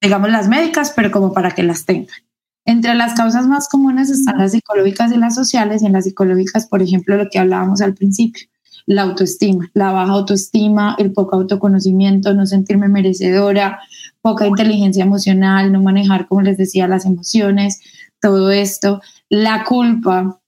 digamos 0.00 0.30
las 0.30 0.48
médicas, 0.48 0.92
pero 0.94 1.10
como 1.10 1.32
para 1.32 1.52
que 1.52 1.62
las 1.62 1.84
tengan. 1.84 2.16
Entre 2.64 2.94
las 2.94 3.14
causas 3.14 3.46
más 3.46 3.68
comunes 3.68 4.10
están 4.10 4.38
las 4.38 4.52
psicológicas 4.52 5.12
y 5.12 5.16
las 5.16 5.34
sociales, 5.34 5.82
y 5.82 5.86
en 5.86 5.92
las 5.92 6.04
psicológicas, 6.04 6.66
por 6.66 6.82
ejemplo, 6.82 7.16
lo 7.16 7.28
que 7.30 7.38
hablábamos 7.38 7.80
al 7.80 7.94
principio, 7.94 8.46
la 8.88 9.02
autoestima, 9.02 9.70
la 9.74 9.92
baja 9.92 10.12
autoestima, 10.12 10.96
el 10.98 11.12
poco 11.12 11.36
autoconocimiento, 11.36 12.32
no 12.32 12.46
sentirme 12.46 12.88
merecedora, 12.88 13.80
poca 14.22 14.46
inteligencia 14.46 15.04
emocional, 15.04 15.70
no 15.70 15.82
manejar, 15.82 16.26
como 16.26 16.40
les 16.40 16.56
decía, 16.56 16.88
las 16.88 17.04
emociones, 17.04 17.80
todo 18.18 18.50
esto, 18.50 19.02
la 19.28 19.64
culpa, 19.64 20.40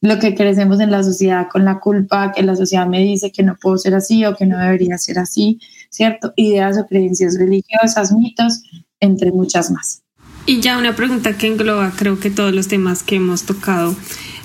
lo 0.00 0.18
que 0.18 0.34
crecemos 0.34 0.80
en 0.80 0.90
la 0.90 1.02
sociedad 1.02 1.48
con 1.52 1.66
la 1.66 1.80
culpa, 1.80 2.32
que 2.32 2.42
la 2.42 2.56
sociedad 2.56 2.86
me 2.86 3.00
dice 3.00 3.30
que 3.30 3.42
no 3.42 3.58
puedo 3.60 3.76
ser 3.76 3.94
así 3.94 4.24
o 4.24 4.34
que 4.34 4.46
no 4.46 4.58
debería 4.58 4.96
ser 4.96 5.18
así, 5.18 5.60
¿cierto? 5.90 6.32
Ideas 6.36 6.78
o 6.78 6.86
creencias 6.86 7.36
religiosas, 7.38 8.10
mitos, 8.10 8.62
entre 9.00 9.32
muchas 9.32 9.70
más. 9.70 10.02
Y 10.46 10.60
ya 10.60 10.78
una 10.78 10.96
pregunta 10.96 11.36
que 11.36 11.46
engloba 11.46 11.92
creo 11.94 12.18
que 12.18 12.30
todos 12.30 12.54
los 12.54 12.68
temas 12.68 13.02
que 13.02 13.16
hemos 13.16 13.42
tocado 13.42 13.94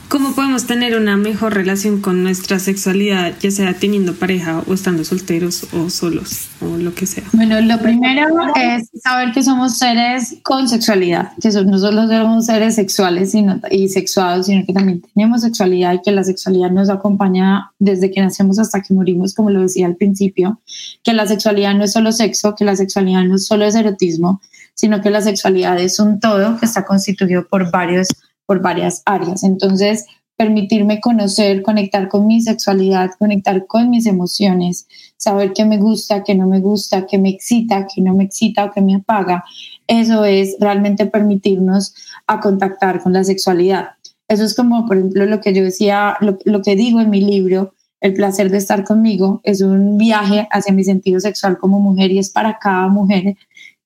¿Cómo 0.10 0.34
podemos 0.34 0.66
tener 0.66 0.98
una 0.98 1.18
mejor 1.18 1.54
relación 1.54 2.00
con 2.00 2.24
nuestra 2.24 2.60
sexualidad, 2.60 3.34
ya 3.42 3.52
sea 3.52 3.74
teniendo 3.74 4.14
pareja 4.14 4.64
o 4.66 4.74
estando 4.74 5.04
solteros 5.04 5.68
o 5.74 5.90
solos 5.90 6.48
o 6.62 6.78
lo 6.78 6.96
que 6.96 7.06
sea? 7.06 7.26
Bueno, 7.34 7.60
lo 7.60 7.78
primero 7.80 8.26
es 8.56 8.90
saber 9.04 9.34
que 9.34 9.44
somos 9.44 9.78
seres 9.78 10.38
con 10.44 10.70
sexualidad, 10.70 11.34
que 11.42 11.50
no 11.50 11.78
solo 11.78 12.08
somos 12.08 12.46
seres 12.46 12.76
sexuales 12.76 13.32
sino, 13.32 13.60
y 13.70 13.90
sexuados, 13.90 14.46
sino 14.46 14.66
que 14.66 14.72
también 14.72 15.02
tenemos 15.14 15.42
sexualidad 15.42 15.96
y 15.96 16.02
que 16.02 16.14
la 16.14 16.24
sexualidad 16.24 16.72
nos 16.72 16.90
acompaña 16.90 17.72
desde 17.78 18.10
que 18.10 18.22
nacemos 18.22 18.60
hasta 18.60 18.82
que 18.82 18.94
morimos, 18.94 19.34
como 19.34 19.50
lo 19.50 19.62
decía 19.62 19.88
al 19.88 19.98
principio, 19.98 20.62
que 21.04 21.12
la 21.12 21.28
sexualidad 21.28 21.76
no 21.76 21.84
es 21.84 21.92
solo 21.92 22.14
sexo, 22.14 22.56
que 22.56 22.64
la 22.64 22.78
sexualidad 22.78 23.26
no 23.26 23.38
solo 23.38 23.66
es 23.66 23.76
erotismo, 23.76 24.40
sino 24.74 25.02
que 25.02 25.10
la 25.10 25.22
sexualidad 25.22 25.78
es 25.80 26.00
un 26.00 26.22
todo 26.22 26.58
que 26.58 26.66
está 26.66 26.86
constituido 26.86 27.46
por 27.46 27.72
varios 27.72 28.08
por 28.48 28.62
varias 28.62 29.04
áreas. 29.06 29.44
Entonces, 29.44 30.08
permitirme 30.36 31.02
conocer, 31.02 31.62
conectar 31.62 32.08
con 32.08 32.26
mi 32.26 32.42
sexualidad, 32.42 33.12
conectar 33.20 33.68
con 33.68 33.90
mis 33.90 34.06
emociones, 34.06 34.88
saber 35.18 35.52
qué 35.54 35.66
me 35.66 35.78
gusta, 35.78 36.24
qué 36.24 36.34
no 36.34 36.48
me 36.48 36.60
gusta, 36.60 37.06
qué 37.06 37.18
me 37.18 37.30
excita, 37.30 37.88
qué 37.94 38.02
no 38.02 38.16
me 38.16 38.24
excita 38.24 38.66
o 38.66 38.72
qué 38.72 38.82
me 38.82 38.96
apaga. 38.96 39.44
Eso 39.88 40.26
es 40.26 40.56
realmente 40.60 41.08
permitirnos 41.08 41.94
a 42.28 42.40
contactar 42.40 43.02
con 43.02 43.14
la 43.14 43.24
sexualidad. 43.24 43.90
Eso 44.28 44.44
es 44.44 44.56
como, 44.56 44.86
por 44.86 44.98
ejemplo, 44.98 45.26
lo 45.26 45.42
que 45.42 45.54
yo 45.54 45.64
decía, 45.64 46.18
lo, 46.22 46.38
lo 46.46 46.62
que 46.62 46.76
digo 46.76 47.02
en 47.02 47.10
mi 47.10 47.22
libro, 47.22 47.74
el 48.00 48.14
placer 48.14 48.52
de 48.52 48.58
estar 48.58 48.84
conmigo 48.84 49.42
es 49.44 49.62
un 49.62 49.98
viaje 49.98 50.48
hacia 50.52 50.74
mi 50.74 50.84
sentido 50.84 51.20
sexual 51.20 51.58
como 51.58 51.80
mujer 51.80 52.12
y 52.12 52.20
es 52.20 52.30
para 52.30 52.60
cada 52.60 52.88
mujer 52.90 53.36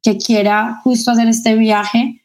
que 0.01 0.17
quiera 0.17 0.81
justo 0.83 1.11
hacer 1.11 1.27
este 1.27 1.55
viaje 1.55 2.20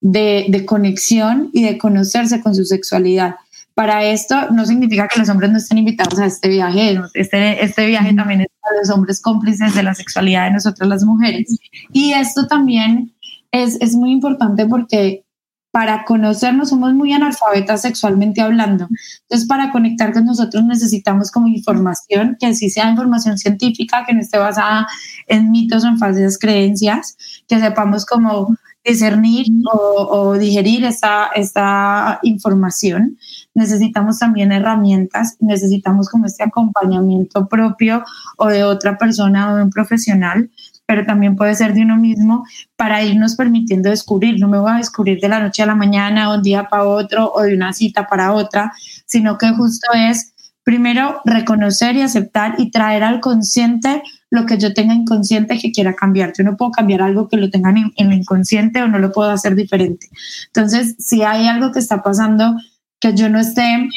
de, 0.00 0.46
de, 0.48 0.64
conexión 0.64 1.50
y 1.52 1.62
de 1.64 1.78
conocerse 1.78 2.40
con 2.40 2.54
su 2.54 2.64
sexualidad. 2.64 3.36
Para 3.74 4.04
esto 4.04 4.50
no 4.50 4.66
significa 4.66 5.08
que 5.08 5.20
los 5.20 5.28
hombres 5.28 5.50
no 5.50 5.58
estén 5.58 5.78
invitados 5.78 6.18
a 6.18 6.26
este 6.26 6.48
viaje, 6.48 7.00
este, 7.14 7.64
este 7.64 7.86
viaje 7.86 8.12
también 8.14 8.40
es 8.42 8.48
para 8.60 8.76
los 8.78 8.90
hombres 8.90 9.20
cómplices 9.20 9.74
de 9.74 9.82
la 9.82 9.94
sexualidad 9.94 10.46
de 10.46 10.52
nosotras 10.52 10.88
las 10.88 11.04
mujeres. 11.04 11.56
Y 11.92 12.12
esto 12.12 12.46
también 12.46 13.14
es, 13.52 13.76
es 13.80 13.94
muy 13.94 14.10
importante 14.12 14.66
porque 14.66 15.24
para 15.70 16.04
conocernos 16.04 16.70
somos 16.70 16.94
muy 16.94 17.12
analfabetas 17.12 17.82
sexualmente 17.82 18.40
hablando. 18.40 18.88
Entonces, 19.22 19.46
para 19.46 19.70
conectar 19.70 20.12
con 20.12 20.24
nosotros 20.24 20.64
necesitamos 20.64 21.30
como 21.30 21.46
información, 21.46 22.36
que 22.40 22.46
así 22.46 22.70
sea 22.70 22.90
información 22.90 23.38
científica, 23.38 24.04
que 24.06 24.14
no 24.14 24.20
esté 24.20 24.38
basada 24.38 24.88
en 25.26 25.50
mitos 25.50 25.84
o 25.84 25.88
en 25.88 25.98
falsas 25.98 26.38
creencias, 26.38 27.16
que 27.46 27.60
sepamos 27.60 28.06
cómo 28.06 28.56
discernir 28.88 29.46
o, 29.72 30.08
o, 30.10 30.38
digerir 30.38 30.84
esta, 30.84 31.28
esta 31.34 32.18
información. 32.22 33.18
Necesitamos 33.54 34.18
también 34.18 34.52
herramientas, 34.52 35.36
necesitamos 35.40 36.08
como 36.08 36.26
este 36.26 36.44
acompañamiento 36.44 37.48
propio 37.48 38.04
o 38.36 38.48
de 38.48 38.64
otra 38.64 38.98
persona 38.98 39.52
o 39.52 39.56
de 39.56 39.62
un 39.64 39.70
profesional 39.70 40.50
pero 40.88 41.04
también 41.04 41.36
puede 41.36 41.54
ser 41.54 41.74
de 41.74 41.82
uno 41.82 41.98
mismo 41.98 42.46
para 42.74 43.04
irnos 43.04 43.36
permitiendo 43.36 43.90
descubrir. 43.90 44.40
No 44.40 44.48
me 44.48 44.58
voy 44.58 44.70
a 44.72 44.76
descubrir 44.76 45.20
de 45.20 45.28
la 45.28 45.38
noche 45.38 45.62
a 45.62 45.66
la 45.66 45.74
mañana, 45.74 46.30
o 46.30 46.36
un 46.36 46.42
día 46.42 46.64
para 46.64 46.84
otro 46.84 47.30
o 47.30 47.42
de 47.42 47.54
una 47.54 47.74
cita 47.74 48.06
para 48.06 48.32
otra, 48.32 48.72
sino 49.04 49.36
que 49.36 49.50
justo 49.50 49.86
es 49.92 50.32
primero 50.62 51.20
reconocer 51.26 51.94
y 51.96 52.00
aceptar 52.00 52.54
y 52.56 52.70
traer 52.70 53.04
al 53.04 53.20
consciente 53.20 54.02
lo 54.30 54.46
que 54.46 54.58
yo 54.58 54.74
tenga 54.74 54.94
inconsciente 54.94 55.58
que 55.58 55.72
quiera 55.72 55.94
cambiar. 55.94 56.32
Yo 56.36 56.44
no 56.44 56.56
puedo 56.56 56.70
cambiar 56.70 57.02
algo 57.02 57.28
que 57.28 57.36
lo 57.36 57.50
tengan 57.50 57.76
en, 57.76 57.92
en, 57.96 58.12
inconsciente 58.12 58.82
o 58.82 58.88
no 58.88 58.98
lo 58.98 59.12
puedo 59.12 59.30
hacer 59.30 59.54
diferente. 59.54 60.08
Entonces, 60.46 60.96
si 60.98 61.22
hay 61.22 61.46
algo 61.46 61.72
que 61.72 61.78
está 61.78 62.02
pasando 62.02 62.56
que 63.00 63.14
yo 63.14 63.28
no 63.28 63.38
esté 63.38 63.88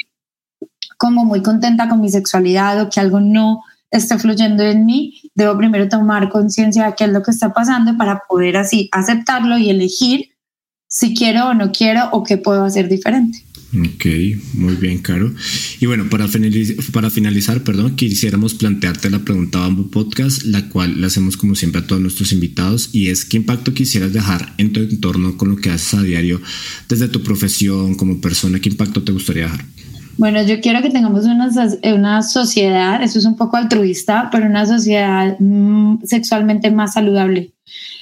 como 0.98 1.26
muy 1.26 1.42
contenta 1.42 1.90
con 1.90 2.00
mi 2.00 2.10
sexualidad 2.10 2.82
o 2.82 2.90
que 2.90 3.00
algo 3.00 3.20
no 3.20 3.64
esté 3.90 4.18
fluyendo 4.18 4.64
en 4.64 4.86
mí, 4.86 5.20
debo 5.36 5.58
primero 5.58 5.90
tomar 5.90 6.30
conciencia 6.30 6.86
de 6.86 6.96
qué 6.96 7.06
es 7.06 7.10
lo 7.12 7.24
que 7.24 7.32
está 7.32 7.54
pasando 7.54 7.98
para 7.98 8.22
poder 8.28 8.56
así 8.58 8.88
aceptarlo 8.92 9.58
y 9.58 9.70
elegir 9.70 10.30
si 10.88 11.16
quiero 11.16 11.50
o 11.50 11.54
no 11.54 11.72
quiero 11.72 12.10
o 12.12 12.24
qué 12.24 12.38
puedo 12.38 12.64
hacer 12.64 12.88
diferente. 12.88 13.40
Ok, 13.74 14.06
muy 14.54 14.76
bien, 14.76 14.98
Caro. 14.98 15.34
Y 15.80 15.86
bueno, 15.86 16.10
para 16.10 16.28
finalizar, 16.28 17.64
perdón, 17.64 17.96
quisiéramos 17.96 18.54
plantearte 18.54 19.10
la 19.10 19.20
pregunta 19.20 19.60
Bamboo 19.60 19.90
Podcast, 19.90 20.44
la 20.44 20.68
cual 20.68 21.00
la 21.00 21.08
hacemos 21.08 21.38
como 21.38 21.56
siempre 21.56 21.80
a 21.80 21.88
todos 21.88 22.02
nuestros 22.02 22.34
invitados, 22.34 22.90
y 22.92 23.08
es 23.08 23.24
¿qué 23.24 23.38
impacto 23.38 23.74
quisieras 23.74 24.12
dejar 24.12 24.54
en 24.58 24.74
tu 24.74 24.82
entorno 24.82 25.38
con 25.38 25.50
lo 25.50 25.56
que 25.56 25.70
haces 25.70 25.94
a 25.94 26.04
diario, 26.04 26.42
desde 26.90 27.08
tu 27.08 27.24
profesión 27.24 27.96
como 27.96 28.20
persona? 28.20 28.60
¿Qué 28.60 28.68
impacto 28.68 29.04
te 29.04 29.14
gustaría 29.14 29.44
dejar? 29.44 29.66
Bueno, 30.18 30.46
yo 30.46 30.60
quiero 30.60 30.82
que 30.82 30.90
tengamos 30.90 31.24
una, 31.24 31.50
una 31.96 32.22
sociedad, 32.24 33.02
eso 33.02 33.20
es 33.20 33.26
un 33.26 33.38
poco 33.38 33.56
altruista, 33.56 34.30
pero 34.32 34.48
una 34.48 34.66
sociedad 34.66 35.38
mm, 35.40 36.04
sexualmente 36.04 36.70
más 36.72 36.94
saludable, 36.94 37.54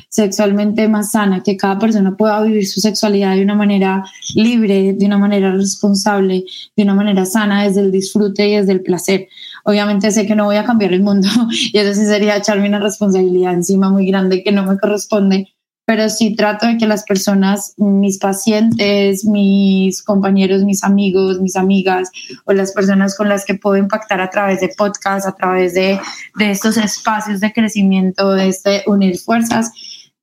sexualmente 0.09 0.87
más 0.87 1.11
sana, 1.11 1.43
que 1.43 1.55
cada 1.55 1.77
persona 1.77 2.17
pueda 2.17 2.41
vivir 2.41 2.67
su 2.67 2.81
sexualidad 2.81 3.35
de 3.35 3.43
una 3.43 3.55
manera 3.55 4.03
libre, 4.33 4.93
de 4.93 5.05
una 5.05 5.19
manera 5.19 5.51
responsable, 5.51 6.43
de 6.75 6.83
una 6.83 6.95
manera 6.95 7.25
sana, 7.25 7.63
desde 7.63 7.81
el 7.81 7.91
disfrute 7.91 8.47
y 8.47 8.55
desde 8.55 8.73
el 8.73 8.81
placer. 8.81 9.27
Obviamente 9.63 10.11
sé 10.11 10.25
que 10.25 10.35
no 10.35 10.45
voy 10.45 10.55
a 10.55 10.65
cambiar 10.65 10.93
el 10.93 11.03
mundo 11.03 11.29
y 11.73 11.77
eso 11.77 11.93
sí 11.93 12.05
sería 12.05 12.37
echarme 12.37 12.67
una 12.67 12.79
responsabilidad 12.79 13.53
encima 13.53 13.89
muy 13.89 14.07
grande 14.07 14.43
que 14.43 14.51
no 14.51 14.65
me 14.65 14.77
corresponde, 14.79 15.47
pero 15.85 16.07
sí 16.09 16.35
trato 16.35 16.67
de 16.67 16.77
que 16.77 16.85
las 16.85 17.03
personas, 17.03 17.73
mis 17.77 18.19
pacientes, 18.19 19.25
mis 19.25 20.03
compañeros, 20.03 20.63
mis 20.63 20.83
amigos, 20.83 21.39
mis 21.39 21.55
amigas 21.55 22.11
o 22.45 22.53
las 22.53 22.73
personas 22.73 23.15
con 23.17 23.27
las 23.27 23.43
que 23.43 23.55
puedo 23.55 23.75
impactar 23.77 24.21
a 24.21 24.29
través 24.29 24.59
de 24.59 24.69
podcast, 24.77 25.27
a 25.27 25.35
través 25.35 25.73
de, 25.73 25.99
de 26.37 26.51
estos 26.51 26.77
espacios 26.77 27.39
de 27.39 27.51
crecimiento, 27.53 28.33
de 28.33 28.49
este 28.49 28.83
unir 28.85 29.17
fuerzas, 29.17 29.71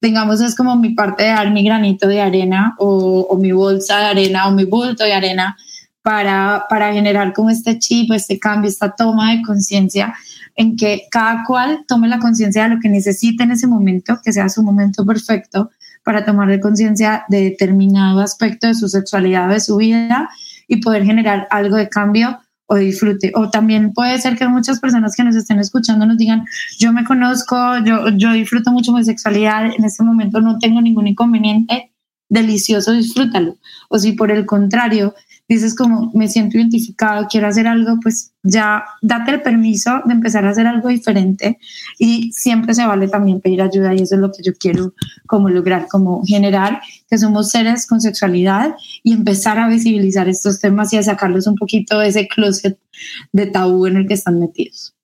digamos, 0.07 0.41
es 0.41 0.55
como 0.55 0.77
mi 0.77 0.91
parte 0.91 1.25
de 1.25 1.31
dar 1.31 1.51
mi 1.51 1.65
granito 1.65 2.09
de 2.09 2.21
arena 2.21 2.75
o, 2.79 3.37
mi 3.41 3.53
bolsa 3.53 3.99
de 3.99 4.05
arena 4.07 4.49
o 4.49 4.53
mi 4.53 4.65
bulto 4.65 5.05
de 5.05 5.13
arena 5.13 5.57
para, 6.03 6.67
para 6.69 6.93
generar 6.93 7.33
como 7.33 7.51
este 7.51 7.79
chip, 7.79 8.13
este 8.13 8.39
cambio, 8.39 8.71
esta 8.71 8.91
toma 8.91 9.33
de 9.33 9.43
conciencia 9.43 10.15
en 10.55 10.77
que 10.77 11.03
cada 11.11 11.45
cual 11.45 11.85
tome 11.87 12.09
la 12.09 12.19
conciencia 12.19 12.65
de 12.65 12.75
lo 12.75 12.81
que 12.81 12.89
necesita 12.89 13.45
en 13.45 13.51
ese 13.51 13.67
momento, 13.67 14.19
que 14.25 14.33
sea 14.33 14.49
su 14.49 14.63
momento 14.63 15.05
perfecto 15.05 15.71
para 16.03 16.25
tomar 16.25 16.59
conciencia 16.61 17.25
de 17.29 17.43
determinado 17.43 18.21
aspecto 18.21 18.69
de 18.69 18.75
su 18.75 18.89
sexualidad 18.89 19.49
de 19.49 19.61
su 19.61 19.77
vida 19.77 20.31
y 20.69 20.77
poder 20.77 21.05
generar 21.05 21.49
algo 21.51 21.77
de 21.77 21.89
cambio 21.89 22.39
o 22.67 22.77
disfrute. 22.77 23.33
O 23.35 23.51
también 23.51 23.93
puede 23.93 24.19
ser 24.21 24.37
que 24.37 24.47
muchas 24.49 24.81
personas 24.81 25.15
que 25.17 25.25
nos 25.25 25.37
estén 25.37 25.59
escuchando 25.59 26.07
nos 26.07 26.19
digan, 26.19 26.45
yo 26.79 26.93
me 26.93 27.05
conozco, 27.05 27.57
yo, 27.85 28.09
yo 28.11 28.33
disfruto 28.33 28.71
mucho 28.71 28.93
mi 28.93 29.05
sexualidad, 29.05 29.67
en 29.67 29.85
este 29.85 30.03
momento 30.03 30.41
no 30.41 30.59
tengo 30.59 30.81
ningún 30.81 31.07
inconveniente, 31.07 31.93
delicioso, 32.29 32.93
disfrútalo. 32.93 33.57
O 33.89 33.99
si 33.99 34.13
por 34.13 34.31
el 34.31 34.47
contrario 34.47 35.15
dices 35.49 35.75
como 35.75 36.11
me 36.15 36.29
siento 36.29 36.59
identificado, 36.59 37.27
quiero 37.29 37.47
hacer 37.47 37.67
algo, 37.67 37.99
pues 38.03 38.33
ya 38.43 38.85
date 39.03 39.33
el 39.33 39.43
permiso 39.43 40.03
de 40.05 40.15
empezar 40.15 40.45
a 40.45 40.51
hacer 40.51 40.67
algo 40.67 40.89
diferente 40.89 41.59
y 41.99 42.33
siempre 42.33 42.75
se 42.75 42.87
vale 42.87 43.09
también 43.09 43.41
pedir 43.41 43.63
ayuda 43.63 43.95
y 43.95 44.03
eso 44.03 44.17
es 44.17 44.21
lo 44.21 44.33
que 44.33 44.43
yo 44.43 44.53
quiero 44.59 44.95
como 45.27 45.49
lograr, 45.49 45.87
como 45.89 46.25
generar 46.25 46.81
que 47.09 47.19
somos 47.19 47.51
seres 47.51 47.87
con 47.87 48.01
sexualidad 48.01 48.75
y 49.03 49.13
empezar 49.13 49.59
a 49.59 49.69
visibilizar 49.69 50.29
estos 50.29 50.61
temas 50.61 50.93
y 50.93 50.97
a 50.97 51.03
sacarlos 51.03 51.47
un 51.47 51.55
poquito 51.55 51.99
de 51.99 52.09
ese 52.09 52.29
closet 52.29 52.79
de 53.33 53.47
tabú 53.47 53.87
en 53.87 53.97
el 53.97 54.07
que 54.09 54.15
están 54.15 54.41
metidos. 54.41 54.96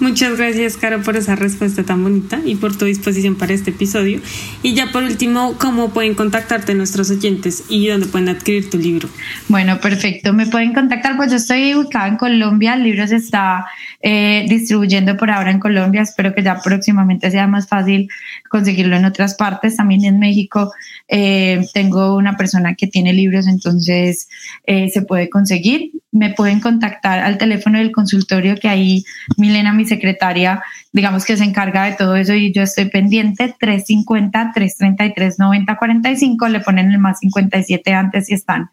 Muchas 0.00 0.38
gracias, 0.38 0.78
Caro, 0.78 1.02
por 1.02 1.16
esa 1.16 1.36
respuesta 1.36 1.82
tan 1.82 2.02
bonita 2.02 2.40
y 2.42 2.54
por 2.54 2.74
tu 2.74 2.86
disposición 2.86 3.36
para 3.36 3.52
este 3.52 3.70
episodio. 3.70 4.20
Y 4.62 4.72
ya 4.72 4.90
por 4.92 5.02
último, 5.02 5.56
¿cómo 5.58 5.90
pueden 5.90 6.14
contactarte 6.14 6.74
nuestros 6.74 7.10
oyentes 7.10 7.64
y 7.68 7.86
dónde 7.86 8.06
pueden 8.06 8.30
adquirir 8.30 8.70
tu 8.70 8.78
libro? 8.78 9.10
Bueno, 9.48 9.78
perfecto. 9.78 10.32
Me 10.32 10.46
pueden 10.46 10.72
contactar, 10.72 11.18
pues 11.18 11.30
yo 11.30 11.36
estoy 11.36 11.74
ubicada 11.74 12.08
en 12.08 12.16
Colombia. 12.16 12.74
El 12.74 12.84
libro 12.84 13.06
se 13.06 13.16
está 13.16 13.66
eh, 14.00 14.46
distribuyendo 14.48 15.18
por 15.18 15.30
ahora 15.30 15.50
en 15.50 15.60
Colombia. 15.60 16.00
Espero 16.00 16.34
que 16.34 16.42
ya 16.42 16.62
próximamente 16.62 17.30
sea 17.30 17.46
más 17.46 17.68
fácil 17.68 18.08
conseguirlo 18.48 18.96
en 18.96 19.04
otras 19.04 19.34
partes. 19.34 19.76
También 19.76 20.06
en 20.06 20.18
México 20.18 20.72
eh, 21.08 21.66
tengo 21.74 22.16
una 22.16 22.38
persona 22.38 22.74
que 22.74 22.86
tiene 22.86 23.12
libros, 23.12 23.46
entonces 23.46 24.30
eh, 24.64 24.88
se 24.88 25.02
puede 25.02 25.28
conseguir. 25.28 25.90
Me 26.10 26.30
pueden 26.30 26.60
contactar 26.60 27.18
al 27.18 27.36
teléfono 27.36 27.78
del 27.78 27.92
consultorio 27.92 28.56
que 28.56 28.68
ahí 28.68 29.04
Milena, 29.36 29.72
mi 29.72 29.84
secretaria, 29.90 30.62
digamos 30.92 31.26
que 31.26 31.36
se 31.36 31.44
encarga 31.44 31.84
de 31.84 31.92
todo 31.92 32.16
eso 32.16 32.32
y 32.32 32.50
yo 32.52 32.62
estoy 32.62 32.86
pendiente. 32.86 33.54
350-333-9045. 33.60 36.48
Le 36.48 36.60
ponen 36.60 36.90
el 36.90 36.98
más 36.98 37.18
57 37.20 37.92
antes 37.92 38.26
si 38.26 38.34
están 38.34 38.70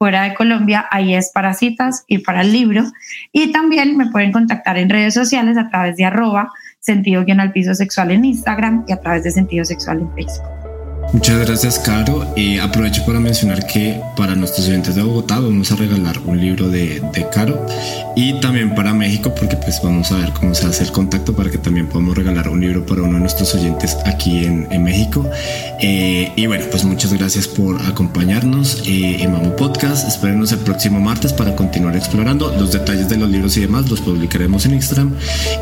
fuera 0.00 0.22
de 0.22 0.34
Colombia, 0.34 0.86
ahí 0.90 1.14
es 1.14 1.30
para 1.30 1.52
citas 1.52 2.04
y 2.06 2.18
para 2.18 2.40
el 2.40 2.52
libro. 2.52 2.84
Y 3.32 3.52
también 3.52 3.98
me 3.98 4.06
pueden 4.06 4.32
contactar 4.32 4.78
en 4.78 4.88
redes 4.88 5.12
sociales 5.12 5.58
a 5.58 5.68
través 5.68 5.96
de 5.96 6.06
arroba 6.06 6.50
sentido 6.78 7.22
guion 7.26 7.40
al 7.40 7.52
piso 7.52 7.74
sexual 7.74 8.10
en 8.10 8.24
Instagram 8.24 8.86
y 8.88 8.92
a 8.92 9.00
través 9.00 9.24
de 9.24 9.30
sentido 9.30 9.66
sexual 9.66 10.00
en 10.00 10.14
Facebook. 10.14 10.59
Muchas 11.12 11.44
gracias, 11.44 11.78
Caro. 11.80 12.32
Eh, 12.36 12.60
aprovecho 12.60 13.04
para 13.04 13.18
mencionar 13.18 13.66
que 13.66 14.00
para 14.16 14.36
nuestros 14.36 14.68
oyentes 14.68 14.94
de 14.94 15.02
Bogotá 15.02 15.40
vamos 15.40 15.72
a 15.72 15.76
regalar 15.76 16.16
un 16.24 16.40
libro 16.40 16.68
de, 16.68 17.00
de, 17.12 17.28
Caro 17.30 17.66
y 18.14 18.38
también 18.40 18.76
para 18.76 18.94
México 18.94 19.34
porque 19.34 19.56
pues 19.56 19.80
vamos 19.82 20.12
a 20.12 20.18
ver 20.18 20.30
cómo 20.32 20.54
se 20.54 20.66
hace 20.66 20.84
el 20.84 20.92
contacto 20.92 21.34
para 21.34 21.50
que 21.50 21.58
también 21.58 21.88
podamos 21.88 22.16
regalar 22.16 22.48
un 22.48 22.60
libro 22.60 22.86
para 22.86 23.02
uno 23.02 23.14
de 23.14 23.20
nuestros 23.20 23.52
oyentes 23.56 23.96
aquí 24.06 24.44
en, 24.44 24.68
en 24.70 24.84
México. 24.84 25.28
Eh, 25.80 26.32
y 26.36 26.46
bueno, 26.46 26.66
pues 26.70 26.84
muchas 26.84 27.12
gracias 27.12 27.48
por 27.48 27.82
acompañarnos 27.82 28.82
eh, 28.86 29.16
en 29.20 29.32
Mamo 29.32 29.56
Podcast. 29.56 30.06
Espérenos 30.06 30.52
el 30.52 30.60
próximo 30.60 31.00
martes 31.00 31.32
para 31.32 31.56
continuar 31.56 31.96
explorando 31.96 32.54
los 32.56 32.70
detalles 32.70 33.08
de 33.08 33.16
los 33.16 33.28
libros 33.28 33.56
y 33.56 33.62
demás. 33.62 33.90
Los 33.90 34.00
publicaremos 34.00 34.64
en 34.64 34.74
Instagram 34.74 35.16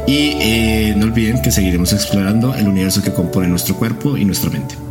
y 0.07 0.37
eh, 0.41 0.95
no 0.95 1.07
olviden 1.07 1.41
que 1.41 1.51
seguiremos 1.51 1.95
explorando 1.95 2.55
el 2.55 2.69
universo 2.69 3.03
que 3.03 3.13
compone 3.15 3.49
nuestro 3.49 3.77
cuerpo 3.77 4.19
y 4.19 4.27
nuestra 4.27 4.51
mente. 4.51 4.88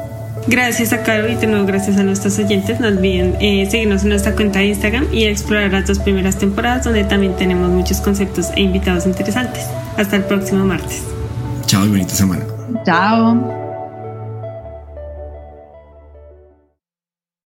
Gracias 0.48 0.94
a 0.94 1.04
Caro 1.04 1.28
y 1.28 1.36
de 1.36 1.46
nuevo 1.46 1.66
gracias 1.66 1.98
a 1.98 2.04
nuestros 2.04 2.40
oyentes. 2.40 2.80
No 2.80 2.88
olviden 2.88 3.36
eh, 3.42 3.68
seguirnos 3.70 4.04
en 4.04 4.10
nuestra 4.10 4.34
cuenta 4.34 4.60
de 4.60 4.68
Instagram 4.68 5.08
y 5.12 5.26
explorar 5.26 5.72
las 5.74 5.88
dos 5.88 6.00
primeras 6.00 6.38
temporadas 6.38 6.86
donde 6.86 7.04
también 7.04 7.36
tenemos 7.36 7.70
muchos 7.70 8.00
conceptos 8.00 8.48
e 8.56 8.62
invitados 8.62 9.06
interesantes. 9.06 9.66
Hasta 9.98 10.16
el 10.16 10.24
próximo 10.24 10.66
martes. 10.66 11.04
Chao 11.66 11.86
y 11.86 11.90
bonita 11.90 12.16
semana. 12.16 12.46
Chao. 12.86 13.57